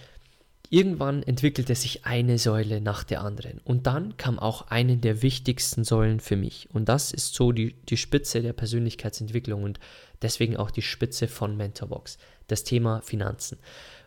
irgendwann 0.69 1.23
entwickelte 1.23 1.75
sich 1.75 2.05
eine 2.05 2.37
Säule 2.37 2.81
nach 2.81 3.03
der 3.03 3.21
anderen. 3.21 3.59
Und 3.63 3.87
dann 3.87 4.17
kam 4.17 4.39
auch 4.39 4.67
eine 4.67 4.97
der 4.97 5.21
wichtigsten 5.21 5.83
Säulen 5.83 6.19
für 6.19 6.35
mich. 6.35 6.67
Und 6.73 6.89
das 6.89 7.11
ist 7.11 7.33
so 7.35 7.51
die, 7.51 7.75
die 7.89 7.97
Spitze 7.97 8.41
der 8.41 8.53
Persönlichkeitsentwicklung 8.53 9.63
und 9.63 9.79
deswegen 10.21 10.57
auch 10.57 10.71
die 10.71 10.81
Spitze 10.81 11.27
von 11.27 11.55
Mentorbox, 11.55 12.17
das 12.47 12.63
Thema 12.63 13.01
Finanzen. 13.01 13.59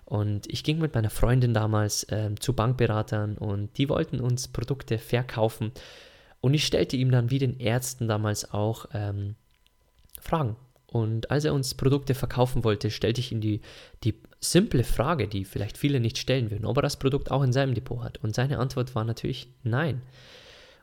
Und 0.06 0.46
ich 0.46 0.62
ging 0.62 0.78
mit 0.78 0.94
meiner 0.94 1.10
Freundin 1.10 1.52
damals 1.52 2.04
äh, 2.04 2.30
zu 2.38 2.54
Bankberatern 2.54 3.36
und 3.36 3.76
die 3.76 3.88
wollten 3.88 4.20
uns 4.20 4.46
Produkte 4.46 4.98
verkaufen. 4.98 5.72
Und 6.40 6.54
ich 6.54 6.64
stellte 6.64 6.96
ihm 6.96 7.10
dann 7.10 7.30
wie 7.30 7.40
den 7.40 7.58
Ärzten 7.58 8.06
damals 8.06 8.52
auch 8.52 8.86
ähm, 8.94 9.34
Fragen. 10.20 10.56
Und 10.86 11.32
als 11.32 11.44
er 11.44 11.52
uns 11.52 11.74
Produkte 11.74 12.14
verkaufen 12.14 12.62
wollte, 12.62 12.92
stellte 12.92 13.20
ich 13.20 13.32
ihm 13.32 13.40
die, 13.40 13.60
die 14.04 14.14
simple 14.40 14.84
Frage, 14.84 15.26
die 15.26 15.44
vielleicht 15.44 15.76
viele 15.76 15.98
nicht 15.98 16.18
stellen 16.18 16.52
würden, 16.52 16.66
ob 16.66 16.78
er 16.78 16.82
das 16.82 17.00
Produkt 17.00 17.32
auch 17.32 17.42
in 17.42 17.52
seinem 17.52 17.74
Depot 17.74 18.02
hat. 18.04 18.22
Und 18.22 18.32
seine 18.34 18.58
Antwort 18.60 18.94
war 18.94 19.02
natürlich 19.02 19.48
nein. 19.64 20.02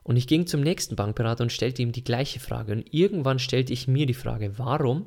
Und 0.03 0.17
ich 0.17 0.27
ging 0.27 0.47
zum 0.47 0.59
nächsten 0.59 0.97
Bankberater 0.97 1.43
und 1.43 1.51
stellte 1.51 1.81
ihm 1.81 1.93
die 1.93 2.03
gleiche 2.03 2.41
Frage. 2.41 2.73
Und 2.73 2.93
irgendwann 2.93 3.39
stellte 3.39 3.71
ich 3.71 3.87
mir 3.87 4.05
die 4.05 4.13
Frage, 4.13 4.57
warum 4.59 5.05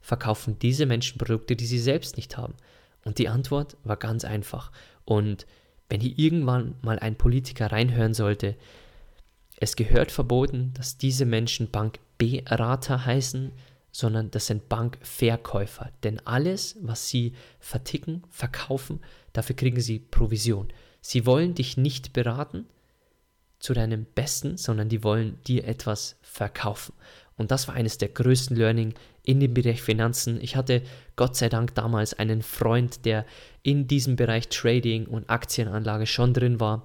verkaufen 0.00 0.58
diese 0.58 0.86
Menschen 0.86 1.18
Produkte, 1.18 1.54
die 1.54 1.66
sie 1.66 1.78
selbst 1.78 2.16
nicht 2.16 2.38
haben? 2.38 2.54
Und 3.04 3.18
die 3.18 3.28
Antwort 3.28 3.76
war 3.84 3.96
ganz 3.96 4.24
einfach. 4.24 4.72
Und 5.04 5.46
wenn 5.88 6.00
hier 6.00 6.18
irgendwann 6.18 6.74
mal 6.82 6.98
ein 6.98 7.16
Politiker 7.16 7.72
reinhören 7.72 8.14
sollte, 8.14 8.56
es 9.60 9.76
gehört 9.76 10.12
verboten, 10.12 10.72
dass 10.74 10.98
diese 10.98 11.24
Menschen 11.24 11.70
Bankberater 11.70 13.04
heißen, 13.04 13.52
sondern 13.90 14.30
das 14.30 14.46
sind 14.46 14.68
Bankverkäufer. 14.68 15.90
Denn 16.02 16.24
alles, 16.26 16.76
was 16.80 17.08
sie 17.08 17.34
verticken, 17.58 18.22
verkaufen, 18.28 19.00
dafür 19.32 19.56
kriegen 19.56 19.80
sie 19.80 19.98
Provision. 19.98 20.68
Sie 21.00 21.26
wollen 21.26 21.54
dich 21.54 21.76
nicht 21.76 22.12
beraten 22.12 22.66
zu 23.58 23.72
deinem 23.74 24.04
Besten, 24.04 24.56
sondern 24.56 24.88
die 24.88 25.02
wollen 25.02 25.42
dir 25.44 25.64
etwas 25.64 26.16
verkaufen. 26.22 26.94
Und 27.38 27.50
das 27.50 27.68
war 27.68 27.74
eines 27.74 27.96
der 27.96 28.08
größten 28.08 28.56
Learning 28.56 28.92
in 29.22 29.40
dem 29.40 29.54
Bereich 29.54 29.80
Finanzen. 29.80 30.40
Ich 30.42 30.56
hatte 30.56 30.82
Gott 31.16 31.36
sei 31.36 31.48
Dank 31.48 31.74
damals 31.74 32.12
einen 32.12 32.42
Freund, 32.42 33.04
der 33.06 33.24
in 33.62 33.86
diesem 33.86 34.16
Bereich 34.16 34.48
Trading 34.48 35.06
und 35.06 35.30
Aktienanlage 35.30 36.06
schon 36.06 36.34
drin 36.34 36.60
war. 36.60 36.84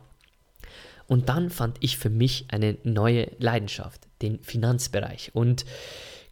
Und 1.07 1.27
dann 1.27 1.49
fand 1.49 1.77
ich 1.81 1.97
für 1.97 2.09
mich 2.09 2.45
eine 2.49 2.77
neue 2.83 3.29
Leidenschaft, 3.39 4.07
den 4.21 4.41
Finanzbereich. 4.41 5.31
Und 5.33 5.65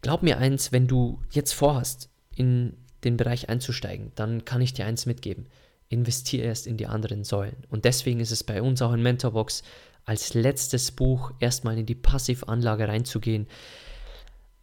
glaub 0.00 0.22
mir 0.22 0.38
eins, 0.38 0.72
wenn 0.72 0.86
du 0.86 1.20
jetzt 1.30 1.52
vorhast, 1.52 2.08
in 2.34 2.76
den 3.04 3.16
Bereich 3.16 3.48
einzusteigen, 3.48 4.12
dann 4.14 4.44
kann 4.44 4.62
ich 4.62 4.72
dir 4.72 4.86
eins 4.86 5.04
mitgeben. 5.06 5.46
investiere 5.88 6.46
erst 6.46 6.66
in 6.66 6.78
die 6.78 6.86
anderen 6.86 7.22
Säulen. 7.22 7.66
Und 7.68 7.84
deswegen 7.84 8.20
ist 8.20 8.30
es 8.30 8.42
bei 8.42 8.62
uns 8.62 8.80
auch 8.80 8.94
in 8.94 9.02
Mentorbox 9.02 9.62
als 10.06 10.32
letztes 10.32 10.90
Buch 10.90 11.32
erstmal 11.38 11.76
in 11.78 11.84
die 11.84 11.94
Passivanlage 11.94 12.88
reinzugehen, 12.88 13.46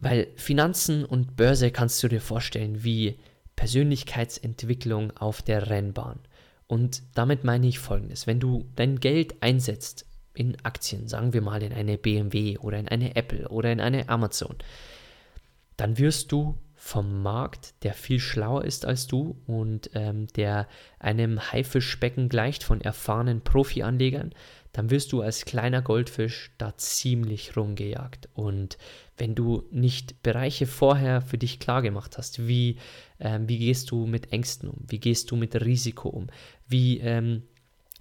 weil 0.00 0.28
Finanzen 0.36 1.04
und 1.04 1.36
Börse 1.36 1.70
kannst 1.70 2.02
du 2.02 2.08
dir 2.08 2.20
vorstellen 2.20 2.82
wie 2.82 3.18
Persönlichkeitsentwicklung 3.56 5.16
auf 5.16 5.42
der 5.42 5.68
Rennbahn. 5.68 6.18
Und 6.66 7.02
damit 7.14 7.44
meine 7.44 7.66
ich 7.66 7.78
folgendes: 7.78 8.26
Wenn 8.26 8.40
du 8.40 8.66
dein 8.76 9.00
Geld 9.00 9.42
einsetzt 9.42 10.06
in 10.34 10.56
Aktien, 10.64 11.08
sagen 11.08 11.32
wir 11.32 11.42
mal 11.42 11.62
in 11.62 11.72
eine 11.72 11.98
BMW 11.98 12.58
oder 12.58 12.78
in 12.78 12.88
eine 12.88 13.16
Apple 13.16 13.48
oder 13.48 13.70
in 13.70 13.80
eine 13.80 14.08
Amazon, 14.08 14.56
dann 15.76 15.98
wirst 15.98 16.32
du 16.32 16.58
vom 16.82 17.22
Markt, 17.22 17.74
der 17.82 17.92
viel 17.92 18.18
schlauer 18.18 18.64
ist 18.64 18.86
als 18.86 19.06
du 19.06 19.36
und 19.46 19.90
ähm, 19.92 20.28
der 20.28 20.66
einem 20.98 21.52
Haifischbecken 21.52 22.30
gleicht 22.30 22.64
von 22.64 22.80
erfahrenen 22.80 23.42
Profi-Anlegern, 23.42 24.32
dann 24.72 24.88
wirst 24.88 25.12
du 25.12 25.20
als 25.20 25.44
kleiner 25.44 25.82
Goldfisch 25.82 26.52
da 26.56 26.76
ziemlich 26.78 27.54
rumgejagt. 27.54 28.30
Und 28.32 28.78
wenn 29.20 29.34
du 29.34 29.64
nicht 29.70 30.22
Bereiche 30.22 30.66
vorher 30.66 31.20
für 31.20 31.38
dich 31.38 31.60
klar 31.60 31.82
gemacht 31.82 32.18
hast, 32.18 32.48
wie, 32.48 32.76
ähm, 33.20 33.48
wie 33.48 33.58
gehst 33.58 33.90
du 33.90 34.06
mit 34.06 34.32
Ängsten 34.32 34.68
um, 34.68 34.78
wie 34.88 34.98
gehst 34.98 35.30
du 35.30 35.36
mit 35.36 35.54
Risiko 35.54 36.08
um, 36.08 36.28
wie 36.66 36.98
ähm, 36.98 37.42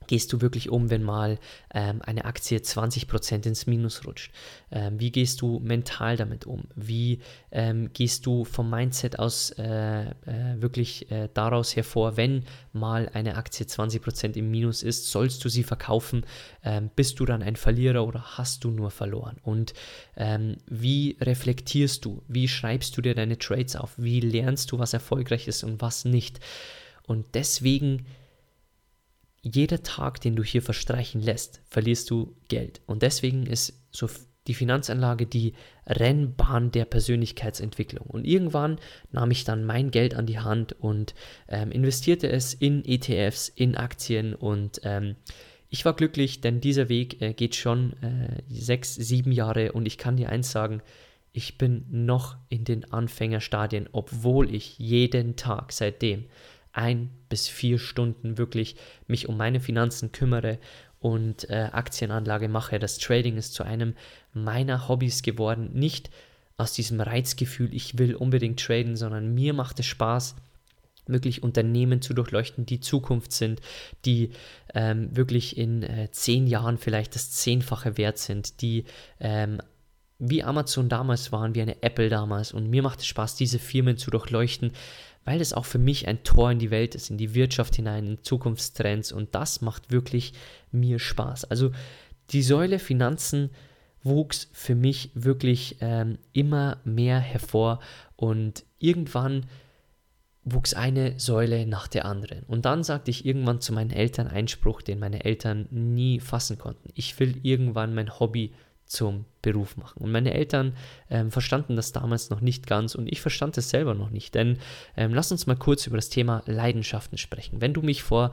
gehst 0.10 0.34
du 0.34 0.42
wirklich 0.42 0.70
um, 0.70 0.90
wenn 0.90 1.04
mal 1.04 1.38
ähm, 1.72 2.02
eine 2.02 2.26
Aktie 2.26 2.58
20% 2.58 3.46
ins 3.46 3.68
Minus 3.68 4.08
rutscht? 4.08 4.34
Ähm, 4.72 5.00
wie 5.00 5.12
gehst 5.12 5.42
du 5.42 5.60
mental 5.60 6.18
damit 6.18 6.48
um? 6.48 6.64
Wie 6.76 7.20
ähm, 7.52 7.92
gehst 7.94 8.26
du 8.26 8.44
vom 8.44 8.72
Mindset 8.72 9.20
aus 9.20 9.52
äh, 9.52 10.10
äh, 10.10 10.14
wirklich 10.58 11.12
äh, 11.12 11.30
daraus 11.32 11.76
hervor, 11.76 12.18
wenn 12.18 12.46
mal 12.74 13.08
eine 13.14 13.36
Aktie 13.36 13.68
20% 13.68 14.36
im 14.36 14.50
Minus 14.50 14.82
ist, 14.82 15.12
sollst 15.12 15.46
du 15.46 15.50
sie 15.50 15.64
verkaufen? 15.64 16.26
Ähm, 16.64 16.90
bist 16.96 17.20
du 17.20 17.26
dann 17.26 17.44
ein 17.44 17.56
Verlierer 17.56 18.08
oder 18.08 18.38
hast 18.40 18.64
du 18.64 18.72
nur 18.72 18.90
verloren? 18.90 19.38
Und 19.44 19.76
ähm, 20.18 20.58
wie 20.66 21.18
reflektierst 21.22 22.04
du? 22.04 22.24
Wie 22.28 22.48
schreibst 22.48 22.98
du 22.98 23.04
dir 23.04 23.14
deine 23.14 23.38
Trades 23.38 23.76
auf? 23.76 23.94
Wie 23.98 24.22
lernst 24.22 24.72
du, 24.72 24.80
was 24.80 24.94
erfolgreich 24.94 25.48
ist 25.48 25.64
und 25.64 25.82
was 25.82 26.04
nicht? 26.04 26.40
Und 27.06 27.36
deswegen 27.36 28.08
jeder 29.42 29.84
Tag, 29.84 30.22
den 30.22 30.36
du 30.36 30.44
hier 30.44 30.62
verstreichen 30.62 31.22
lässt, 31.22 31.62
verlierst 31.66 32.10
du 32.10 32.36
Geld. 32.48 32.82
Und 32.86 33.02
deswegen 33.04 33.46
ist 33.46 33.82
so 33.92 34.08
die 34.48 34.54
Finanzanlage 34.54 35.26
die 35.26 35.54
Rennbahn 35.86 36.72
der 36.72 36.86
Persönlichkeitsentwicklung. 36.86 38.08
Und 38.08 38.26
irgendwann 38.26 38.80
nahm 39.12 39.32
ich 39.32 39.44
dann 39.44 39.66
mein 39.66 39.92
Geld 39.92 40.16
an 40.16 40.26
die 40.26 40.40
Hand 40.40 40.74
und 40.74 41.14
ähm, 41.48 41.72
investierte 41.72 42.30
es 42.30 42.54
in 42.54 42.84
ETFs, 42.84 43.50
in 43.50 43.76
Aktien 43.76 44.34
und 44.34 44.82
ähm, 44.84 45.16
ich 45.72 45.86
war 45.86 45.94
glücklich, 45.94 46.42
denn 46.42 46.62
dieser 46.62 46.90
Weg 46.90 47.22
äh, 47.22 47.34
geht 47.34 47.56
schon 47.56 47.94
äh, 48.02 48.42
sechs, 48.50 48.96
sieben 48.96 49.32
Jahre 49.32 49.72
und 49.72 49.86
ich 49.86 50.00
kann 50.00 50.18
dir 50.18 50.30
eins 50.30 50.52
sagen, 50.52 50.82
ich 51.32 51.60
bin 51.60 51.86
noch 51.90 52.38
in 52.50 52.64
den 52.64 52.92
Anfängerstadien, 52.92 53.88
obwohl 53.92 54.54
ich 54.54 54.80
jeden 54.80 55.36
Tag 55.36 55.72
seitdem 55.72 56.26
ein 56.74 57.10
bis 57.30 57.48
vier 57.48 57.80
Stunden 57.80 58.38
wirklich 58.38 58.76
mich 59.08 59.28
um 59.28 59.38
meine 59.38 59.60
Finanzen 59.60 60.12
kümmere 60.12 60.60
und 61.00 61.50
äh, 61.50 61.70
Aktienanlage 61.72 62.50
mache. 62.50 62.80
Das 62.80 62.98
Trading 62.98 63.38
ist 63.38 63.54
zu 63.54 63.64
einem 63.64 63.96
meiner 64.34 64.88
Hobbys 64.88 65.22
geworden. 65.22 65.72
Nicht 65.74 66.10
aus 66.58 66.74
diesem 66.74 67.00
Reizgefühl, 67.00 67.74
ich 67.74 67.98
will 67.98 68.16
unbedingt 68.16 68.60
traden, 68.60 68.96
sondern 68.98 69.34
mir 69.34 69.54
macht 69.54 69.80
es 69.80 69.86
Spaß, 69.86 70.36
wirklich 71.08 71.42
Unternehmen 71.42 72.02
zu 72.02 72.14
durchleuchten, 72.14 72.66
die 72.66 72.82
Zukunft 72.82 73.32
sind, 73.32 73.62
die 74.06 74.32
ähm, 74.74 75.16
wirklich 75.16 75.58
in 75.58 75.84
äh, 75.84 76.10
zehn 76.12 76.48
Jahren 76.48 76.78
vielleicht 76.78 77.16
das 77.16 77.32
Zehnfache 77.32 77.98
wert 77.98 78.18
sind, 78.18 78.62
die 78.62 78.86
ähm, 79.20 79.60
wie 80.20 80.44
Amazon 80.44 80.90
damals 80.90 81.32
waren, 81.32 81.56
wie 81.56 81.62
eine 81.62 81.82
Apple 81.82 82.10
damals. 82.10 82.52
Und 82.52 82.70
mir 82.70 82.84
macht 82.84 83.00
es 83.00 83.08
Spaß, 83.08 83.36
diese 83.36 83.58
Firmen 83.58 83.98
zu 83.98 84.12
durchleuchten, 84.12 84.74
weil 85.30 85.42
es 85.42 85.54
auch 85.54 85.66
für 85.66 85.78
mich 85.78 86.08
ein 86.08 86.24
Tor 86.24 86.50
in 86.50 86.58
die 86.58 86.72
Welt 86.72 86.96
ist, 86.96 87.12
in 87.12 87.20
die 87.20 87.36
Wirtschaft 87.36 87.76
hinein, 87.76 88.08
in 88.08 88.24
Zukunftstrends 88.24 89.12
und 89.12 89.36
das 89.36 89.62
macht 89.62 89.92
wirklich 89.92 90.34
mir 90.72 90.98
Spaß. 90.98 91.46
Also 91.46 91.70
die 92.32 92.42
Säule 92.42 92.80
Finanzen 92.80 93.52
wuchs 94.02 94.50
für 94.54 94.74
mich 94.74 95.12
wirklich 95.14 95.78
ähm, 95.82 96.18
immer 96.34 96.80
mehr 96.84 97.20
hervor 97.20 97.80
und 98.16 98.66
irgendwann 98.80 99.46
wuchs 100.46 100.74
eine 100.74 101.20
Säule 101.20 101.68
nach 101.68 101.88
der 101.88 102.06
anderen. 102.06 102.42
Und 102.46 102.66
dann 102.66 102.84
sagte 102.84 103.12
ich 103.12 103.24
irgendwann 103.24 103.62
zu 103.62 103.72
meinen 103.72 103.92
Eltern 103.92 104.26
einen 104.26 104.48
Spruch, 104.48 104.82
den 104.82 104.98
meine 104.98 105.26
Eltern 105.26 105.68
nie 105.70 106.20
fassen 106.20 106.58
konnten. 106.58 106.90
Ich 106.96 107.20
will 107.20 107.36
irgendwann 107.44 107.94
mein 107.94 108.20
Hobby 108.20 108.52
zum 108.90 109.26
Beruf 109.44 109.78
machen. 109.78 110.02
Und 110.02 110.12
meine 110.12 110.34
Eltern 110.34 110.76
ähm, 111.10 111.32
verstanden 111.32 111.76
das 111.76 111.92
damals 111.92 112.32
noch 112.32 112.42
nicht 112.42 112.66
ganz 112.66 112.96
und 112.96 113.08
ich 113.08 113.22
verstand 113.22 113.58
es 113.58 113.70
selber 113.70 113.94
noch 113.94 114.10
nicht. 114.10 114.34
Denn 114.34 114.58
ähm, 114.98 115.14
lass 115.14 115.32
uns 115.32 115.46
mal 115.46 115.56
kurz 115.56 115.86
über 115.86 115.96
das 115.96 116.10
Thema 116.10 116.42
Leidenschaften 116.48 117.18
sprechen. 117.18 117.62
Wenn 117.62 117.74
du 117.74 117.84
mich 117.84 118.02
vor 118.02 118.32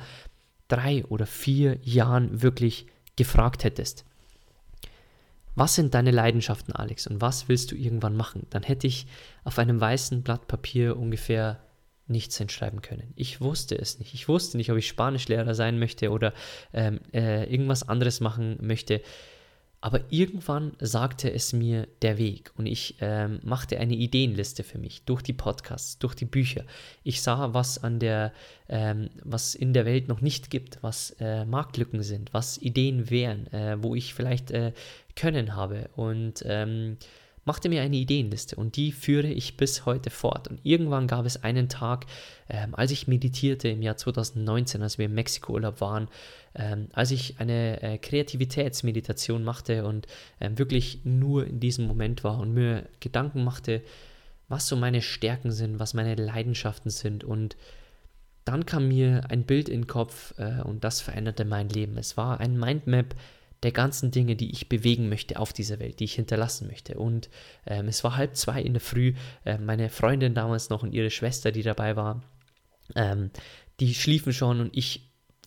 drei 0.69 1.05
oder 1.05 1.27
vier 1.27 1.79
Jahren 1.83 2.43
wirklich 2.43 2.87
gefragt 3.17 3.65
hättest, 3.65 4.07
was 5.55 5.75
sind 5.75 5.95
deine 5.95 6.11
Leidenschaften, 6.11 6.75
Alex, 6.75 7.07
und 7.07 7.21
was 7.21 7.49
willst 7.49 7.71
du 7.71 7.77
irgendwann 7.77 8.17
machen? 8.17 8.47
Dann 8.51 8.63
hätte 8.63 8.87
ich 8.87 9.07
auf 9.45 9.59
einem 9.59 9.81
weißen 9.81 10.23
Blatt 10.23 10.49
Papier 10.49 10.97
ungefähr 10.97 11.61
nichts 12.09 12.39
hinschreiben 12.39 12.83
können. 12.83 13.13
Ich 13.15 13.41
wusste 13.41 13.77
es 13.77 13.99
nicht. 13.99 14.15
Ich 14.15 14.29
wusste 14.29 14.57
nicht, 14.57 14.71
ob 14.71 14.79
ich 14.79 14.87
Spanischlehrer 14.87 15.55
sein 15.55 15.79
möchte 15.79 16.11
oder 16.11 16.33
ähm, 16.73 17.01
äh, 17.13 17.45
irgendwas 17.51 17.89
anderes 17.89 18.21
machen 18.21 18.59
möchte. 18.61 19.03
Aber 19.87 20.01
irgendwann 20.11 20.73
sagte 20.81 21.33
es 21.33 21.53
mir 21.53 21.87
der 22.03 22.19
Weg 22.19 22.51
und 22.57 22.67
ich 22.67 22.97
ähm, 23.01 23.39
machte 23.45 23.79
eine 23.79 23.95
Ideenliste 23.95 24.65
für 24.65 24.79
mich 24.79 25.03
durch 25.05 25.23
die 25.23 25.33
Podcasts, 25.33 26.01
durch 26.01 26.17
die 26.17 26.25
Bücher. 26.25 26.65
Ich 27.05 27.23
sah, 27.23 27.55
was 27.55 27.85
an 27.85 28.01
der, 28.01 28.33
ähm, 28.69 29.11
was 29.23 29.55
in 29.55 29.73
der 29.73 29.87
Welt 29.87 30.09
noch 30.09 30.21
nicht 30.21 30.51
gibt, 30.51 30.83
was 30.83 31.13
äh, 31.21 31.45
Marktlücken 31.45 32.03
sind, 32.03 32.35
was 32.35 32.59
Ideen 32.59 33.11
wären, 33.11 33.47
äh, 33.53 33.81
wo 33.81 33.95
ich 33.95 34.13
vielleicht 34.13 34.51
äh, 34.51 34.73
Können 35.15 35.55
habe 35.55 35.89
und 35.95 36.43
ähm, 36.45 36.97
machte 37.47 37.69
mir 37.69 37.81
eine 37.81 37.97
Ideenliste 37.97 38.57
und 38.57 38.77
die 38.77 38.93
führe 38.93 39.29
ich 39.29 39.57
bis 39.57 39.87
heute 39.87 40.11
fort. 40.11 40.49
Und 40.49 40.61
irgendwann 40.65 41.07
gab 41.07 41.25
es 41.25 41.43
einen 41.45 41.69
Tag, 41.69 42.05
ähm, 42.49 42.75
als 42.75 42.91
ich 42.91 43.07
meditierte 43.07 43.69
im 43.69 43.83
Jahr 43.83 43.97
2019, 43.97 44.83
als 44.83 44.99
wir 44.99 45.07
im 45.07 45.15
Mexiko-Urlaub 45.15 45.81
waren, 45.81 46.09
ähm, 46.57 46.89
als 46.93 47.13
ich 47.13 47.39
eine 47.39 47.83
äh, 47.83 47.99
Kreativitätsmeditation 47.99 49.45
machte 49.45 49.87
und 49.87 50.09
ähm, 50.41 50.59
wirklich 50.59 51.01
nur 51.05 51.47
in 51.47 51.61
diesem 51.61 51.87
Moment 51.87 52.25
war 52.25 52.41
und 52.41 52.53
mir 52.53 52.89
Gedanken 52.99 53.45
machte, 53.45 53.83
was 54.49 54.67
so 54.67 54.77
meine 54.77 55.01
Stärken 55.01 55.53
sind, 55.53 55.79
was 55.79 55.95
meine 55.95 56.17
Leidenschaften 56.17 56.91
sind 56.91 57.23
und 57.23 57.57
dann 58.45 58.65
kam 58.65 58.89
mir 58.89 59.23
ein 59.29 59.43
Bild 59.43 59.69
in 59.69 59.83
den 59.83 59.87
Kopf 59.89 60.35
äh, 60.39 60.63
und 60.63 60.85
das 60.85 61.01
veränderte 61.01 61.45
mein 61.45 61.69
Leben. 61.69 61.97
Es 61.99 62.17
war 62.17 62.39
ein 62.39 62.57
Mindmap, 62.57 63.15
der 63.67 63.73
ganzen 63.73 64.13
Dinge, 64.13 64.37
die 64.37 64.53
ich 64.53 64.69
bewegen 64.69 65.09
möchte 65.09 65.41
auf 65.41 65.53
dieser 65.53 65.81
Welt, 65.81 65.99
die 65.99 66.05
ich 66.05 66.15
hinterlassen 66.15 66.69
möchte. 66.69 66.95
Und 66.95 67.29
ähm, 67.67 67.89
es 67.89 68.05
war 68.05 68.17
halb 68.17 68.37
zwei 68.37 68.63
in 68.63 68.75
der 68.75 68.81
Früh. 68.81 69.15
Äh, 69.45 69.59
meine 69.59 69.91
Freundin 69.91 70.35
damals 70.35 70.71
noch 70.71 70.85
und 70.85 70.95
ihre 70.95 71.11
Schwester, 71.11 71.51
die 71.51 71.65
dabei 71.65 71.97
war, 71.97 72.23
ähm, 72.95 73.31
die 73.81 73.93
schliefen 73.93 74.33
schon 74.33 74.61
und 74.61 74.77
ich 74.77 75.06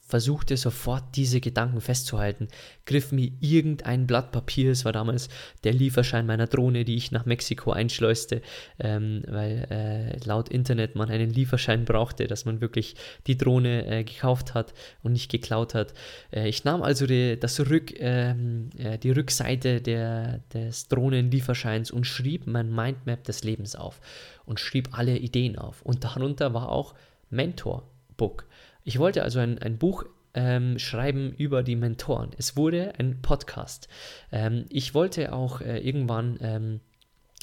versuchte 0.10 0.58
sofort 0.58 1.04
diese 1.16 1.40
Gedanken 1.40 1.82
festzuhalten, 1.82 2.48
griff 2.88 3.12
mir 3.12 3.32
irgendein 3.42 4.08
Blatt 4.08 4.32
Papier, 4.32 4.72
es 4.72 4.84
war 4.84 4.92
damals 4.92 5.30
der 5.64 5.72
Lieferschein 5.72 6.26
meiner 6.26 6.48
Drohne, 6.48 6.84
die 6.84 6.96
ich 6.96 7.12
nach 7.12 7.28
Mexiko 7.28 7.72
einschleuste, 7.72 8.42
ähm, 8.80 9.22
weil 9.28 9.68
äh, 9.70 10.26
laut 10.26 10.50
Internet 10.50 10.96
man 10.96 11.12
einen 11.12 11.30
Lieferschein 11.30 11.86
brauchte, 11.86 12.26
dass 12.26 12.46
man 12.46 12.60
wirklich 12.60 12.96
die 13.28 13.38
Drohne 13.38 13.86
äh, 13.86 14.04
gekauft 14.04 14.56
hat 14.56 14.74
und 15.04 15.14
nicht 15.14 15.30
geklaut 15.30 15.76
hat. 15.76 15.94
Äh, 16.32 16.50
ich 16.50 16.64
nahm 16.64 16.82
also 16.82 17.06
die, 17.06 17.40
das 17.40 17.60
Rück, 17.60 17.94
ähm, 18.00 18.72
äh, 18.80 18.98
die 18.98 19.12
Rückseite 19.12 19.80
der, 19.80 20.40
des 20.52 20.88
Drohnenlieferscheins 20.88 21.92
und 21.92 22.06
schrieb 22.06 22.48
mein 22.48 22.74
Mindmap 22.74 23.24
des 23.26 23.44
Lebens 23.44 23.76
auf 23.76 24.02
und 24.48 24.60
schrieb 24.60 24.98
alle 24.98 25.16
Ideen 25.16 25.60
auf. 25.60 25.84
Und 25.84 26.04
darunter 26.04 26.56
war 26.56 26.70
auch 26.70 26.96
Mentor 27.30 27.84
Book. 28.18 28.49
Ich 28.90 28.98
wollte 28.98 29.22
also 29.22 29.38
ein, 29.38 29.60
ein 29.60 29.78
Buch 29.78 30.06
ähm, 30.34 30.80
schreiben 30.80 31.32
über 31.38 31.62
die 31.62 31.76
Mentoren. 31.76 32.32
Es 32.40 32.58
wurde 32.58 32.94
ein 32.98 33.22
Podcast. 33.22 33.88
Ähm, 34.32 34.66
ich 34.70 34.96
wollte 34.96 35.32
auch 35.32 35.62
äh, 35.62 35.78
irgendwann 35.78 36.40
ähm, 36.42 36.80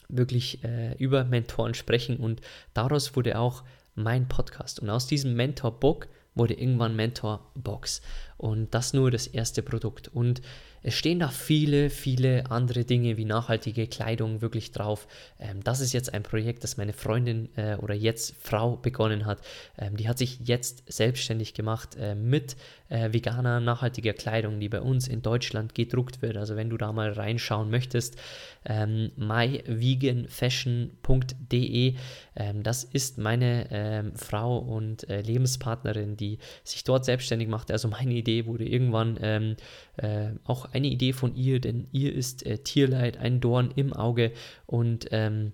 wirklich 0.09 0.65
äh, 0.65 0.97
über 0.99 1.23
Mentoren 1.23 1.75
sprechen 1.75 2.17
und 2.17 2.41
daraus 2.75 3.15
wurde 3.15 3.39
auch 3.39 3.63
mein 3.95 4.27
Podcast. 4.27 4.81
Und 4.81 4.91
aus 4.91 5.07
diesem 5.07 5.35
Mentor-Book 5.35 6.09
wurde 6.35 6.55
irgendwann 6.55 6.97
Mentor 6.97 7.53
Box. 7.55 8.03
Und 8.39 8.75
das 8.75 8.93
nur 8.93 9.13
das 9.13 9.29
erste 9.29 9.63
Produkt. 9.63 10.09
Und 10.09 10.43
Es 10.87 10.95
stehen 10.95 11.19
da 11.19 11.31
viele, 11.31 11.91
viele 11.91 12.49
andere 12.49 12.85
Dinge 12.85 13.17
wie 13.17 13.25
nachhaltige 13.25 13.89
Kleidung 13.89 14.41
wirklich 14.41 14.71
drauf. 14.71 15.09
Ähm, 15.41 15.65
das 15.65 15.81
ist 15.81 15.93
jetzt 15.93 16.15
ein 16.15 16.23
Projekt, 16.23 16.63
das 16.63 16.77
meine 16.77 16.93
Freundin 16.93 17.49
äh, 17.57 17.75
oder 17.75 17.93
jetzt 17.93 18.37
Frau 18.41 18.77
begonnen 18.77 19.27
hat. 19.27 19.41
Ähm, 19.79 19.97
die 19.97 20.09
hat 20.09 20.17
sich 20.17 20.39
jetzt 20.45 20.85
selbstständig 20.87 21.55
gemacht 21.55 21.97
äh, 21.99 22.15
mit 22.15 22.57
äh, 22.89 23.13
veganer, 23.13 23.61
nachhaltiger 23.61 24.13
Kleidung, 24.13 24.61
die 24.61 24.69
bei 24.69 24.81
uns 24.81 25.09
in 25.09 25.23
Deutschland 25.23 25.75
gedruckt 25.75 26.23
wird. 26.23 26.37
Also 26.37 26.55
wenn 26.57 26.71
du 26.71 26.77
da 26.77 26.93
mal 26.93 27.11
reinschauen 27.13 27.71
möchtest, 27.71 28.17
ähm, 28.65 29.11
myveganfashion.de, 29.17 31.95
ähm, 32.37 32.63
das 32.63 32.85
ist 32.85 33.19
meine 33.19 33.67
ähm, 33.71 34.15
Frau 34.15 34.59
und 34.59 35.09
äh, 35.09 35.21
Lebenspartnerin, 35.21 36.17
die 36.17 36.39
sich 36.65 36.85
dort 36.85 37.05
selbstständig 37.05 37.49
macht. 37.49 37.71
Also 37.71 37.89
meine 37.89 38.15
Idee 38.15 38.47
wurde 38.47 38.67
irgendwann 38.67 39.19
ähm, 39.21 39.57
äh, 39.97 40.31
auch 40.45 40.73
eine 40.73 40.89
Idee 40.89 41.13
von 41.13 41.35
ihr, 41.35 41.61
denn 41.61 41.89
ihr 41.93 42.15
ist 42.15 42.47
äh, 42.47 42.59
Tierleid 42.59 43.19
ein 43.19 43.41
Dorn 43.41 43.73
im 43.75 43.93
Auge 43.93 44.33
und 44.67 45.09
ähm, 45.11 45.53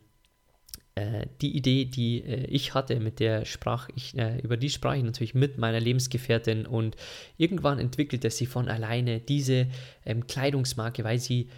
äh, 0.94 1.26
die 1.40 1.56
Idee, 1.56 1.86
die 1.86 2.22
äh, 2.22 2.44
ich 2.46 2.74
hatte, 2.74 3.00
mit 3.00 3.18
der 3.18 3.44
sprach 3.44 3.88
ich, 3.94 4.16
äh, 4.16 4.38
über 4.40 4.56
die 4.56 4.70
sprach 4.70 4.94
ich 4.94 5.02
natürlich 5.02 5.34
mit 5.34 5.56
meiner 5.56 5.80
Lebensgefährtin 5.80 6.66
und 6.66 6.96
irgendwann 7.38 7.78
entwickelte 7.78 8.30
sie 8.30 8.46
von 8.46 8.68
alleine 8.68 9.20
diese 9.20 9.68
ähm, 10.04 10.26
Kleidungsmarke, 10.26 11.02
weil 11.04 11.18
sie 11.18 11.48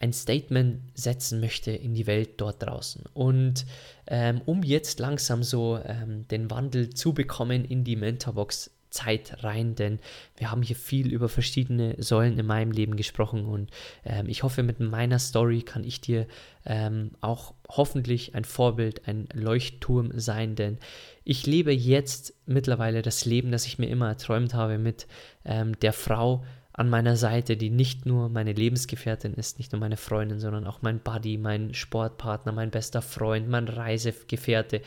ein 0.00 0.12
Statement 0.12 0.80
setzen 0.94 1.38
möchte 1.38 1.70
in 1.70 1.94
die 1.94 2.08
Welt 2.08 2.30
dort 2.38 2.60
draußen. 2.60 3.04
Und 3.14 3.66
ähm, 4.08 4.40
um 4.46 4.64
jetzt 4.64 4.98
langsam 4.98 5.44
so 5.44 5.78
ähm, 5.84 6.26
den 6.26 6.50
Wandel 6.50 6.90
zu 6.90 7.14
bekommen 7.14 7.64
in 7.64 7.84
die 7.84 7.94
Mentorbox 7.94 8.72
Zeit 8.92 9.42
rein, 9.42 9.74
denn 9.74 9.98
wir 10.36 10.50
haben 10.50 10.62
hier 10.62 10.76
viel 10.76 11.12
über 11.12 11.28
verschiedene 11.28 11.96
Säulen 11.98 12.38
in 12.38 12.46
meinem 12.46 12.70
Leben 12.70 12.96
gesprochen 12.96 13.46
und 13.46 13.70
ähm, 14.04 14.28
ich 14.28 14.42
hoffe, 14.42 14.62
mit 14.62 14.78
meiner 14.78 15.18
Story 15.18 15.62
kann 15.62 15.82
ich 15.82 16.00
dir 16.00 16.26
ähm, 16.64 17.10
auch 17.20 17.54
hoffentlich 17.68 18.34
ein 18.34 18.44
Vorbild, 18.44 19.08
ein 19.08 19.28
Leuchtturm 19.32 20.12
sein, 20.14 20.54
denn 20.54 20.78
ich 21.24 21.46
lebe 21.46 21.72
jetzt 21.72 22.34
mittlerweile 22.46 23.02
das 23.02 23.24
Leben, 23.24 23.50
das 23.50 23.66
ich 23.66 23.78
mir 23.78 23.88
immer 23.88 24.08
erträumt 24.08 24.54
habe 24.54 24.78
mit 24.78 25.06
ähm, 25.44 25.78
der 25.80 25.92
Frau, 25.92 26.44
an 26.74 26.88
meiner 26.88 27.16
Seite, 27.16 27.56
die 27.56 27.70
nicht 27.70 28.06
nur 28.06 28.28
meine 28.30 28.52
Lebensgefährtin 28.52 29.34
ist, 29.34 29.58
nicht 29.58 29.72
nur 29.72 29.80
meine 29.80 29.98
Freundin, 29.98 30.40
sondern 30.40 30.66
auch 30.66 30.80
mein 30.80 31.00
Buddy, 31.00 31.36
mein 31.36 31.74
Sportpartner, 31.74 32.52
mein 32.52 32.70
bester 32.70 33.02
Freund, 33.02 33.48
mein 33.48 33.68
Reisegefährte, 33.68 34.80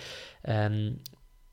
ähm, 0.43 0.99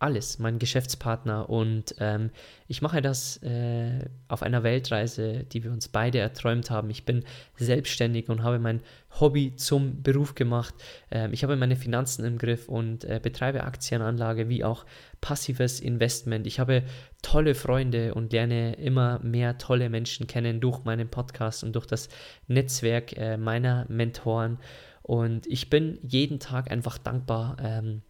alles, 0.02 0.38
mein 0.38 0.58
Geschäftspartner 0.58 1.48
und 1.48 1.94
ähm, 1.98 2.30
ich 2.66 2.82
mache 2.82 3.00
das 3.00 3.36
äh, 3.42 4.04
auf 4.28 4.42
einer 4.42 4.62
Weltreise, 4.62 5.44
die 5.44 5.62
wir 5.62 5.70
uns 5.70 5.88
beide 5.88 6.18
erträumt 6.18 6.70
haben. 6.70 6.90
Ich 6.90 7.04
bin 7.04 7.24
selbstständig 7.56 8.28
und 8.28 8.42
habe 8.42 8.58
mein 8.58 8.80
Hobby 9.20 9.54
zum 9.56 10.02
Beruf 10.02 10.34
gemacht. 10.34 10.74
Ähm, 11.10 11.32
ich 11.32 11.44
habe 11.44 11.56
meine 11.56 11.76
Finanzen 11.76 12.24
im 12.24 12.38
Griff 12.38 12.68
und 12.68 13.04
äh, 13.04 13.20
betreibe 13.22 13.62
Aktienanlage 13.64 14.48
wie 14.48 14.64
auch 14.64 14.84
passives 15.20 15.80
Investment. 15.80 16.46
Ich 16.46 16.58
habe 16.58 16.82
tolle 17.22 17.54
Freunde 17.54 18.14
und 18.14 18.32
lerne 18.32 18.74
immer 18.74 19.20
mehr 19.20 19.58
tolle 19.58 19.88
Menschen 19.88 20.26
kennen 20.26 20.60
durch 20.60 20.84
meinen 20.84 21.08
Podcast 21.08 21.62
und 21.62 21.76
durch 21.76 21.86
das 21.86 22.08
Netzwerk 22.48 23.16
äh, 23.16 23.36
meiner 23.36 23.86
Mentoren. 23.88 24.58
Und 25.02 25.46
ich 25.46 25.70
bin 25.70 25.98
jeden 26.02 26.40
Tag 26.40 26.70
einfach 26.70 26.98
dankbar. 26.98 27.56
Ähm, 27.60 28.02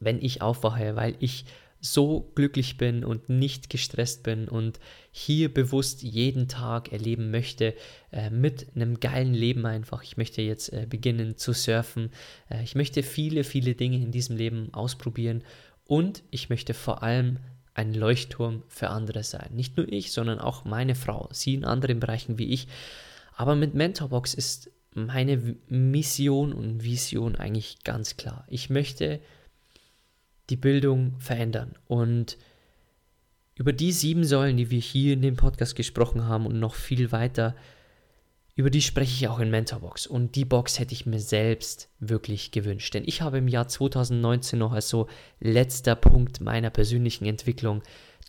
wenn 0.00 0.20
ich 0.20 0.42
aufwache, 0.42 0.96
weil 0.96 1.14
ich 1.20 1.44
so 1.80 2.30
glücklich 2.34 2.76
bin 2.76 3.04
und 3.04 3.28
nicht 3.28 3.70
gestresst 3.70 4.22
bin 4.22 4.48
und 4.48 4.78
hier 5.10 5.52
bewusst 5.52 6.02
jeden 6.02 6.46
Tag 6.46 6.92
erleben 6.92 7.30
möchte 7.30 7.74
äh, 8.12 8.28
mit 8.28 8.66
einem 8.74 9.00
geilen 9.00 9.32
Leben 9.32 9.64
einfach. 9.64 10.02
Ich 10.02 10.18
möchte 10.18 10.42
jetzt 10.42 10.72
äh, 10.72 10.86
beginnen 10.88 11.38
zu 11.38 11.52
surfen. 11.52 12.10
Äh, 12.50 12.62
ich 12.62 12.74
möchte 12.74 13.02
viele, 13.02 13.44
viele 13.44 13.74
Dinge 13.74 13.96
in 13.96 14.12
diesem 14.12 14.36
Leben 14.36 14.74
ausprobieren 14.74 15.42
und 15.86 16.22
ich 16.30 16.50
möchte 16.50 16.74
vor 16.74 17.02
allem 17.02 17.38
ein 17.72 17.94
Leuchtturm 17.94 18.62
für 18.68 18.90
andere 18.90 19.22
sein. 19.22 19.48
Nicht 19.54 19.78
nur 19.78 19.90
ich, 19.90 20.12
sondern 20.12 20.38
auch 20.38 20.64
meine 20.64 20.94
Frau, 20.94 21.28
sie 21.32 21.54
in 21.54 21.64
anderen 21.64 21.98
Bereichen 21.98 22.38
wie 22.38 22.52
ich. 22.52 22.68
Aber 23.36 23.54
mit 23.56 23.74
Mentorbox 23.74 24.34
ist 24.34 24.70
meine 24.92 25.56
Mission 25.68 26.52
und 26.52 26.84
Vision 26.84 27.36
eigentlich 27.36 27.84
ganz 27.84 28.18
klar. 28.18 28.44
Ich 28.48 28.68
möchte 28.68 29.20
die 30.50 30.56
Bildung 30.56 31.14
verändern. 31.18 31.74
Und 31.86 32.36
über 33.54 33.72
die 33.72 33.92
sieben 33.92 34.24
Säulen, 34.24 34.56
die 34.56 34.70
wir 34.70 34.80
hier 34.80 35.12
in 35.14 35.22
dem 35.22 35.36
Podcast 35.36 35.76
gesprochen 35.76 36.26
haben 36.26 36.46
und 36.46 36.58
noch 36.58 36.74
viel 36.74 37.12
weiter, 37.12 37.54
über 38.56 38.70
die 38.70 38.82
spreche 38.82 39.14
ich 39.14 39.28
auch 39.28 39.38
in 39.38 39.50
Mentorbox. 39.50 40.06
Und 40.06 40.34
die 40.34 40.44
Box 40.44 40.78
hätte 40.78 40.92
ich 40.92 41.06
mir 41.06 41.20
selbst 41.20 41.88
wirklich 41.98 42.50
gewünscht. 42.50 42.92
Denn 42.92 43.04
ich 43.06 43.22
habe 43.22 43.38
im 43.38 43.48
Jahr 43.48 43.68
2019 43.68 44.58
noch 44.58 44.72
als 44.72 44.88
so 44.88 45.08
letzter 45.40 45.94
Punkt 45.94 46.40
meiner 46.40 46.70
persönlichen 46.70 47.24
Entwicklung 47.26 47.82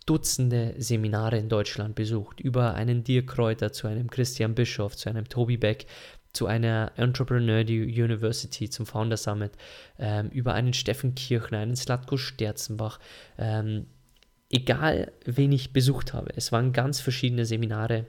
Dutzende 0.06 0.74
Seminare 0.78 1.38
in 1.38 1.48
Deutschland 1.48 1.94
besucht. 1.94 2.40
Über 2.40 2.74
einen 2.74 3.04
Dirk 3.04 3.28
Kräuter 3.28 3.72
zu 3.72 3.86
einem 3.86 4.10
Christian 4.10 4.54
Bischof, 4.54 4.96
zu 4.96 5.08
einem 5.08 5.28
Tobi 5.28 5.56
Beck, 5.56 5.86
zu 6.32 6.46
einer 6.46 6.92
Entrepreneur 6.96 7.60
University, 7.60 8.70
zum 8.70 8.86
Founder 8.86 9.16
Summit, 9.16 9.52
ähm, 9.98 10.28
über 10.30 10.54
einen 10.54 10.72
Steffen 10.72 11.14
Kirchner, 11.14 11.58
einen 11.58 11.76
Slatko 11.76 12.16
Sterzenbach, 12.16 12.98
ähm, 13.38 13.86
egal 14.50 15.12
wen 15.24 15.52
ich 15.52 15.72
besucht 15.72 16.12
habe. 16.12 16.32
Es 16.36 16.52
waren 16.52 16.72
ganz 16.72 17.00
verschiedene 17.00 17.44
Seminare 17.44 18.06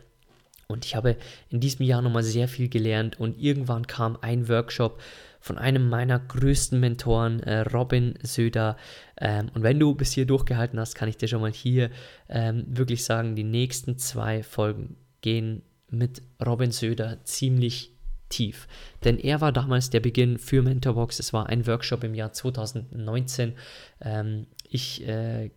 und 0.67 0.85
ich 0.85 0.95
habe 0.95 1.17
in 1.49 1.59
diesem 1.59 1.85
Jahr 1.85 2.01
nochmal 2.01 2.23
sehr 2.23 2.47
viel 2.47 2.69
gelernt 2.69 3.19
und 3.19 3.39
irgendwann 3.39 3.87
kam 3.87 4.17
ein 4.21 4.47
Workshop 4.47 5.01
von 5.39 5.57
einem 5.57 5.89
meiner 5.89 6.19
größten 6.19 6.79
Mentoren, 6.79 7.41
äh, 7.41 7.59
Robin 7.59 8.13
Söder. 8.23 8.77
Ähm, 9.19 9.49
und 9.53 9.61
wenn 9.61 9.77
du 9.77 9.93
bis 9.93 10.13
hier 10.13 10.25
durchgehalten 10.25 10.79
hast, 10.79 10.95
kann 10.95 11.09
ich 11.09 11.17
dir 11.17 11.27
schon 11.27 11.41
mal 11.41 11.51
hier 11.51 11.89
ähm, 12.29 12.63
wirklich 12.67 13.03
sagen, 13.03 13.35
die 13.35 13.43
nächsten 13.43 13.97
zwei 13.97 14.41
Folgen 14.41 14.95
gehen 15.19 15.63
mit 15.89 16.21
Robin 16.43 16.71
Söder 16.71 17.23
ziemlich 17.25 17.92
tief. 18.33 18.67
Denn 19.03 19.17
er 19.17 19.41
war 19.41 19.51
damals 19.51 19.89
der 19.89 19.99
Beginn 19.99 20.37
für 20.37 20.61
Mentorbox. 20.61 21.19
Es 21.19 21.33
war 21.33 21.47
ein 21.47 21.67
Workshop 21.67 22.03
im 22.03 22.15
Jahr 22.15 22.33
2019. 22.33 23.53
Ähm, 24.01 24.47
ich 24.67 25.07
äh, 25.07 25.51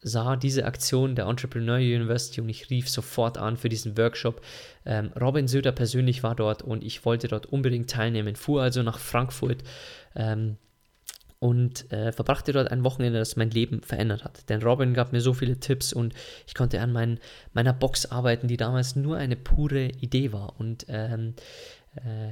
sah 0.00 0.36
diese 0.36 0.64
Aktion 0.66 1.16
der 1.16 1.26
Entrepreneur 1.26 1.78
University 1.78 2.40
und 2.40 2.48
ich 2.48 2.70
rief 2.70 2.88
sofort 2.88 3.38
an 3.38 3.56
für 3.56 3.68
diesen 3.68 3.98
Workshop. 3.98 4.40
Ähm, 4.84 5.10
Robin 5.20 5.48
Söder 5.48 5.72
persönlich 5.72 6.22
war 6.22 6.36
dort 6.36 6.62
und 6.62 6.84
ich 6.84 7.04
wollte 7.04 7.26
dort 7.28 7.46
unbedingt 7.46 7.90
teilnehmen, 7.90 8.36
fuhr 8.36 8.62
also 8.62 8.82
nach 8.82 8.98
Frankfurt. 8.98 9.64
Ähm, 10.14 10.58
und 11.38 11.92
äh, 11.92 12.12
verbrachte 12.12 12.52
dort 12.52 12.70
ein 12.70 12.82
Wochenende, 12.82 13.18
das 13.18 13.36
mein 13.36 13.50
Leben 13.50 13.82
verändert 13.82 14.24
hat. 14.24 14.48
Denn 14.48 14.62
Robin 14.62 14.94
gab 14.94 15.12
mir 15.12 15.20
so 15.20 15.34
viele 15.34 15.60
Tipps 15.60 15.92
und 15.92 16.14
ich 16.46 16.54
konnte 16.54 16.80
an 16.80 16.92
mein, 16.92 17.20
meiner 17.52 17.74
Box 17.74 18.06
arbeiten, 18.06 18.48
die 18.48 18.56
damals 18.56 18.96
nur 18.96 19.18
eine 19.18 19.36
pure 19.36 19.88
Idee 20.00 20.32
war. 20.32 20.58
Und 20.58 20.86
ähm, 20.88 21.34
äh, 21.36 21.75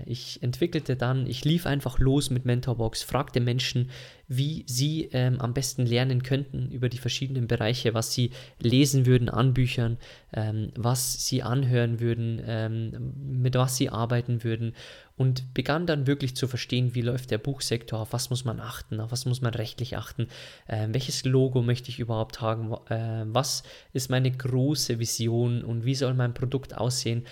ich 0.06 0.42
entwickelte 0.42 0.96
dann, 0.96 1.26
ich 1.26 1.44
lief 1.44 1.66
einfach 1.66 1.98
los 1.98 2.30
mit 2.30 2.44
Mentorbox, 2.44 3.02
fragte 3.02 3.40
Menschen, 3.40 3.90
wie 4.26 4.64
sie 4.66 5.10
ähm, 5.12 5.40
am 5.40 5.52
besten 5.52 5.84
lernen 5.84 6.22
könnten 6.22 6.70
über 6.70 6.88
die 6.88 6.98
verschiedenen 6.98 7.46
Bereiche, 7.46 7.92
was 7.92 8.12
sie 8.12 8.30
lesen 8.58 9.04
würden 9.04 9.28
an 9.28 9.52
Büchern, 9.52 9.98
ähm, 10.32 10.72
was 10.76 11.26
sie 11.26 11.42
anhören 11.42 12.00
würden, 12.00 12.40
ähm, 12.46 13.12
mit 13.42 13.54
was 13.54 13.76
sie 13.76 13.90
arbeiten 13.90 14.42
würden 14.42 14.74
und 15.16 15.52
begann 15.52 15.86
dann 15.86 16.06
wirklich 16.06 16.34
zu 16.34 16.48
verstehen, 16.48 16.94
wie 16.94 17.02
läuft 17.02 17.30
der 17.30 17.38
Buchsektor, 17.38 18.00
auf 18.00 18.12
was 18.12 18.30
muss 18.30 18.44
man 18.44 18.60
achten, 18.60 18.98
auf 19.00 19.12
was 19.12 19.26
muss 19.26 19.42
man 19.42 19.54
rechtlich 19.54 19.96
achten, 19.96 20.28
äh, 20.66 20.88
welches 20.90 21.24
Logo 21.24 21.62
möchte 21.62 21.90
ich 21.90 22.00
überhaupt 22.00 22.40
haben, 22.40 22.72
äh, 22.88 23.24
was 23.26 23.62
ist 23.92 24.10
meine 24.10 24.30
große 24.30 24.98
Vision 24.98 25.62
und 25.62 25.84
wie 25.84 25.94
soll 25.94 26.14
mein 26.14 26.34
Produkt 26.34 26.76
aussehen 26.76 27.24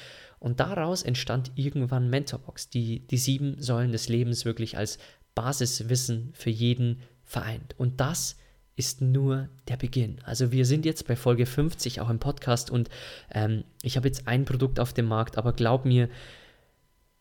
und 0.42 0.58
daraus 0.58 1.04
entstand 1.04 1.52
irgendwann 1.54 2.10
Mentorbox, 2.10 2.68
die 2.68 3.06
die 3.06 3.16
sieben 3.16 3.62
Säulen 3.62 3.92
des 3.92 4.08
Lebens 4.08 4.44
wirklich 4.44 4.76
als 4.76 4.98
Basiswissen 5.36 6.30
für 6.34 6.50
jeden 6.50 7.00
vereint. 7.22 7.76
Und 7.78 8.00
das 8.00 8.36
ist 8.74 9.00
nur 9.02 9.48
der 9.68 9.76
Beginn. 9.76 10.18
Also 10.24 10.50
wir 10.50 10.66
sind 10.66 10.84
jetzt 10.84 11.06
bei 11.06 11.14
Folge 11.14 11.46
50 11.46 12.00
auch 12.00 12.10
im 12.10 12.18
Podcast 12.18 12.72
und 12.72 12.90
ähm, 13.30 13.62
ich 13.82 13.96
habe 13.96 14.08
jetzt 14.08 14.26
ein 14.26 14.44
Produkt 14.44 14.80
auf 14.80 14.92
dem 14.92 15.06
Markt, 15.06 15.38
aber 15.38 15.52
glaub 15.52 15.84
mir, 15.84 16.08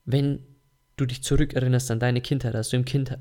wenn 0.04 0.40
du 0.98 1.06
dich 1.06 1.22
zurückerinnerst 1.22 1.92
an 1.92 2.00
deine 2.00 2.22
Kindheit, 2.22 2.56
als 2.56 2.70
du 2.70 2.78
im 2.78 2.86
kind 2.86 3.20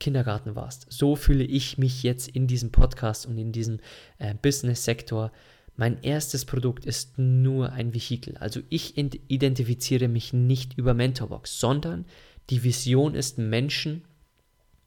Kindergarten 0.00 0.56
warst, 0.56 0.86
so 0.90 1.16
fühle 1.16 1.44
ich 1.44 1.76
mich 1.76 2.02
jetzt 2.02 2.28
in 2.28 2.46
diesem 2.46 2.72
Podcast 2.72 3.26
und 3.26 3.36
in 3.36 3.52
diesem 3.52 3.78
äh, 4.16 4.34
Business-Sektor 4.40 5.32
mein 5.76 6.02
erstes 6.02 6.44
Produkt 6.44 6.86
ist 6.86 7.18
nur 7.18 7.72
ein 7.72 7.94
Vehikel. 7.94 8.36
Also 8.36 8.60
ich 8.68 8.96
identifiziere 8.96 10.08
mich 10.08 10.32
nicht 10.32 10.78
über 10.78 10.94
Mentorbox, 10.94 11.58
sondern 11.58 12.04
die 12.50 12.62
Vision 12.62 13.14
ist, 13.14 13.38
Menschen 13.38 14.04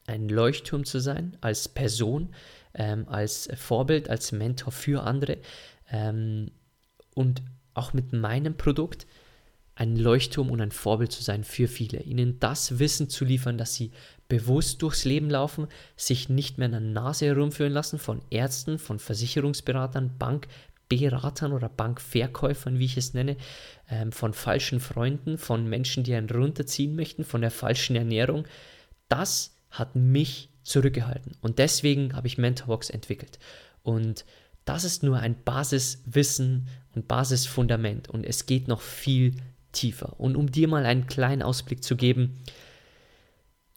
ein 0.06 0.30
Leuchtturm 0.30 0.86
zu 0.86 1.00
sein, 1.00 1.36
als 1.42 1.68
Person, 1.68 2.30
ähm, 2.74 3.06
als 3.10 3.50
Vorbild, 3.56 4.10
als 4.10 4.32
Mentor 4.32 4.72
für 4.72 5.04
andere. 5.04 5.40
Ähm, 5.92 6.52
und 7.14 7.42
auch 7.74 7.94
mit 7.94 8.14
meinem 8.14 8.56
Produkt 8.56 9.06
ein 9.76 9.96
Leuchtturm 9.96 10.50
und 10.50 10.62
ein 10.62 10.72
Vorbild 10.72 11.12
zu 11.12 11.22
sein 11.22 11.44
für 11.44 11.68
viele, 11.68 12.02
ihnen 12.02 12.40
das 12.40 12.80
Wissen 12.80 13.10
zu 13.10 13.26
liefern, 13.26 13.58
dass 13.58 13.76
sie 13.76 13.92
bewusst 14.28 14.82
durchs 14.82 15.06
Leben 15.06 15.30
laufen, 15.30 15.68
sich 15.96 16.30
nicht 16.30 16.58
mehr 16.58 16.66
an 16.66 16.72
der 16.72 16.82
Nase 16.82 17.28
herumführen 17.28 17.74
lassen 17.74 18.00
von 18.00 18.22
Ärzten, 18.32 18.80
von 18.80 18.98
Versicherungsberatern, 18.98 20.16
Bankberatern 20.90 21.54
oder 21.54 21.70
Bankverkäufern, 21.70 22.80
wie 22.80 22.86
ich 22.86 22.98
es 22.98 23.14
nenne, 23.14 23.38
ähm, 23.90 24.12
von 24.12 24.34
falschen 24.34 24.80
Freunden, 24.80 25.38
von 25.38 25.68
Menschen, 25.68 26.04
die 26.04 26.14
einen 26.14 26.30
runterziehen 26.30 26.96
möchten, 26.96 27.24
von 27.24 27.42
der 27.42 27.52
falschen 27.52 27.96
Ernährung. 27.96 28.46
Das 29.10 29.56
hat 29.70 29.96
mich 29.96 30.50
zurückgehalten 30.64 31.34
und 31.42 31.60
deswegen 31.60 32.16
habe 32.16 32.28
ich 32.28 32.38
Mentorbox 32.38 32.90
entwickelt. 32.90 33.40
Und 33.84 34.26
das 34.66 34.84
ist 34.84 35.04
nur 35.04 35.18
ein 35.18 35.42
Basiswissen 35.44 36.68
und 36.94 37.08
Basisfundament 37.08 38.10
und 38.10 38.26
es 38.26 38.46
geht 38.46 38.68
noch 38.68 38.82
viel 38.82 39.36
tiefer. 39.72 40.20
Und 40.20 40.36
um 40.36 40.52
dir 40.52 40.68
mal 40.68 40.86
einen 40.86 41.08
kleinen 41.08 41.42
Ausblick 41.42 41.84
zu 41.84 41.96
geben, 41.96 42.44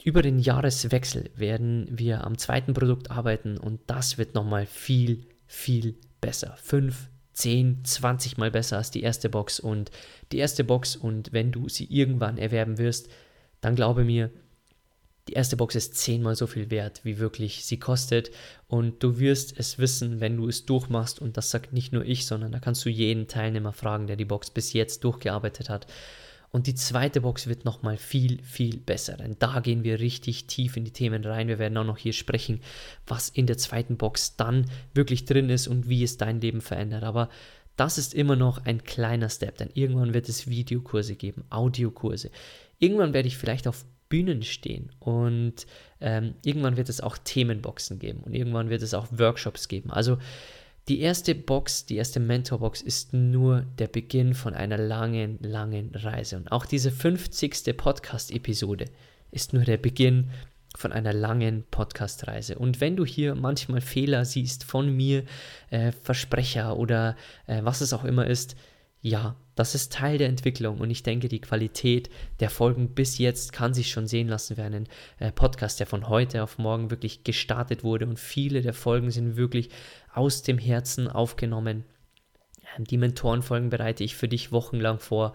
über 0.02 0.22
den 0.22 0.38
Jahreswechsel 0.38 1.30
werden 1.36 1.86
wir 1.90 2.24
am 2.24 2.38
zweiten 2.38 2.72
Produkt 2.72 3.10
arbeiten 3.10 3.58
und 3.58 3.80
das 3.86 4.16
wird 4.16 4.34
nochmal 4.34 4.66
viel, 4.66 5.26
viel 5.46 5.96
besser. 6.20 6.56
5, 6.62 7.08
10, 7.32 7.84
20 7.84 8.38
Mal 8.38 8.50
besser 8.50 8.76
als 8.76 8.90
die 8.90 9.02
erste 9.02 9.28
Box 9.28 9.60
und 9.60 9.90
die 10.32 10.38
erste 10.38 10.64
Box 10.64 10.96
und 10.96 11.32
wenn 11.32 11.52
du 11.52 11.68
sie 11.68 11.84
irgendwann 11.84 12.38
erwerben 12.38 12.78
wirst, 12.78 13.08
dann 13.60 13.76
glaube 13.76 14.04
mir, 14.04 14.30
die 15.28 15.34
erste 15.34 15.56
Box 15.56 15.74
ist 15.74 15.96
zehnmal 15.96 16.34
so 16.34 16.46
viel 16.46 16.70
wert, 16.70 17.02
wie 17.04 17.18
wirklich 17.18 17.64
sie 17.64 17.78
kostet. 17.78 18.32
Und 18.66 19.02
du 19.02 19.20
wirst 19.20 19.58
es 19.58 19.78
wissen, 19.78 20.20
wenn 20.20 20.36
du 20.36 20.48
es 20.48 20.66
durchmachst. 20.66 21.20
Und 21.20 21.36
das 21.36 21.50
sagt 21.50 21.72
nicht 21.72 21.92
nur 21.92 22.04
ich, 22.04 22.26
sondern 22.26 22.50
da 22.50 22.58
kannst 22.58 22.84
du 22.84 22.88
jeden 22.88 23.28
Teilnehmer 23.28 23.72
fragen, 23.72 24.06
der 24.08 24.16
die 24.16 24.24
Box 24.24 24.50
bis 24.50 24.72
jetzt 24.72 25.04
durchgearbeitet 25.04 25.68
hat. 25.68 25.86
Und 26.52 26.66
die 26.66 26.74
zweite 26.74 27.20
Box 27.20 27.46
wird 27.46 27.64
nochmal 27.64 27.96
viel, 27.96 28.42
viel 28.42 28.78
besser. 28.78 29.16
Denn 29.16 29.36
da 29.38 29.60
gehen 29.60 29.84
wir 29.84 30.00
richtig 30.00 30.46
tief 30.46 30.76
in 30.76 30.84
die 30.84 30.90
Themen 30.90 31.24
rein. 31.24 31.48
Wir 31.48 31.60
werden 31.60 31.76
auch 31.78 31.84
noch 31.84 31.98
hier 31.98 32.12
sprechen, 32.12 32.60
was 33.06 33.28
in 33.28 33.46
der 33.46 33.56
zweiten 33.56 33.96
Box 33.96 34.36
dann 34.36 34.66
wirklich 34.92 35.26
drin 35.26 35.48
ist 35.48 35.68
und 35.68 35.88
wie 35.88 36.02
es 36.02 36.16
dein 36.16 36.40
Leben 36.40 36.60
verändert. 36.60 37.04
Aber 37.04 37.28
das 37.76 37.98
ist 37.98 38.14
immer 38.14 38.36
noch 38.36 38.64
ein 38.66 38.84
kleiner 38.84 39.30
Step, 39.30 39.56
denn 39.56 39.70
irgendwann 39.72 40.12
wird 40.12 40.28
es 40.28 40.48
Videokurse 40.48 41.14
geben, 41.14 41.44
Audiokurse. 41.48 42.30
Irgendwann 42.78 43.14
werde 43.14 43.28
ich 43.28 43.38
vielleicht 43.38 43.66
auf 43.66 43.86
Bühnen 44.10 44.42
stehen 44.42 44.90
und 44.98 45.66
ähm, 46.00 46.34
irgendwann 46.44 46.76
wird 46.76 46.88
es 46.88 47.00
auch 47.00 47.16
Themenboxen 47.16 47.98
geben 47.98 48.20
und 48.20 48.34
irgendwann 48.34 48.68
wird 48.68 48.82
es 48.82 48.92
auch 48.92 49.06
Workshops 49.12 49.68
geben. 49.68 49.90
Also 49.90 50.18
die 50.90 51.02
erste 51.02 51.36
Box, 51.36 51.86
die 51.86 51.98
erste 51.98 52.18
Mentorbox 52.18 52.82
ist 52.82 53.12
nur 53.12 53.60
der 53.78 53.86
Beginn 53.86 54.34
von 54.34 54.54
einer 54.54 54.76
langen, 54.76 55.38
langen 55.40 55.94
Reise. 55.94 56.36
Und 56.36 56.50
auch 56.50 56.66
diese 56.66 56.90
50. 56.90 57.76
Podcast-Episode 57.76 58.86
ist 59.30 59.52
nur 59.52 59.62
der 59.62 59.76
Beginn 59.76 60.30
von 60.76 60.90
einer 60.90 61.12
langen 61.12 61.62
Podcast-Reise. 61.70 62.58
Und 62.58 62.80
wenn 62.80 62.96
du 62.96 63.06
hier 63.06 63.36
manchmal 63.36 63.80
Fehler 63.80 64.24
siehst 64.24 64.64
von 64.64 64.90
mir, 64.90 65.22
äh, 65.70 65.92
Versprecher 65.92 66.76
oder 66.76 67.16
äh, 67.46 67.60
was 67.62 67.82
es 67.82 67.92
auch 67.92 68.02
immer 68.02 68.26
ist, 68.26 68.56
ja, 69.00 69.36
das 69.54 69.74
ist 69.74 69.92
Teil 69.92 70.18
der 70.18 70.28
Entwicklung 70.28 70.78
und 70.78 70.90
ich 70.90 71.02
denke, 71.02 71.28
die 71.28 71.40
Qualität 71.40 72.10
der 72.40 72.50
Folgen 72.50 72.94
bis 72.94 73.18
jetzt 73.18 73.52
kann 73.52 73.74
sich 73.74 73.90
schon 73.90 74.06
sehen 74.06 74.28
lassen 74.28 74.56
für 74.56 74.62
einen 74.62 74.88
äh, 75.18 75.32
Podcast, 75.32 75.80
der 75.80 75.86
von 75.86 76.08
heute 76.08 76.42
auf 76.42 76.58
morgen 76.58 76.90
wirklich 76.90 77.24
gestartet 77.24 77.84
wurde 77.84 78.06
und 78.06 78.18
viele 78.18 78.62
der 78.62 78.74
Folgen 78.74 79.10
sind 79.10 79.36
wirklich 79.36 79.70
aus 80.12 80.42
dem 80.42 80.58
Herzen 80.58 81.08
aufgenommen. 81.08 81.84
Ähm, 82.76 82.84
die 82.84 82.98
Mentorenfolgen 82.98 83.70
bereite 83.70 84.04
ich 84.04 84.16
für 84.16 84.28
dich 84.28 84.52
wochenlang 84.52 84.98
vor. 84.98 85.32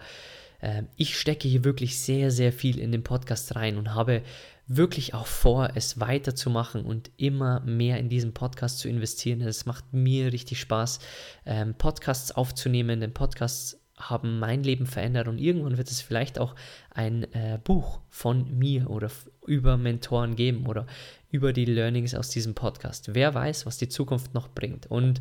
Ähm, 0.60 0.88
ich 0.96 1.18
stecke 1.18 1.48
hier 1.48 1.64
wirklich 1.64 2.00
sehr, 2.00 2.30
sehr 2.30 2.52
viel 2.52 2.78
in 2.78 2.92
den 2.92 3.02
Podcast 3.02 3.56
rein 3.56 3.76
und 3.76 3.94
habe 3.94 4.22
wirklich 4.66 5.14
auch 5.14 5.26
vor, 5.26 5.70
es 5.74 6.00
weiterzumachen 6.00 6.84
und 6.84 7.10
immer 7.16 7.60
mehr 7.60 7.98
in 7.98 8.08
diesen 8.08 8.34
Podcast 8.34 8.80
zu 8.80 8.88
investieren. 8.88 9.40
Es 9.40 9.64
macht 9.64 9.92
mir 9.92 10.32
richtig 10.32 10.60
Spaß, 10.60 10.98
ähm, 11.44 11.74
Podcasts 11.74 12.32
aufzunehmen, 12.32 13.00
denn 13.00 13.14
Podcasts 13.14 13.80
haben 13.96 14.38
mein 14.38 14.62
Leben 14.62 14.86
verändert 14.86 15.26
und 15.26 15.38
irgendwann 15.38 15.78
wird 15.78 15.90
es 15.90 16.02
vielleicht 16.02 16.38
auch 16.38 16.54
ein 16.90 17.24
äh, 17.32 17.58
Buch 17.62 18.00
von 18.08 18.58
mir 18.58 18.90
oder 18.90 19.10
über 19.46 19.76
Mentoren 19.76 20.36
geben 20.36 20.66
oder 20.66 20.86
über 21.30 21.52
die 21.52 21.64
Learnings 21.64 22.14
aus 22.14 22.28
diesem 22.28 22.54
Podcast. 22.54 23.14
Wer 23.14 23.34
weiß, 23.34 23.64
was 23.64 23.78
die 23.78 23.88
Zukunft 23.88 24.34
noch 24.34 24.48
bringt. 24.48 24.86
Und 24.86 25.20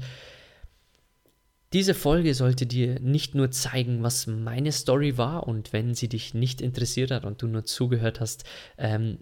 diese 1.73 1.93
Folge 1.93 2.33
sollte 2.33 2.65
dir 2.65 2.99
nicht 2.99 3.33
nur 3.33 3.51
zeigen, 3.51 4.03
was 4.03 4.27
meine 4.27 4.71
Story 4.71 5.17
war 5.17 5.47
und 5.47 5.73
wenn 5.73 5.93
sie 5.93 6.09
dich 6.09 6.33
nicht 6.33 6.61
interessiert 6.61 7.11
hat 7.11 7.25
und 7.25 7.41
du 7.41 7.47
nur 7.47 7.65
zugehört 7.65 8.19
hast, 8.19 8.43
ähm, 8.77 9.19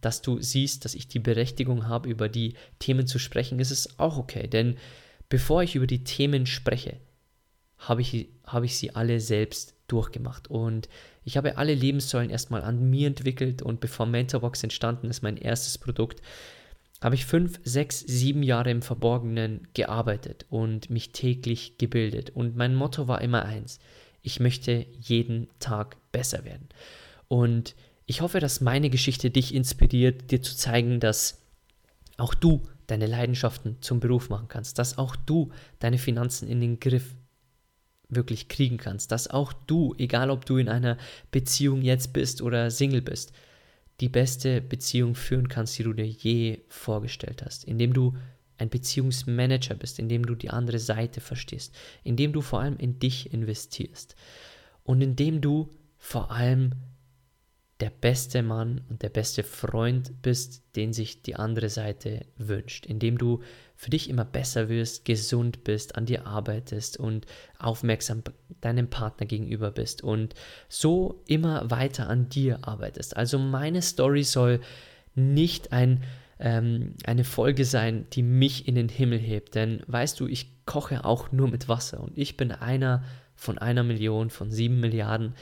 dass 0.00 0.20
du 0.22 0.40
siehst, 0.40 0.84
dass 0.84 0.94
ich 0.94 1.08
die 1.08 1.18
Berechtigung 1.18 1.88
habe, 1.88 2.08
über 2.08 2.28
die 2.28 2.54
Themen 2.78 3.06
zu 3.06 3.18
sprechen, 3.18 3.58
ist 3.58 3.70
es 3.70 3.98
auch 3.98 4.18
okay. 4.18 4.46
Denn 4.46 4.76
bevor 5.28 5.62
ich 5.62 5.74
über 5.74 5.86
die 5.86 6.04
Themen 6.04 6.46
spreche, 6.46 6.98
habe 7.88 8.00
ich, 8.00 8.28
habe 8.46 8.66
ich 8.66 8.76
sie 8.76 8.94
alle 8.94 9.20
selbst 9.20 9.74
durchgemacht. 9.88 10.48
Und 10.48 10.88
ich 11.24 11.36
habe 11.36 11.58
alle 11.58 11.74
Lebenssäulen 11.74 12.30
erstmal 12.30 12.62
an 12.62 12.90
mir 12.90 13.06
entwickelt 13.06 13.62
und 13.62 13.80
bevor 13.80 14.06
Mentorbox 14.06 14.62
entstanden 14.62 15.08
ist, 15.08 15.22
mein 15.22 15.36
erstes 15.36 15.78
Produkt, 15.78 16.22
habe 17.00 17.16
ich 17.16 17.26
fünf, 17.26 17.60
sechs, 17.64 17.98
sieben 18.00 18.44
Jahre 18.44 18.70
im 18.70 18.80
Verborgenen 18.80 19.66
gearbeitet 19.74 20.46
und 20.50 20.88
mich 20.88 21.10
täglich 21.10 21.76
gebildet. 21.76 22.30
Und 22.30 22.56
mein 22.56 22.76
Motto 22.76 23.08
war 23.08 23.20
immer 23.20 23.44
eins, 23.44 23.80
ich 24.22 24.38
möchte 24.38 24.86
jeden 25.00 25.48
Tag 25.58 25.96
besser 26.12 26.44
werden. 26.44 26.68
Und 27.26 27.74
ich 28.06 28.20
hoffe, 28.20 28.38
dass 28.38 28.60
meine 28.60 28.88
Geschichte 28.88 29.30
dich 29.30 29.52
inspiriert, 29.52 30.30
dir 30.30 30.42
zu 30.42 30.54
zeigen, 30.54 31.00
dass 31.00 31.42
auch 32.18 32.34
du 32.34 32.62
deine 32.86 33.06
Leidenschaften 33.06 33.78
zum 33.80 33.98
Beruf 33.98 34.28
machen 34.28 34.46
kannst, 34.48 34.78
dass 34.78 34.98
auch 34.98 35.16
du 35.16 35.50
deine 35.80 35.98
Finanzen 35.98 36.48
in 36.48 36.60
den 36.60 36.78
Griff 36.78 37.14
wirklich 38.14 38.48
kriegen 38.48 38.76
kannst, 38.76 39.12
dass 39.12 39.28
auch 39.28 39.52
du, 39.52 39.94
egal 39.98 40.30
ob 40.30 40.46
du 40.46 40.56
in 40.56 40.68
einer 40.68 40.98
Beziehung 41.30 41.82
jetzt 41.82 42.12
bist 42.12 42.42
oder 42.42 42.70
Single 42.70 43.02
bist, 43.02 43.32
die 44.00 44.08
beste 44.08 44.60
Beziehung 44.60 45.14
führen 45.14 45.48
kannst, 45.48 45.78
die 45.78 45.84
du 45.84 45.92
dir 45.92 46.06
je 46.06 46.60
vorgestellt 46.68 47.42
hast, 47.44 47.64
indem 47.64 47.92
du 47.92 48.16
ein 48.58 48.70
Beziehungsmanager 48.70 49.74
bist, 49.74 49.98
indem 49.98 50.24
du 50.24 50.34
die 50.34 50.50
andere 50.50 50.78
Seite 50.78 51.20
verstehst, 51.20 51.74
indem 52.04 52.32
du 52.32 52.40
vor 52.40 52.60
allem 52.60 52.76
in 52.78 52.98
dich 52.98 53.32
investierst 53.32 54.14
und 54.84 55.00
indem 55.00 55.40
du 55.40 55.70
vor 55.98 56.30
allem 56.30 56.72
der 57.80 57.90
beste 57.90 58.42
Mann 58.42 58.82
und 58.88 59.02
der 59.02 59.08
beste 59.08 59.42
Freund 59.42 60.22
bist, 60.22 60.62
den 60.76 60.92
sich 60.92 61.22
die 61.22 61.34
andere 61.34 61.68
Seite 61.68 62.26
wünscht, 62.36 62.86
indem 62.86 63.18
du 63.18 63.42
für 63.82 63.90
dich 63.90 64.08
immer 64.08 64.24
besser 64.24 64.68
wirst, 64.68 65.04
gesund 65.04 65.64
bist, 65.64 65.96
an 65.96 66.06
dir 66.06 66.24
arbeitest 66.24 67.00
und 67.00 67.26
aufmerksam 67.58 68.22
deinem 68.60 68.86
Partner 68.88 69.26
gegenüber 69.26 69.72
bist 69.72 70.04
und 70.04 70.34
so 70.68 71.20
immer 71.26 71.68
weiter 71.68 72.08
an 72.08 72.28
dir 72.28 72.60
arbeitest. 72.62 73.16
Also 73.16 73.40
meine 73.40 73.82
Story 73.82 74.22
soll 74.22 74.60
nicht 75.16 75.72
ein, 75.72 76.04
ähm, 76.38 76.94
eine 77.02 77.24
Folge 77.24 77.64
sein, 77.64 78.06
die 78.12 78.22
mich 78.22 78.68
in 78.68 78.76
den 78.76 78.88
Himmel 78.88 79.18
hebt, 79.18 79.56
denn 79.56 79.82
weißt 79.88 80.20
du, 80.20 80.28
ich 80.28 80.64
koche 80.64 81.04
auch 81.04 81.32
nur 81.32 81.48
mit 81.48 81.68
Wasser 81.68 82.04
und 82.04 82.16
ich 82.16 82.36
bin 82.36 82.52
einer 82.52 83.02
von 83.34 83.58
einer 83.58 83.82
Million, 83.82 84.30
von 84.30 84.52
sieben 84.52 84.78
Milliarden 84.78 85.34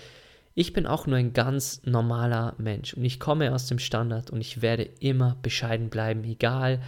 ich 0.55 0.73
bin 0.73 0.87
auch 0.87 1.07
nur 1.07 1.17
ein 1.17 1.33
ganz 1.33 1.81
normaler 1.85 2.55
Mensch 2.59 2.95
und 2.95 3.05
ich 3.05 3.21
komme 3.21 3.55
aus 3.55 3.67
dem 3.67 3.79
Standard 3.79 4.31
und 4.31 4.41
ich 4.41 4.63
werde 4.63 4.83
immer 4.99 5.37
bescheiden 5.43 5.91
bleiben, 5.91 6.25
egal 6.25 6.81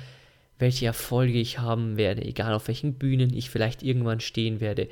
welche 0.63 0.87
Erfolge 0.87 1.39
ich 1.39 1.59
haben 1.59 1.99
werde, 1.99 2.23
egal 2.23 2.55
auf 2.55 2.69
welchen 2.69 2.95
Bühnen 2.95 3.35
ich 3.35 3.51
vielleicht 3.51 3.83
irgendwann 3.83 4.21
stehen 4.21 4.61
werde. 4.61 4.89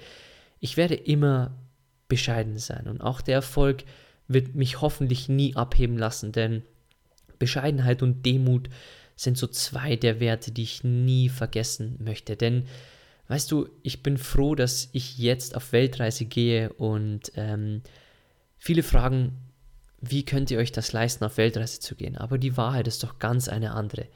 Ich 0.61 0.77
werde 0.77 0.95
immer 0.95 1.57
bescheiden 2.09 2.59
sein 2.59 2.87
und 2.87 3.01
auch 3.01 3.23
der 3.23 3.37
Erfolg 3.37 3.85
wird 4.29 4.55
mich 4.55 4.83
hoffentlich 4.83 5.31
nie 5.31 5.57
abheben 5.57 5.97
lassen, 5.97 6.33
denn 6.33 6.63
Bescheidenheit 7.39 8.03
und 8.03 8.27
Demut 8.27 8.69
sind 9.17 9.39
so 9.39 9.47
zwei 9.47 9.97
der 9.97 10.21
Werte, 10.21 10.53
die 10.53 10.63
ich 10.63 10.85
nie 10.85 11.31
vergessen 11.31 11.97
möchte. 11.99 12.37
Denn 12.37 12.67
weißt 13.29 13.51
du, 13.51 13.69
ich 13.83 14.03
bin 14.03 14.19
froh, 14.19 14.55
dass 14.55 14.91
ich 14.93 15.17
jetzt 15.17 15.55
auf 15.57 15.73
Weltreise 15.73 16.27
gehe 16.27 16.73
und 16.75 17.33
ähm, 17.37 17.83
Viele 18.63 18.83
fragen, 18.83 19.39
wie 20.03 20.25
könnt 20.25 20.51
ihr 20.51 20.59
euch 20.59 20.71
das 20.71 20.93
leisten, 20.93 21.25
auf 21.25 21.39
Weltreise 21.39 21.81
zu 21.81 21.95
gehen? 21.95 22.17
Aber 22.19 22.37
die 22.37 22.59
Wahrheit 22.59 22.87
ist 22.87 23.03
doch 23.03 23.19
ganz 23.19 23.49
eine 23.49 23.73
andere. 23.73 24.07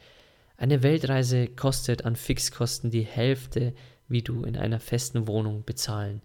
Eine 0.57 0.82
Weltreise 0.82 1.48
kostet 1.48 2.05
an 2.05 2.16
Fixkosten 2.16 2.90
die 2.90 3.02
Hälfte, 3.02 3.74
wie 4.09 4.22
du 4.22 4.44
in 4.44 4.57
einer 4.57 4.80
festen 4.80 5.26
Wohnung 5.26 5.64
bezahlen 5.64 6.22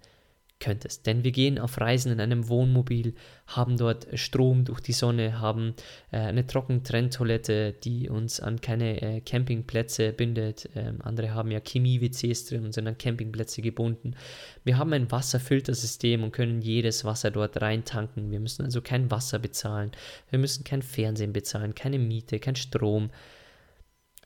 könntest. 0.60 1.06
Denn 1.06 1.24
wir 1.24 1.32
gehen 1.32 1.58
auf 1.58 1.80
Reisen 1.80 2.12
in 2.12 2.20
einem 2.20 2.50
Wohnmobil, 2.50 3.16
haben 3.48 3.78
dort 3.78 4.08
Strom 4.20 4.66
durch 4.66 4.82
die 4.82 4.94
Sonne, 4.94 5.40
haben 5.40 5.74
äh, 6.12 6.18
eine 6.18 6.46
Trockentrenntoilette, 6.46 7.74
die 7.74 8.10
uns 8.10 8.40
an 8.40 8.60
keine 8.62 9.02
äh, 9.02 9.22
Campingplätze 9.22 10.12
bindet. 10.12 10.70
Ähm, 10.76 11.00
andere 11.02 11.34
haben 11.34 11.52
ja 11.52 11.60
Chemie-WCs 11.62 12.46
drin 12.46 12.66
und 12.66 12.74
sind 12.74 12.88
an 12.88 12.98
Campingplätze 12.98 13.62
gebunden. 13.62 14.16
Wir 14.64 14.78
haben 14.78 14.94
ein 14.94 15.10
Wasserfiltersystem 15.10 16.24
und 16.24 16.34
können 16.34 16.62
jedes 16.62 17.06
Wasser 17.06 17.32
dort 17.32 17.62
reintanken. 17.62 18.30
Wir 18.30 18.40
müssen 18.40 18.66
also 18.66 18.82
kein 18.82 19.10
Wasser 19.10 19.40
bezahlen. 19.40 19.92
Wir 20.30 20.40
müssen 20.40 20.64
kein 20.64 20.82
Fernsehen 20.82 21.34
bezahlen, 21.34 21.74
keine 21.74 22.00
Miete, 22.00 22.40
kein 22.40 22.56
Strom. 22.56 23.10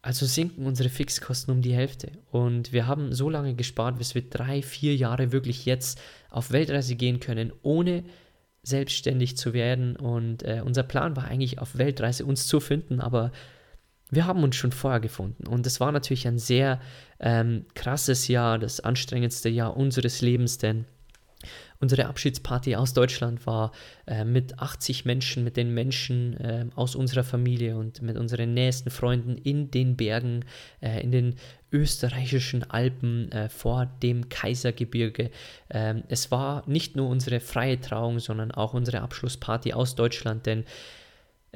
Also 0.04 0.26
sinken 0.26 0.66
unsere 0.66 0.90
Fixkosten 0.90 1.54
um 1.54 1.62
die 1.62 1.74
Hälfte. 1.74 2.12
Und 2.30 2.74
wir 2.74 2.88
haben 2.88 3.14
so 3.14 3.30
lange 3.30 3.56
gespart, 3.56 3.98
bis 3.98 4.14
wir 4.14 4.30
drei, 4.30 4.62
vier 4.62 4.94
Jahre 4.98 5.32
wirklich 5.32 5.66
jetzt 5.66 5.98
auf 6.30 6.52
Weltreise 6.52 6.96
gehen 6.96 7.22
können, 7.22 7.54
ohne 7.62 8.04
selbstständig 8.64 9.38
zu 9.38 9.54
werden. 9.54 9.96
Und 9.96 10.44
äh, 10.44 10.62
unser 10.64 10.84
Plan 10.84 11.16
war 11.16 11.24
eigentlich 11.24 11.60
auf 11.60 11.78
Weltreise 11.78 12.26
uns 12.26 12.48
zu 12.48 12.60
finden, 12.60 13.00
aber 13.00 13.32
wir 14.10 14.28
haben 14.28 14.44
uns 14.44 14.58
schon 14.58 14.74
vorher 14.74 15.00
gefunden. 15.00 15.48
Und 15.48 15.66
es 15.66 15.80
war 15.80 15.94
natürlich 15.94 16.28
ein 16.28 16.38
sehr 16.38 16.82
ähm, 17.22 17.66
krasses 17.74 18.28
Jahr, 18.28 18.60
das 18.60 18.82
anstrengendste 18.82 19.48
Jahr 19.48 19.78
unseres 19.78 20.20
Lebens, 20.20 20.58
denn 20.58 20.84
Unsere 21.84 22.06
Abschiedsparty 22.06 22.78
aus 22.78 22.94
Deutschland 22.94 23.46
war 23.46 23.74
äh, 24.08 24.24
mit 24.24 24.58
80 24.58 25.04
Menschen, 25.04 25.44
mit 25.44 25.58
den 25.58 25.74
Menschen 25.74 26.34
äh, 26.38 26.66
aus 26.76 26.96
unserer 26.96 27.26
Familie 27.26 27.76
und 27.76 28.02
mit 28.02 28.16
unseren 28.16 28.54
nächsten 28.54 28.90
Freunden 28.90 29.36
in 29.36 29.70
den 29.70 29.98
Bergen, 29.98 30.46
äh, 30.82 31.04
in 31.04 31.12
den 31.12 31.36
österreichischen 31.74 32.64
Alpen 32.72 33.30
äh, 33.34 33.50
vor 33.50 33.86
dem 34.02 34.30
Kaisergebirge. 34.30 35.30
Ähm, 35.70 36.04
es 36.08 36.32
war 36.32 36.64
nicht 36.70 36.96
nur 36.96 37.10
unsere 37.10 37.42
freie 37.42 37.82
Trauung, 37.82 38.20
sondern 38.20 38.52
auch 38.54 38.74
unsere 38.74 39.02
Abschlussparty 39.02 39.74
aus 39.74 39.96
Deutschland, 39.96 40.46
denn 40.46 40.64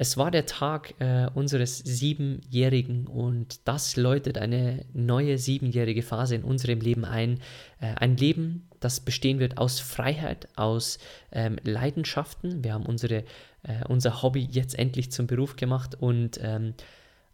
es 0.00 0.16
war 0.16 0.30
der 0.30 0.46
Tag 0.46 0.94
äh, 1.00 1.26
unseres 1.34 1.78
Siebenjährigen 1.78 3.08
und 3.08 3.66
das 3.66 3.96
läutet 3.96 4.38
eine 4.38 4.84
neue 4.92 5.38
siebenjährige 5.38 6.02
Phase 6.02 6.36
in 6.36 6.44
unserem 6.44 6.80
Leben 6.80 7.04
ein. 7.04 7.40
Äh, 7.80 7.94
ein 7.96 8.16
Leben, 8.16 8.67
das 8.80 9.00
bestehen 9.00 9.38
wird 9.38 9.58
aus 9.58 9.80
Freiheit, 9.80 10.48
aus 10.56 10.98
ähm, 11.32 11.56
Leidenschaften. 11.64 12.62
Wir 12.64 12.74
haben 12.74 12.86
unsere, 12.86 13.24
äh, 13.62 13.84
unser 13.88 14.22
Hobby 14.22 14.48
jetzt 14.50 14.78
endlich 14.78 15.10
zum 15.10 15.26
Beruf 15.26 15.56
gemacht 15.56 15.94
und 15.94 16.38
ähm, 16.42 16.74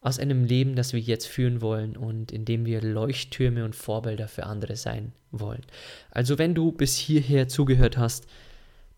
aus 0.01 0.18
einem 0.18 0.45
Leben, 0.45 0.76
das 0.76 0.92
wir 0.92 1.01
jetzt 1.01 1.26
führen 1.26 1.62
wollen 1.62 1.97
und 1.97 2.30
in 2.30 2.45
dem 2.45 2.66
wir 2.66 2.82
Leuchttürme 2.82 3.64
und 3.64 3.74
Vorbilder 3.74 4.28
für 4.28 4.45
andere 4.45 4.76
sein 4.76 5.12
wollen. 5.30 5.62
Also 6.11 6.36
wenn 6.38 6.55
du 6.55 6.72
bis 6.72 6.97
hierher 6.97 7.49
zugehört 7.49 7.97
hast, 7.97 8.26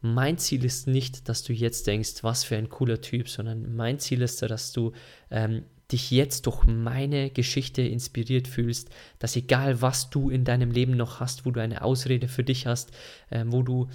mein 0.01 0.39
Ziel 0.39 0.65
ist 0.65 0.87
nicht, 0.87 1.29
dass 1.29 1.43
du 1.43 1.53
jetzt 1.53 1.87
denkst, 1.87 2.23
was 2.23 2.45
für 2.45 2.57
ein 2.57 2.69
cooler 2.69 3.01
Typ, 3.01 3.29
sondern 3.29 3.75
mein 3.75 3.99
Ziel 3.99 4.21
ist, 4.23 4.43
dass 4.43 4.73
du 4.73 4.93
ähm, 5.31 5.63
dich 5.93 6.11
jetzt 6.11 6.47
durch 6.47 6.65
meine 6.65 7.31
Geschichte 7.31 7.83
inspiriert 7.83 8.49
fühlst, 8.49 8.91
dass 9.19 9.37
egal 9.37 9.83
was 9.83 10.11
du 10.11 10.31
in 10.31 10.45
deinem 10.45 10.71
Leben 10.71 10.97
noch 10.97 11.21
hast, 11.21 11.47
wo 11.47 11.51
du 11.51 11.61
eine 11.61 11.83
Ausrede 11.83 12.29
für 12.29 12.43
dich 12.43 12.67
hast, 12.67 12.91
äh, 13.31 13.45
wo 13.47 13.63
du 13.63 13.89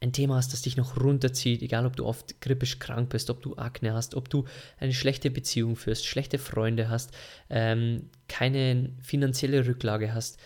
ein 0.00 0.12
Thema 0.12 0.36
hast, 0.36 0.52
das 0.52 0.62
dich 0.62 0.76
noch 0.76 1.00
runterzieht, 1.00 1.62
egal 1.62 1.86
ob 1.86 1.96
du 1.96 2.06
oft 2.06 2.40
grippisch 2.40 2.78
krank 2.78 3.08
bist, 3.08 3.30
ob 3.30 3.42
du 3.42 3.56
Akne 3.56 3.94
hast, 3.94 4.14
ob 4.14 4.28
du 4.28 4.44
eine 4.78 4.92
schlechte 4.92 5.30
Beziehung 5.30 5.76
führst, 5.76 6.06
schlechte 6.06 6.38
Freunde 6.38 6.88
hast, 6.88 7.10
ähm, 7.50 8.10
keine 8.28 8.92
finanzielle 9.02 9.66
Rücklage 9.66 10.14
hast, 10.14 10.38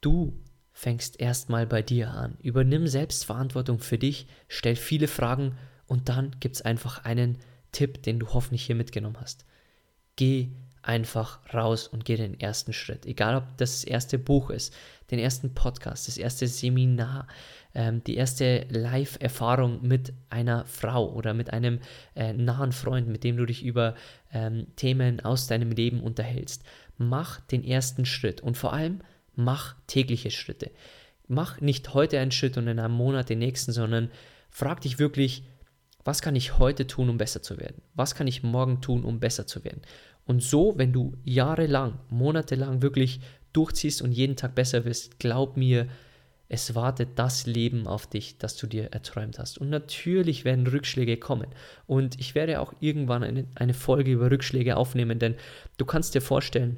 du 0.00 0.40
fängst 0.72 1.18
erstmal 1.20 1.66
bei 1.66 1.82
dir 1.82 2.10
an. 2.10 2.36
Übernimm 2.42 2.86
Selbstverantwortung 2.86 3.80
für 3.80 3.98
dich, 3.98 4.26
stell 4.46 4.76
viele 4.76 5.08
Fragen 5.08 5.56
und 5.86 6.08
dann 6.08 6.36
gibt 6.38 6.56
es 6.56 6.62
einfach 6.62 7.04
einen 7.04 7.38
Tipp, 7.72 8.02
den 8.02 8.18
du 8.20 8.28
hoffentlich 8.34 8.66
hier 8.66 8.76
mitgenommen 8.76 9.16
hast. 9.18 9.46
Geh 10.16 10.48
einfach 10.82 11.40
raus 11.52 11.88
und 11.88 12.04
geh 12.04 12.16
den 12.16 12.38
ersten 12.38 12.72
Schritt. 12.72 13.06
Egal, 13.06 13.36
ob 13.36 13.44
das 13.56 13.80
das 13.80 13.84
erste 13.84 14.18
Buch 14.18 14.50
ist, 14.50 14.74
den 15.10 15.18
ersten 15.18 15.52
Podcast, 15.52 16.08
das 16.08 16.16
erste 16.16 16.46
Seminar, 16.46 17.26
ähm, 17.74 18.02
die 18.04 18.16
erste 18.16 18.66
Live-Erfahrung 18.70 19.86
mit 19.86 20.12
einer 20.30 20.64
Frau 20.66 21.12
oder 21.12 21.34
mit 21.34 21.52
einem 21.52 21.80
äh, 22.14 22.32
nahen 22.32 22.72
Freund, 22.72 23.08
mit 23.08 23.24
dem 23.24 23.36
du 23.36 23.46
dich 23.46 23.64
über 23.64 23.94
ähm, 24.32 24.68
Themen 24.76 25.20
aus 25.20 25.48
deinem 25.48 25.72
Leben 25.72 26.00
unterhältst. 26.00 26.62
Mach 26.98 27.40
den 27.40 27.64
ersten 27.64 28.06
Schritt 28.06 28.40
und 28.40 28.56
vor 28.56 28.72
allem 28.72 29.00
mach 29.34 29.74
tägliche 29.88 30.30
Schritte. 30.30 30.70
Mach 31.28 31.60
nicht 31.60 31.94
heute 31.94 32.20
einen 32.20 32.30
Schritt 32.30 32.56
und 32.56 32.68
in 32.68 32.78
einem 32.78 32.94
Monat 32.94 33.28
den 33.28 33.40
nächsten, 33.40 33.72
sondern 33.72 34.10
frag 34.50 34.80
dich 34.80 35.00
wirklich, 35.00 35.42
was 36.04 36.22
kann 36.22 36.36
ich 36.36 36.58
heute 36.58 36.86
tun, 36.86 37.10
um 37.10 37.18
besser 37.18 37.42
zu 37.42 37.58
werden? 37.58 37.82
Was 37.94 38.14
kann 38.14 38.28
ich 38.28 38.44
morgen 38.44 38.80
tun, 38.80 39.04
um 39.04 39.18
besser 39.18 39.48
zu 39.48 39.64
werden? 39.64 39.82
Und 40.26 40.42
so, 40.42 40.74
wenn 40.76 40.92
du 40.92 41.14
jahrelang, 41.24 41.98
monatelang 42.10 42.82
wirklich 42.82 43.20
durchziehst 43.52 44.02
und 44.02 44.12
jeden 44.12 44.36
Tag 44.36 44.54
besser 44.54 44.84
wirst, 44.84 45.18
glaub 45.18 45.56
mir, 45.56 45.88
es 46.48 46.74
wartet 46.74 47.10
das 47.16 47.46
Leben 47.46 47.86
auf 47.86 48.06
dich, 48.06 48.38
das 48.38 48.56
du 48.56 48.66
dir 48.66 48.92
erträumt 48.92 49.38
hast. 49.38 49.58
Und 49.58 49.68
natürlich 49.68 50.44
werden 50.44 50.66
Rückschläge 50.66 51.16
kommen. 51.16 51.48
Und 51.86 52.20
ich 52.20 52.34
werde 52.34 52.60
auch 52.60 52.72
irgendwann 52.80 53.46
eine, 53.54 53.74
Folge 53.74 54.12
über 54.12 54.30
Rückschläge 54.30 54.76
aufnehmen, 54.76 55.18
denn 55.18 55.34
du 55.76 55.84
kannst 55.84 56.14
dir 56.14 56.20
vorstellen, 56.20 56.76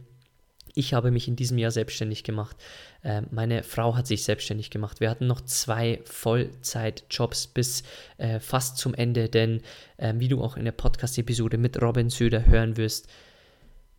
ich 0.74 0.94
habe 0.94 1.11
mich 1.11 1.28
in 1.28 1.36
diesem 1.36 1.59
Jahr 1.59 1.70
selbstständig 1.70 2.24
gemacht. 2.24 2.57
Ähm, 3.03 3.26
meine 3.30 3.62
Frau 3.62 3.96
hat 3.96 4.07
sich 4.07 4.22
selbstständig 4.22 4.70
gemacht. 4.70 5.01
Wir 5.01 5.11
hatten 5.11 5.26
noch 5.26 5.40
zwei 5.40 6.01
Vollzeitjobs 6.05 7.49
bis 7.49 7.82
äh, 8.16 8.38
fast 8.38 8.78
zum 8.78 8.94
Ende, 8.94 9.28
denn 9.28 9.62
äh, 9.96 10.14
wie 10.16 10.28
du 10.28 10.40
auch 10.40 10.57
in 10.57 10.64
der 10.64 10.72
Podcast-Episode 10.72 11.59
mit 11.59 11.82
Robin 11.82 12.11
Söder 12.11 12.46
hören 12.46 12.76
wirst, 12.76 13.09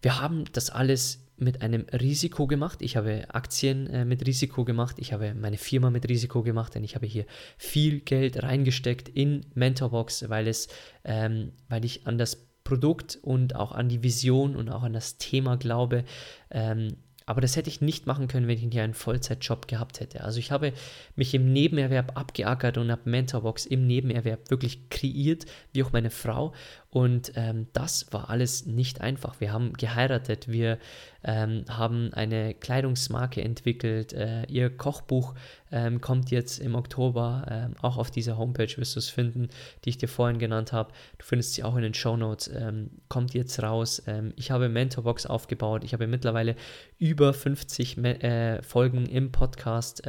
wir 0.02 0.22
haben 0.22 0.46
das 0.54 0.70
alles 0.70 1.26
mit 1.38 1.62
einem 1.62 1.86
Risiko 1.94 2.48
gemacht. 2.48 2.82
Ich 2.82 2.98
habe 2.98 3.26
Aktien 3.30 3.88
äh, 3.88 4.06
mit 4.06 4.26
Risiko 4.28 4.66
gemacht. 4.66 4.98
Ich 5.00 5.14
habe 5.14 5.34
meine 5.34 5.58
Firma 5.58 5.90
mit 5.90 6.08
Risiko 6.10 6.44
gemacht, 6.44 6.76
denn 6.76 6.84
ich 6.84 6.96
habe 6.96 7.06
hier 7.06 7.26
viel 7.58 8.02
Geld 8.02 8.44
reingesteckt 8.44 9.10
in 9.10 9.46
Mentorbox, 9.56 10.30
weil 10.30 10.48
es, 10.48 10.68
ähm, 11.06 11.54
weil 11.70 11.86
ich 11.86 12.06
an 12.08 12.18
das 12.18 12.48
Produkt 12.64 13.18
und 13.22 13.56
auch 13.56 13.72
an 13.72 13.90
die 13.90 14.04
Vision 14.04 14.56
und 14.56 14.70
auch 14.70 14.84
an 14.84 14.94
das 14.94 15.18
Thema 15.18 15.58
glaube. 15.58 16.04
Ähm, 16.52 16.98
aber 17.30 17.42
das 17.42 17.56
hätte 17.56 17.70
ich 17.70 17.80
nicht 17.80 18.08
machen 18.08 18.28
können, 18.28 18.48
wenn 18.48 18.58
ich 18.58 18.68
hier 18.72 18.82
einen 18.82 18.96
Vollzeitjob 18.96 19.68
gehabt 19.68 20.00
hätte. 20.00 20.24
Also 20.24 20.40
ich 20.40 20.52
habe 20.52 20.74
mich 21.16 21.36
im 21.36 21.54
Nebenerwerb 21.54 22.18
abgeackert 22.18 22.80
und 22.80 22.92
habe 22.92 23.08
Mentorbox 23.08 23.68
im 23.68 23.86
Nebenerwerb 23.86 24.50
wirklich 24.50 24.90
kreiert, 24.90 25.46
wie 25.72 25.84
auch 25.84 25.92
meine 25.92 26.10
Frau. 26.10 26.54
Und 26.92 27.34
ähm, 27.36 27.68
das 27.72 28.12
war 28.12 28.32
alles 28.32 28.66
nicht 28.66 29.00
einfach. 29.00 29.40
Wir 29.40 29.54
haben 29.54 29.74
geheiratet, 29.74 30.48
wir 30.48 30.80
ähm, 31.24 31.64
haben 31.70 32.12
eine 32.14 32.56
Kleidungsmarke 32.56 33.44
entwickelt. 33.44 34.12
Äh, 34.14 34.46
ihr 34.46 34.76
Kochbuch 34.76 35.36
ähm, 35.72 36.02
kommt 36.02 36.32
jetzt 36.32 36.58
im 36.58 36.74
Oktober. 36.74 37.46
Ähm, 37.48 37.76
auch 37.84 37.98
auf 37.98 38.10
dieser 38.10 38.40
Homepage 38.40 38.76
wirst 38.78 38.96
du 38.96 39.00
es 39.00 39.10
finden, 39.10 39.50
die 39.86 39.90
ich 39.90 39.98
dir 40.00 40.08
vorhin 40.08 40.40
genannt 40.40 40.74
habe. 40.74 40.92
Du 41.20 41.26
findest 41.26 41.54
sie 41.54 41.64
auch 41.64 41.76
in 41.76 41.84
den 41.84 41.94
Show 41.94 42.18
Notes. 42.18 42.48
Ähm, 42.48 42.90
kommt 43.08 43.36
jetzt 43.36 43.62
raus. 43.62 44.02
Ähm, 44.08 44.34
ich 44.36 44.50
habe 44.50 44.68
Mentorbox 44.68 45.28
aufgebaut. 45.28 45.84
Ich 45.84 45.94
habe 45.94 46.08
mittlerweile 46.08 46.56
über 46.98 47.36
50 47.36 48.00
äh, 48.00 48.64
Folgen 48.64 49.06
im 49.06 49.32
Podcast 49.32 50.02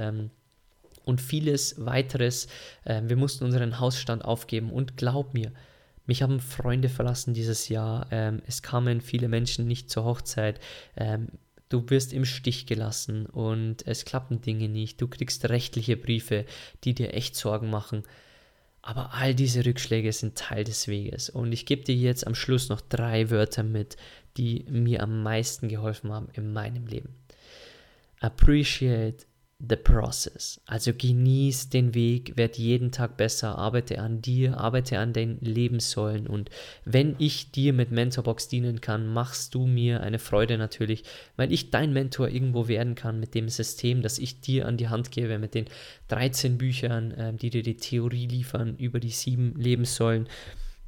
und 1.05 1.20
vieles 1.20 1.85
weiteres. 1.85 2.49
wir 2.85 3.16
mussten 3.16 3.45
unseren 3.45 3.81
Hausstand 3.81 4.24
aufgeben 4.24 4.70
und 4.70 4.97
glaub 4.97 5.35
mir, 5.35 5.53
mich 6.11 6.23
haben 6.23 6.41
Freunde 6.41 6.89
verlassen 6.89 7.35
dieses 7.35 7.69
Jahr. 7.69 8.09
Ähm, 8.11 8.43
es 8.45 8.63
kamen 8.63 9.01
viele 9.01 9.29
Menschen 9.29 9.69
nicht 9.69 9.91
zur 9.91 10.05
Hochzeit. 10.05 10.59
Ähm, 10.97 11.29
du 11.69 11.89
wirst 11.89 12.13
im 12.13 12.25
Stich 12.25 12.67
gelassen 12.67 13.27
und 13.27 13.87
es 13.87 14.05
klappen 14.05 14.41
Dinge 14.41 14.69
nicht. 14.69 15.01
Du 15.01 15.07
kriegst 15.07 15.49
rechtliche 15.49 15.97
Briefe, 15.97 16.47
die 16.82 16.95
dir 16.95 17.15
echt 17.15 17.37
Sorgen 17.37 17.70
machen. 17.70 18.03
Aber 18.82 19.15
all 19.15 19.37
diese 19.37 19.65
Rückschläge 19.65 20.12
sind 20.12 20.37
Teil 20.37 20.65
des 20.65 20.89
Weges. 20.89 21.31
Und 21.31 21.53
ich 21.53 21.65
gebe 21.65 21.85
dir 21.85 21.95
jetzt 21.95 22.27
am 22.27 22.35
Schluss 22.35 22.70
noch 22.70 22.81
drei 22.81 23.31
Wörter 23.31 23.62
mit, 23.62 23.97
die 24.37 24.65
mir 24.69 25.05
am 25.05 25.23
meisten 25.23 25.69
geholfen 25.69 26.12
haben 26.12 26.27
in 26.32 26.53
meinem 26.53 26.89
Leben. 26.89 27.15
Appreciate 28.19 29.27
the 29.69 29.77
process. 29.77 30.61
Also 30.66 30.93
genieß 30.93 31.69
den 31.69 31.95
Weg, 31.95 32.37
werd 32.37 32.57
jeden 32.57 32.93
Tag 32.93 33.16
besser, 33.16 33.59
arbeite 33.59 33.99
an 33.99 34.23
dir, 34.23 34.57
arbeite 34.57 34.99
an 34.99 35.12
deinen 35.12 35.39
Lebenssäulen 35.41 36.27
und 36.27 36.51
wenn 36.85 37.15
ich 37.19 37.51
dir 37.51 37.73
mit 37.73 37.91
Mentorbox 37.91 38.49
dienen 38.49 38.81
kann, 38.81 39.07
machst 39.07 39.55
du 39.55 39.66
mir 39.66 40.01
eine 40.01 40.19
Freude 40.19 40.57
natürlich, 40.57 41.05
weil 41.37 41.53
ich 41.53 41.70
dein 41.70 41.93
Mentor 41.93 42.28
irgendwo 42.28 42.69
werden 42.69 42.95
kann 42.95 43.20
mit 43.20 43.35
dem 43.35 43.49
System, 43.49 44.03
das 44.03 44.19
ich 44.19 44.41
dir 44.41 44.66
an 44.66 44.77
die 44.77 44.89
Hand 44.89 45.11
gebe, 45.11 45.39
mit 45.39 45.55
den 45.55 45.66
13 46.09 46.57
Büchern, 46.57 47.11
äh, 47.12 47.35
die 47.35 47.51
dir 47.51 47.62
die 47.62 47.77
Theorie 47.77 48.27
liefern 48.27 48.77
über 48.77 48.99
die 48.99 49.11
sieben 49.11 49.55
Lebenssäulen 49.57 50.28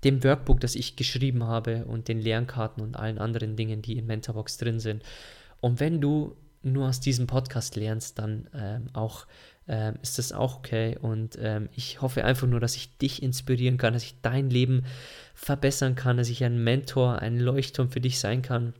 dem 0.04 0.24
Workbook, 0.24 0.60
das 0.60 0.74
ich 0.74 0.96
geschrieben 0.96 1.44
habe 1.44 1.84
und 1.84 2.08
den 2.08 2.20
Lernkarten 2.20 2.82
und 2.82 2.96
allen 2.96 3.18
anderen 3.18 3.54
Dingen, 3.54 3.82
die 3.82 3.96
in 3.96 4.06
Mentorbox 4.06 4.56
drin 4.58 4.80
sind. 4.80 5.02
Und 5.60 5.78
wenn 5.78 6.00
du 6.00 6.34
nur 6.62 6.88
aus 6.88 7.00
diesem 7.00 7.26
Podcast 7.26 7.76
lernst, 7.76 8.18
dann 8.18 8.48
ähm, 8.54 8.86
auch 8.92 9.26
ähm, 9.68 9.94
ist 10.02 10.18
das 10.18 10.32
auch 10.32 10.58
okay. 10.58 10.96
Und 11.00 11.38
ähm, 11.40 11.68
ich 11.74 12.00
hoffe 12.02 12.24
einfach 12.24 12.46
nur, 12.46 12.60
dass 12.60 12.76
ich 12.76 12.96
dich 12.98 13.22
inspirieren 13.22 13.78
kann, 13.78 13.92
dass 13.92 14.04
ich 14.04 14.16
dein 14.22 14.50
Leben 14.50 14.84
verbessern 15.34 15.94
kann, 15.94 16.16
dass 16.16 16.28
ich 16.28 16.44
ein 16.44 16.62
Mentor, 16.62 17.20
ein 17.20 17.38
Leuchtturm 17.38 17.90
für 17.90 18.00
dich 18.00 18.18
sein 18.18 18.42
kann 18.42 18.74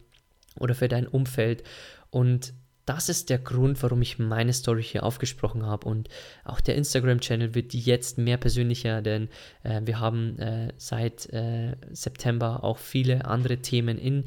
oder 0.59 0.74
für 0.74 0.88
dein 0.88 1.06
Umfeld. 1.06 1.62
Und 2.10 2.52
das 2.84 3.09
ist 3.09 3.30
der 3.30 3.38
Grund, 3.38 3.80
warum 3.82 4.02
ich 4.02 4.18
meine 4.18 4.52
Story 4.52 4.82
hier 4.82 5.04
aufgesprochen 5.04 5.64
habe. 5.64 5.88
Und 5.88 6.09
auch 6.44 6.60
der 6.60 6.74
Instagram-Channel 6.74 7.54
wird 7.54 7.74
jetzt 7.74 8.18
mehr 8.18 8.36
persönlicher, 8.36 9.02
denn 9.02 9.28
äh, 9.62 9.80
wir 9.84 10.00
haben 10.00 10.38
äh, 10.38 10.72
seit 10.76 11.32
äh, 11.32 11.76
September 11.92 12.64
auch 12.64 12.78
viele 12.78 13.24
andere 13.24 13.59
Themen 13.59 13.98
in 13.98 14.24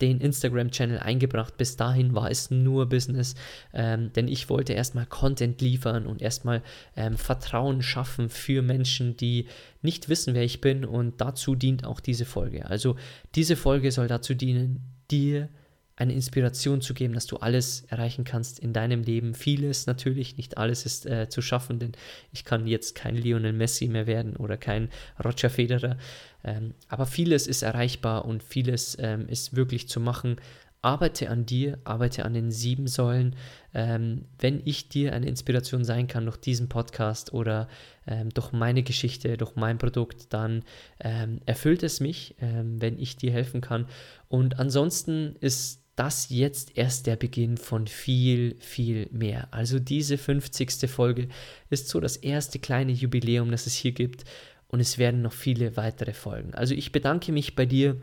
den 0.00 0.20
Instagram-Channel 0.20 0.98
eingebracht. 0.98 1.56
Bis 1.56 1.76
dahin 1.76 2.14
war 2.14 2.30
es 2.30 2.50
nur 2.50 2.88
Business, 2.88 3.34
ähm, 3.72 4.12
denn 4.12 4.28
ich 4.28 4.48
wollte 4.48 4.72
erstmal 4.72 5.06
Content 5.06 5.60
liefern 5.60 6.06
und 6.06 6.20
erstmal 6.20 6.62
ähm, 6.96 7.16
Vertrauen 7.16 7.82
schaffen 7.82 8.28
für 8.28 8.62
Menschen, 8.62 9.16
die 9.16 9.46
nicht 9.82 10.08
wissen, 10.08 10.34
wer 10.34 10.44
ich 10.44 10.60
bin. 10.60 10.84
Und 10.84 11.20
dazu 11.20 11.54
dient 11.54 11.84
auch 11.84 12.00
diese 12.00 12.24
Folge. 12.24 12.66
Also 12.66 12.96
diese 13.34 13.56
Folge 13.56 13.92
soll 13.92 14.08
dazu 14.08 14.34
dienen, 14.34 14.80
dir 15.10 15.48
eine 15.96 16.12
Inspiration 16.12 16.80
zu 16.80 16.92
geben, 16.92 17.14
dass 17.14 17.26
du 17.26 17.36
alles 17.36 17.84
erreichen 17.88 18.24
kannst 18.24 18.58
in 18.58 18.72
deinem 18.72 19.02
Leben. 19.02 19.34
Vieles 19.34 19.86
natürlich, 19.86 20.36
nicht 20.36 20.58
alles 20.58 20.86
ist 20.86 21.06
äh, 21.06 21.28
zu 21.28 21.40
schaffen, 21.40 21.78
denn 21.78 21.92
ich 22.32 22.44
kann 22.44 22.66
jetzt 22.66 22.94
kein 22.94 23.14
Lionel 23.14 23.52
Messi 23.52 23.86
mehr 23.86 24.06
werden 24.06 24.36
oder 24.36 24.56
kein 24.56 24.88
Roger 25.24 25.50
Federer. 25.50 25.96
Ähm, 26.42 26.74
aber 26.88 27.06
vieles 27.06 27.46
ist 27.46 27.62
erreichbar 27.62 28.24
und 28.24 28.42
vieles 28.42 28.96
ähm, 29.00 29.28
ist 29.28 29.54
wirklich 29.54 29.88
zu 29.88 30.00
machen. 30.00 30.36
Arbeite 30.82 31.30
an 31.30 31.46
dir, 31.46 31.78
arbeite 31.84 32.26
an 32.26 32.34
den 32.34 32.50
sieben 32.50 32.88
Säulen. 32.88 33.36
Ähm, 33.72 34.26
wenn 34.38 34.60
ich 34.64 34.90
dir 34.90 35.14
eine 35.14 35.26
Inspiration 35.26 35.82
sein 35.84 36.08
kann 36.08 36.26
durch 36.26 36.36
diesen 36.36 36.68
Podcast 36.68 37.32
oder 37.32 37.68
ähm, 38.06 38.28
durch 38.30 38.52
meine 38.52 38.82
Geschichte, 38.82 39.38
durch 39.38 39.56
mein 39.56 39.78
Produkt, 39.78 40.34
dann 40.34 40.62
ähm, 41.00 41.40
erfüllt 41.46 41.84
es 41.84 42.00
mich, 42.00 42.34
ähm, 42.40 42.82
wenn 42.82 42.98
ich 42.98 43.16
dir 43.16 43.32
helfen 43.32 43.62
kann. 43.62 43.86
Und 44.28 44.58
ansonsten 44.58 45.36
ist 45.40 45.83
das 45.96 46.28
jetzt 46.30 46.76
erst 46.76 47.06
der 47.06 47.16
Beginn 47.16 47.56
von 47.56 47.86
viel, 47.86 48.56
viel 48.58 49.08
mehr. 49.12 49.48
Also 49.52 49.78
diese 49.78 50.18
50. 50.18 50.90
Folge 50.90 51.28
ist 51.70 51.88
so 51.88 52.00
das 52.00 52.16
erste 52.16 52.58
kleine 52.58 52.92
Jubiläum, 52.92 53.50
das 53.50 53.66
es 53.66 53.74
hier 53.74 53.92
gibt 53.92 54.24
und 54.68 54.80
es 54.80 54.98
werden 54.98 55.22
noch 55.22 55.32
viele 55.32 55.76
weitere 55.76 56.12
Folgen. 56.12 56.52
Also 56.54 56.74
ich 56.74 56.90
bedanke 56.90 57.30
mich 57.30 57.54
bei 57.54 57.66
dir 57.66 57.96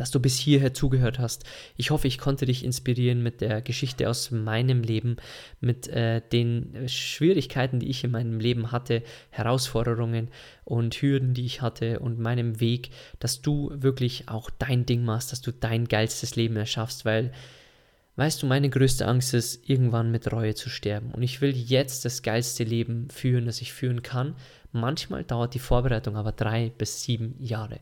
dass 0.00 0.10
du 0.10 0.18
bis 0.18 0.38
hierher 0.38 0.72
zugehört 0.72 1.18
hast. 1.18 1.44
Ich 1.76 1.90
hoffe, 1.90 2.08
ich 2.08 2.16
konnte 2.16 2.46
dich 2.46 2.64
inspirieren 2.64 3.22
mit 3.22 3.42
der 3.42 3.60
Geschichte 3.60 4.08
aus 4.08 4.30
meinem 4.30 4.82
Leben, 4.82 5.16
mit 5.60 5.88
äh, 5.88 6.22
den 6.32 6.88
Schwierigkeiten, 6.88 7.80
die 7.80 7.90
ich 7.90 8.02
in 8.02 8.10
meinem 8.10 8.40
Leben 8.40 8.72
hatte, 8.72 9.02
Herausforderungen 9.28 10.28
und 10.64 10.94
Hürden, 10.94 11.34
die 11.34 11.44
ich 11.44 11.60
hatte 11.60 12.00
und 12.00 12.18
meinem 12.18 12.60
Weg, 12.60 12.90
dass 13.18 13.42
du 13.42 13.70
wirklich 13.74 14.30
auch 14.30 14.48
dein 14.58 14.86
Ding 14.86 15.04
machst, 15.04 15.32
dass 15.32 15.42
du 15.42 15.52
dein 15.52 15.86
geilstes 15.86 16.34
Leben 16.34 16.56
erschaffst, 16.56 17.04
weil 17.04 17.30
Weißt 18.16 18.42
du, 18.42 18.46
meine 18.46 18.68
größte 18.68 19.06
Angst 19.06 19.32
ist, 19.32 19.66
irgendwann 19.66 20.10
mit 20.10 20.30
Reue 20.30 20.54
zu 20.54 20.68
sterben. 20.68 21.10
Und 21.12 21.22
ich 21.22 21.40
will 21.40 21.56
jetzt 21.56 22.04
das 22.04 22.22
geilste 22.22 22.64
Leben 22.64 23.08
führen, 23.08 23.46
das 23.46 23.62
ich 23.62 23.72
führen 23.72 24.02
kann. 24.02 24.34
Manchmal 24.72 25.24
dauert 25.24 25.54
die 25.54 25.58
Vorbereitung 25.58 26.16
aber 26.16 26.32
drei 26.32 26.70
bis 26.76 27.02
sieben 27.02 27.34
Jahre. 27.38 27.78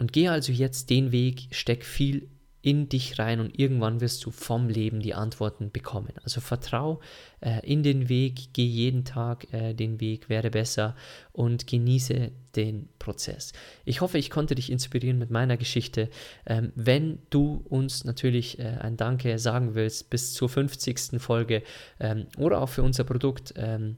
Und 0.00 0.12
geh 0.12 0.28
also 0.28 0.50
jetzt 0.50 0.90
den 0.90 1.12
Weg, 1.12 1.48
steck 1.52 1.84
viel 1.84 2.28
in 2.62 2.88
dich 2.88 3.18
rein 3.18 3.40
und 3.40 3.58
irgendwann 3.58 4.00
wirst 4.00 4.24
du 4.24 4.30
vom 4.30 4.68
Leben 4.68 5.00
die 5.00 5.14
Antworten 5.14 5.70
bekommen. 5.70 6.12
Also 6.22 6.40
vertrau 6.40 7.00
äh, 7.40 7.66
in 7.66 7.82
den 7.82 8.08
Weg, 8.08 8.52
geh 8.52 8.64
jeden 8.64 9.04
Tag 9.04 9.52
äh, 9.52 9.72
den 9.72 10.00
Weg, 10.00 10.28
werde 10.28 10.50
besser 10.50 10.94
und 11.32 11.66
genieße 11.66 12.32
den 12.56 12.88
Prozess. 12.98 13.52
Ich 13.84 14.00
hoffe, 14.00 14.18
ich 14.18 14.30
konnte 14.30 14.54
dich 14.54 14.70
inspirieren 14.70 15.18
mit 15.18 15.30
meiner 15.30 15.56
Geschichte. 15.56 16.10
Ähm, 16.46 16.72
wenn 16.74 17.20
du 17.30 17.64
uns 17.68 18.04
natürlich 18.04 18.58
äh, 18.58 18.76
ein 18.80 18.96
Danke 18.96 19.38
sagen 19.38 19.74
willst 19.74 20.10
bis 20.10 20.34
zur 20.34 20.48
50. 20.48 21.18
Folge 21.18 21.62
ähm, 21.98 22.26
oder 22.36 22.60
auch 22.60 22.68
für 22.68 22.82
unser 22.82 23.04
Produkt, 23.04 23.54
ähm, 23.56 23.96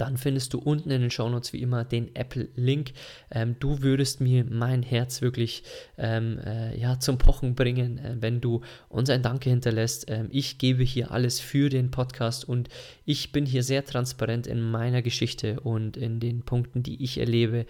dann 0.00 0.16
findest 0.16 0.54
du 0.54 0.58
unten 0.58 0.90
in 0.90 1.02
den 1.02 1.10
Shownotes 1.10 1.52
wie 1.52 1.60
immer 1.60 1.84
den 1.84 2.14
Apple-Link. 2.14 2.92
Ähm, 3.30 3.56
du 3.58 3.82
würdest 3.82 4.20
mir 4.20 4.44
mein 4.44 4.82
Herz 4.82 5.20
wirklich 5.20 5.62
ähm, 5.98 6.38
äh, 6.38 6.78
ja, 6.78 6.98
zum 6.98 7.18
Pochen 7.18 7.54
bringen, 7.54 7.98
äh, 7.98 8.16
wenn 8.20 8.40
du 8.40 8.62
uns 8.88 9.10
ein 9.10 9.22
Danke 9.22 9.50
hinterlässt. 9.50 10.06
Ähm, 10.08 10.28
ich 10.30 10.58
gebe 10.58 10.82
hier 10.82 11.10
alles 11.10 11.40
für 11.40 11.68
den 11.68 11.90
Podcast 11.90 12.48
und 12.48 12.68
ich 13.04 13.32
bin 13.32 13.44
hier 13.44 13.62
sehr 13.62 13.84
transparent 13.84 14.46
in 14.46 14.60
meiner 14.60 15.02
Geschichte 15.02 15.60
und 15.60 15.96
in 15.96 16.20
den 16.20 16.42
Punkten, 16.42 16.82
die 16.82 17.02
ich 17.02 17.18
erlebe, 17.18 17.66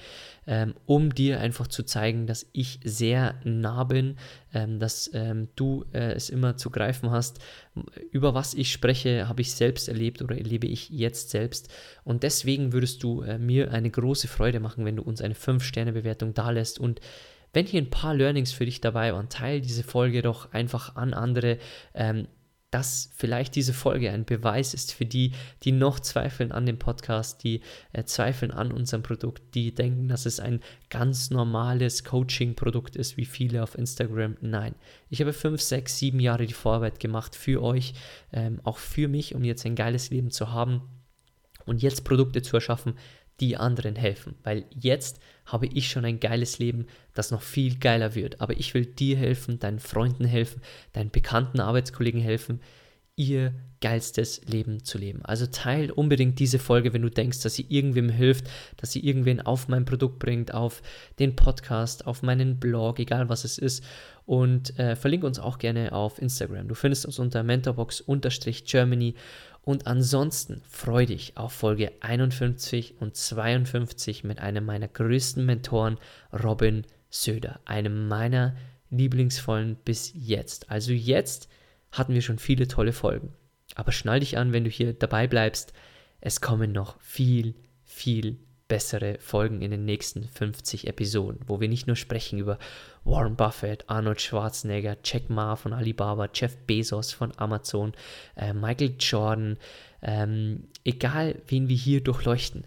ähm, 0.47 0.75
um 0.87 1.15
dir 1.15 1.41
einfach 1.41 1.67
zu 1.67 1.83
zeigen, 1.83 2.27
dass 2.27 2.47
ich 2.53 2.81
sehr 2.85 3.35
nah 3.45 3.85
bin, 3.85 4.17
ähm, 4.55 4.79
dass 4.79 5.11
ähm, 5.15 5.49
du 5.57 5.85
äh, 5.93 6.13
es 6.13 6.31
immer 6.31 6.57
zu 6.57 6.71
greifen 6.71 7.11
hast. 7.11 7.41
Über 8.11 8.35
was 8.35 8.55
ich 8.55 8.73
spreche, 8.73 9.29
habe 9.29 9.43
ich 9.43 9.53
selbst 9.53 9.89
erlebt 9.89 10.23
oder 10.23 10.37
erlebe 10.37 10.67
ich 10.67 10.91
jetzt 10.91 11.31
selbst. 11.31 11.73
Und 12.05 12.23
deswegen 12.23 12.73
würdest 12.73 13.03
du 13.03 13.23
äh, 13.23 13.39
mir 13.39 13.71
eine 13.71 13.91
große 13.91 14.29
Freude 14.29 14.61
machen, 14.61 14.85
wenn 14.85 14.97
du 14.97 15.03
uns 15.03 15.21
eine 15.21 15.35
5-Sterne-Bewertung 15.35 16.35
dalässt 16.35 16.79
und 16.79 17.01
wenn 17.53 17.67
hier 17.67 17.83
ein 17.83 17.91
paar 17.91 18.15
Learnings 18.15 18.53
für 18.53 18.65
dich 18.65 18.81
dabei 18.81 19.13
waren, 19.13 19.29
teile 19.29 19.61
diese 19.61 19.83
Folge 19.83 20.23
doch 20.23 20.53
einfach 20.53 20.95
an 20.97 21.15
andere. 21.15 21.59
Ähm, 21.95 22.29
dass 22.71 23.11
vielleicht 23.15 23.57
diese 23.57 23.73
Folge 23.73 24.11
ein 24.11 24.25
Beweis 24.25 24.75
ist 24.75 24.93
für 24.93 25.05
die, 25.05 25.33
die 25.65 25.73
noch 25.73 25.99
zweifeln 25.99 26.53
an 26.53 26.67
dem 26.67 26.79
Podcast, 26.79 27.43
die 27.43 27.63
äh, 27.93 28.05
zweifeln 28.05 28.53
an 28.53 28.71
unserem 28.71 29.03
Produkt, 29.03 29.55
die 29.55 29.75
denken, 29.75 30.09
dass 30.09 30.25
es 30.25 30.39
ein 30.39 30.61
ganz 30.89 31.31
normales 31.31 32.05
Coaching-Produkt 32.05 32.95
ist, 32.95 33.17
wie 33.17 33.25
viele 33.25 33.63
auf 33.63 33.77
Instagram. 33.77 34.37
Nein, 34.41 34.75
ich 35.09 35.21
habe 35.21 35.33
fünf, 35.33 35.61
sechs, 35.61 35.99
sieben 35.99 36.21
Jahre 36.21 36.47
die 36.47 36.55
Vorarbeit 36.55 37.01
gemacht 37.01 37.35
für 37.35 37.63
euch, 37.63 37.95
ähm, 38.33 38.61
auch 38.63 38.79
für 38.79 39.09
mich, 39.09 39.35
um 39.35 39.43
jetzt 39.43 39.67
ein 39.67 39.75
geiles 39.75 40.11
Leben 40.11 40.31
zu 40.31 40.53
haben 40.53 40.83
und 41.67 41.83
jetzt 41.83 42.05
Produkte 42.05 42.43
zu 42.43 42.57
erschaffen, 42.57 42.95
die 43.41 43.57
anderen 43.57 43.97
helfen. 43.97 44.37
Weil 44.45 44.67
jetzt 44.79 45.19
habe 45.53 45.67
ich 45.67 45.89
schon 45.89 46.05
ein 46.05 46.21
geiles 46.21 46.59
Leben, 46.59 46.87
das 47.15 47.31
noch 47.31 47.43
viel 47.43 47.79
geiler 47.79 48.15
wird. 48.15 48.41
Aber 48.41 48.59
ich 48.59 48.75
will 48.75 48.87
dir 48.87 49.17
helfen, 49.17 49.59
deinen 49.59 49.79
Freunden 49.79 50.25
helfen, 50.25 50.63
deinen 50.93 51.11
bekannten 51.11 51.61
Arbeitskollegen 51.61 52.21
helfen, 52.21 52.61
ihr 53.17 53.53
geilstes 53.81 54.43
Leben 54.47 54.85
zu 54.85 54.99
leben. 54.99 55.25
Also 55.25 55.47
teil 55.47 55.91
unbedingt 55.91 56.39
diese 56.39 56.59
Folge, 56.59 56.93
wenn 56.93 57.03
du 57.03 57.11
denkst, 57.11 57.43
dass 57.43 57.55
sie 57.55 57.67
irgendwem 57.69 58.09
hilft, 58.09 58.49
dass 58.77 58.93
sie 58.93 59.01
irgendwen 59.01 59.41
auf 59.41 59.69
mein 59.69 59.85
Produkt 59.85 60.19
bringt, 60.19 60.55
auf 60.55 60.83
den 61.19 61.37
Podcast, 61.37 62.07
auf 62.07 62.23
meinen 62.23 62.59
Blog, 62.59 62.99
egal 62.99 63.29
was 63.29 63.45
es 63.45 63.59
ist. 63.59 63.85
Und 64.27 64.79
äh, 64.79 64.97
verlinke 64.97 65.27
uns 65.27 65.39
auch 65.39 65.59
gerne 65.59 65.93
auf 65.93 66.21
Instagram. 66.21 66.69
Du 66.69 66.75
findest 66.75 67.05
uns 67.05 67.19
unter 67.19 67.43
mentorbox-germany 67.43 69.15
und 69.63 69.87
ansonsten 69.87 70.63
freue 70.69 71.07
dich 71.07 71.37
auf 71.37 71.53
Folge 71.53 71.93
51 72.01 73.01
und 73.01 73.17
52 73.17 74.25
mit 74.25 74.41
einem 74.41 74.65
meiner 74.65 74.89
größten 74.89 75.45
Mentoren, 75.45 75.99
Robin 76.33 76.87
Söder, 77.11 77.61
einem 77.65 78.09
meiner 78.09 78.57
lieblingsvollen 78.91 79.77
bis 79.85 80.13
jetzt. 80.15 80.71
Also 80.71 80.93
jetzt 80.93 81.49
hatten 81.93 82.15
wir 82.15 82.23
schon 82.23 82.39
viele 82.39 82.69
tolle 82.69 82.93
Folgen. 82.93 83.33
Aber 83.75 83.93
schnall 83.93 84.21
dich 84.21 84.39
an, 84.39 84.53
wenn 84.53 84.65
du 84.65 84.71
hier 84.71 84.93
dabei 84.93 85.27
bleibst. 85.27 85.73
Es 86.21 86.41
kommen 86.41 86.73
noch 86.73 87.01
viel, 87.01 87.55
viel 87.85 88.39
bessere 88.71 89.19
Folgen 89.19 89.63
in 89.63 89.73
den 89.73 89.85
nächsten 89.85 90.29
50 90.29 90.87
Episoden, 90.87 91.41
wo 91.49 91.61
wir 91.61 91.69
nicht 91.69 91.89
nur 91.89 91.97
sprechen 91.97 92.39
über 92.39 92.57
Warren 93.03 93.35
Buffett, 93.35 93.85
Arnold 93.91 94.21
Schwarzenegger, 94.21 94.97
Jack 95.03 95.29
Ma 95.29 95.57
von 95.57 95.73
Alibaba, 95.73 96.29
Jeff 96.33 96.57
Bezos 96.69 97.13
von 97.13 97.33
Amazon, 97.37 97.93
äh, 98.37 98.53
Michael 98.53 98.95
Jordan, 99.01 99.59
ähm, 100.03 100.69
egal 100.85 101.43
wen 101.49 101.69
wir 101.69 101.77
hier 101.77 102.01
durchleuchten 102.01 102.65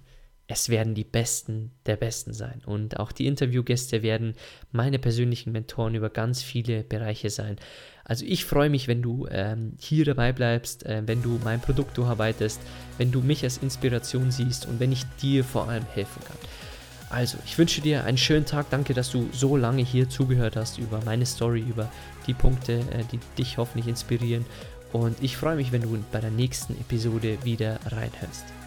es 0.53 0.69
werden 0.69 0.93
die 0.93 1.03
Besten 1.03 1.71
der 1.87 1.95
Besten 1.95 2.31
sein. 2.31 2.61
Und 2.65 2.99
auch 2.99 3.11
die 3.11 3.25
Interviewgäste 3.25 4.03
werden 4.03 4.35
meine 4.71 4.99
persönlichen 4.99 5.51
Mentoren 5.51 5.95
über 5.95 6.09
ganz 6.09 6.43
viele 6.43 6.83
Bereiche 6.83 7.29
sein. 7.29 7.57
Also 8.05 8.23
ich 8.25 8.45
freue 8.45 8.69
mich, 8.69 8.87
wenn 8.87 9.01
du 9.01 9.27
ähm, 9.31 9.73
hier 9.79 10.05
dabei 10.05 10.31
bleibst, 10.31 10.85
äh, 10.85 11.01
wenn 11.05 11.23
du 11.23 11.39
mein 11.43 11.59
Produkt 11.59 11.97
durcharbeitest, 11.97 12.61
wenn 12.97 13.11
du 13.11 13.21
mich 13.21 13.43
als 13.43 13.57
Inspiration 13.57 14.29
siehst 14.29 14.67
und 14.67 14.79
wenn 14.79 14.91
ich 14.91 15.03
dir 15.21 15.43
vor 15.43 15.69
allem 15.69 15.85
helfen 15.93 16.21
kann. 16.27 16.37
Also, 17.09 17.37
ich 17.45 17.59
wünsche 17.59 17.79
dir 17.79 18.05
einen 18.05 18.17
schönen 18.17 18.45
Tag. 18.45 18.71
Danke, 18.71 18.95
dass 18.95 19.11
du 19.11 19.29
so 19.31 19.55
lange 19.55 19.83
hier 19.83 20.09
zugehört 20.09 20.55
hast 20.55 20.79
über 20.79 20.99
meine 21.05 21.27
Story, 21.27 21.59
über 21.61 21.91
die 22.25 22.33
Punkte, 22.33 22.79
äh, 22.79 23.03
die 23.11 23.19
dich 23.37 23.57
hoffentlich 23.57 23.87
inspirieren. 23.87 24.45
Und 24.91 25.21
ich 25.21 25.37
freue 25.37 25.55
mich, 25.55 25.71
wenn 25.71 25.83
du 25.83 26.03
bei 26.11 26.19
der 26.19 26.31
nächsten 26.31 26.73
Episode 26.73 27.37
wieder 27.43 27.79
reinhörst. 27.85 28.62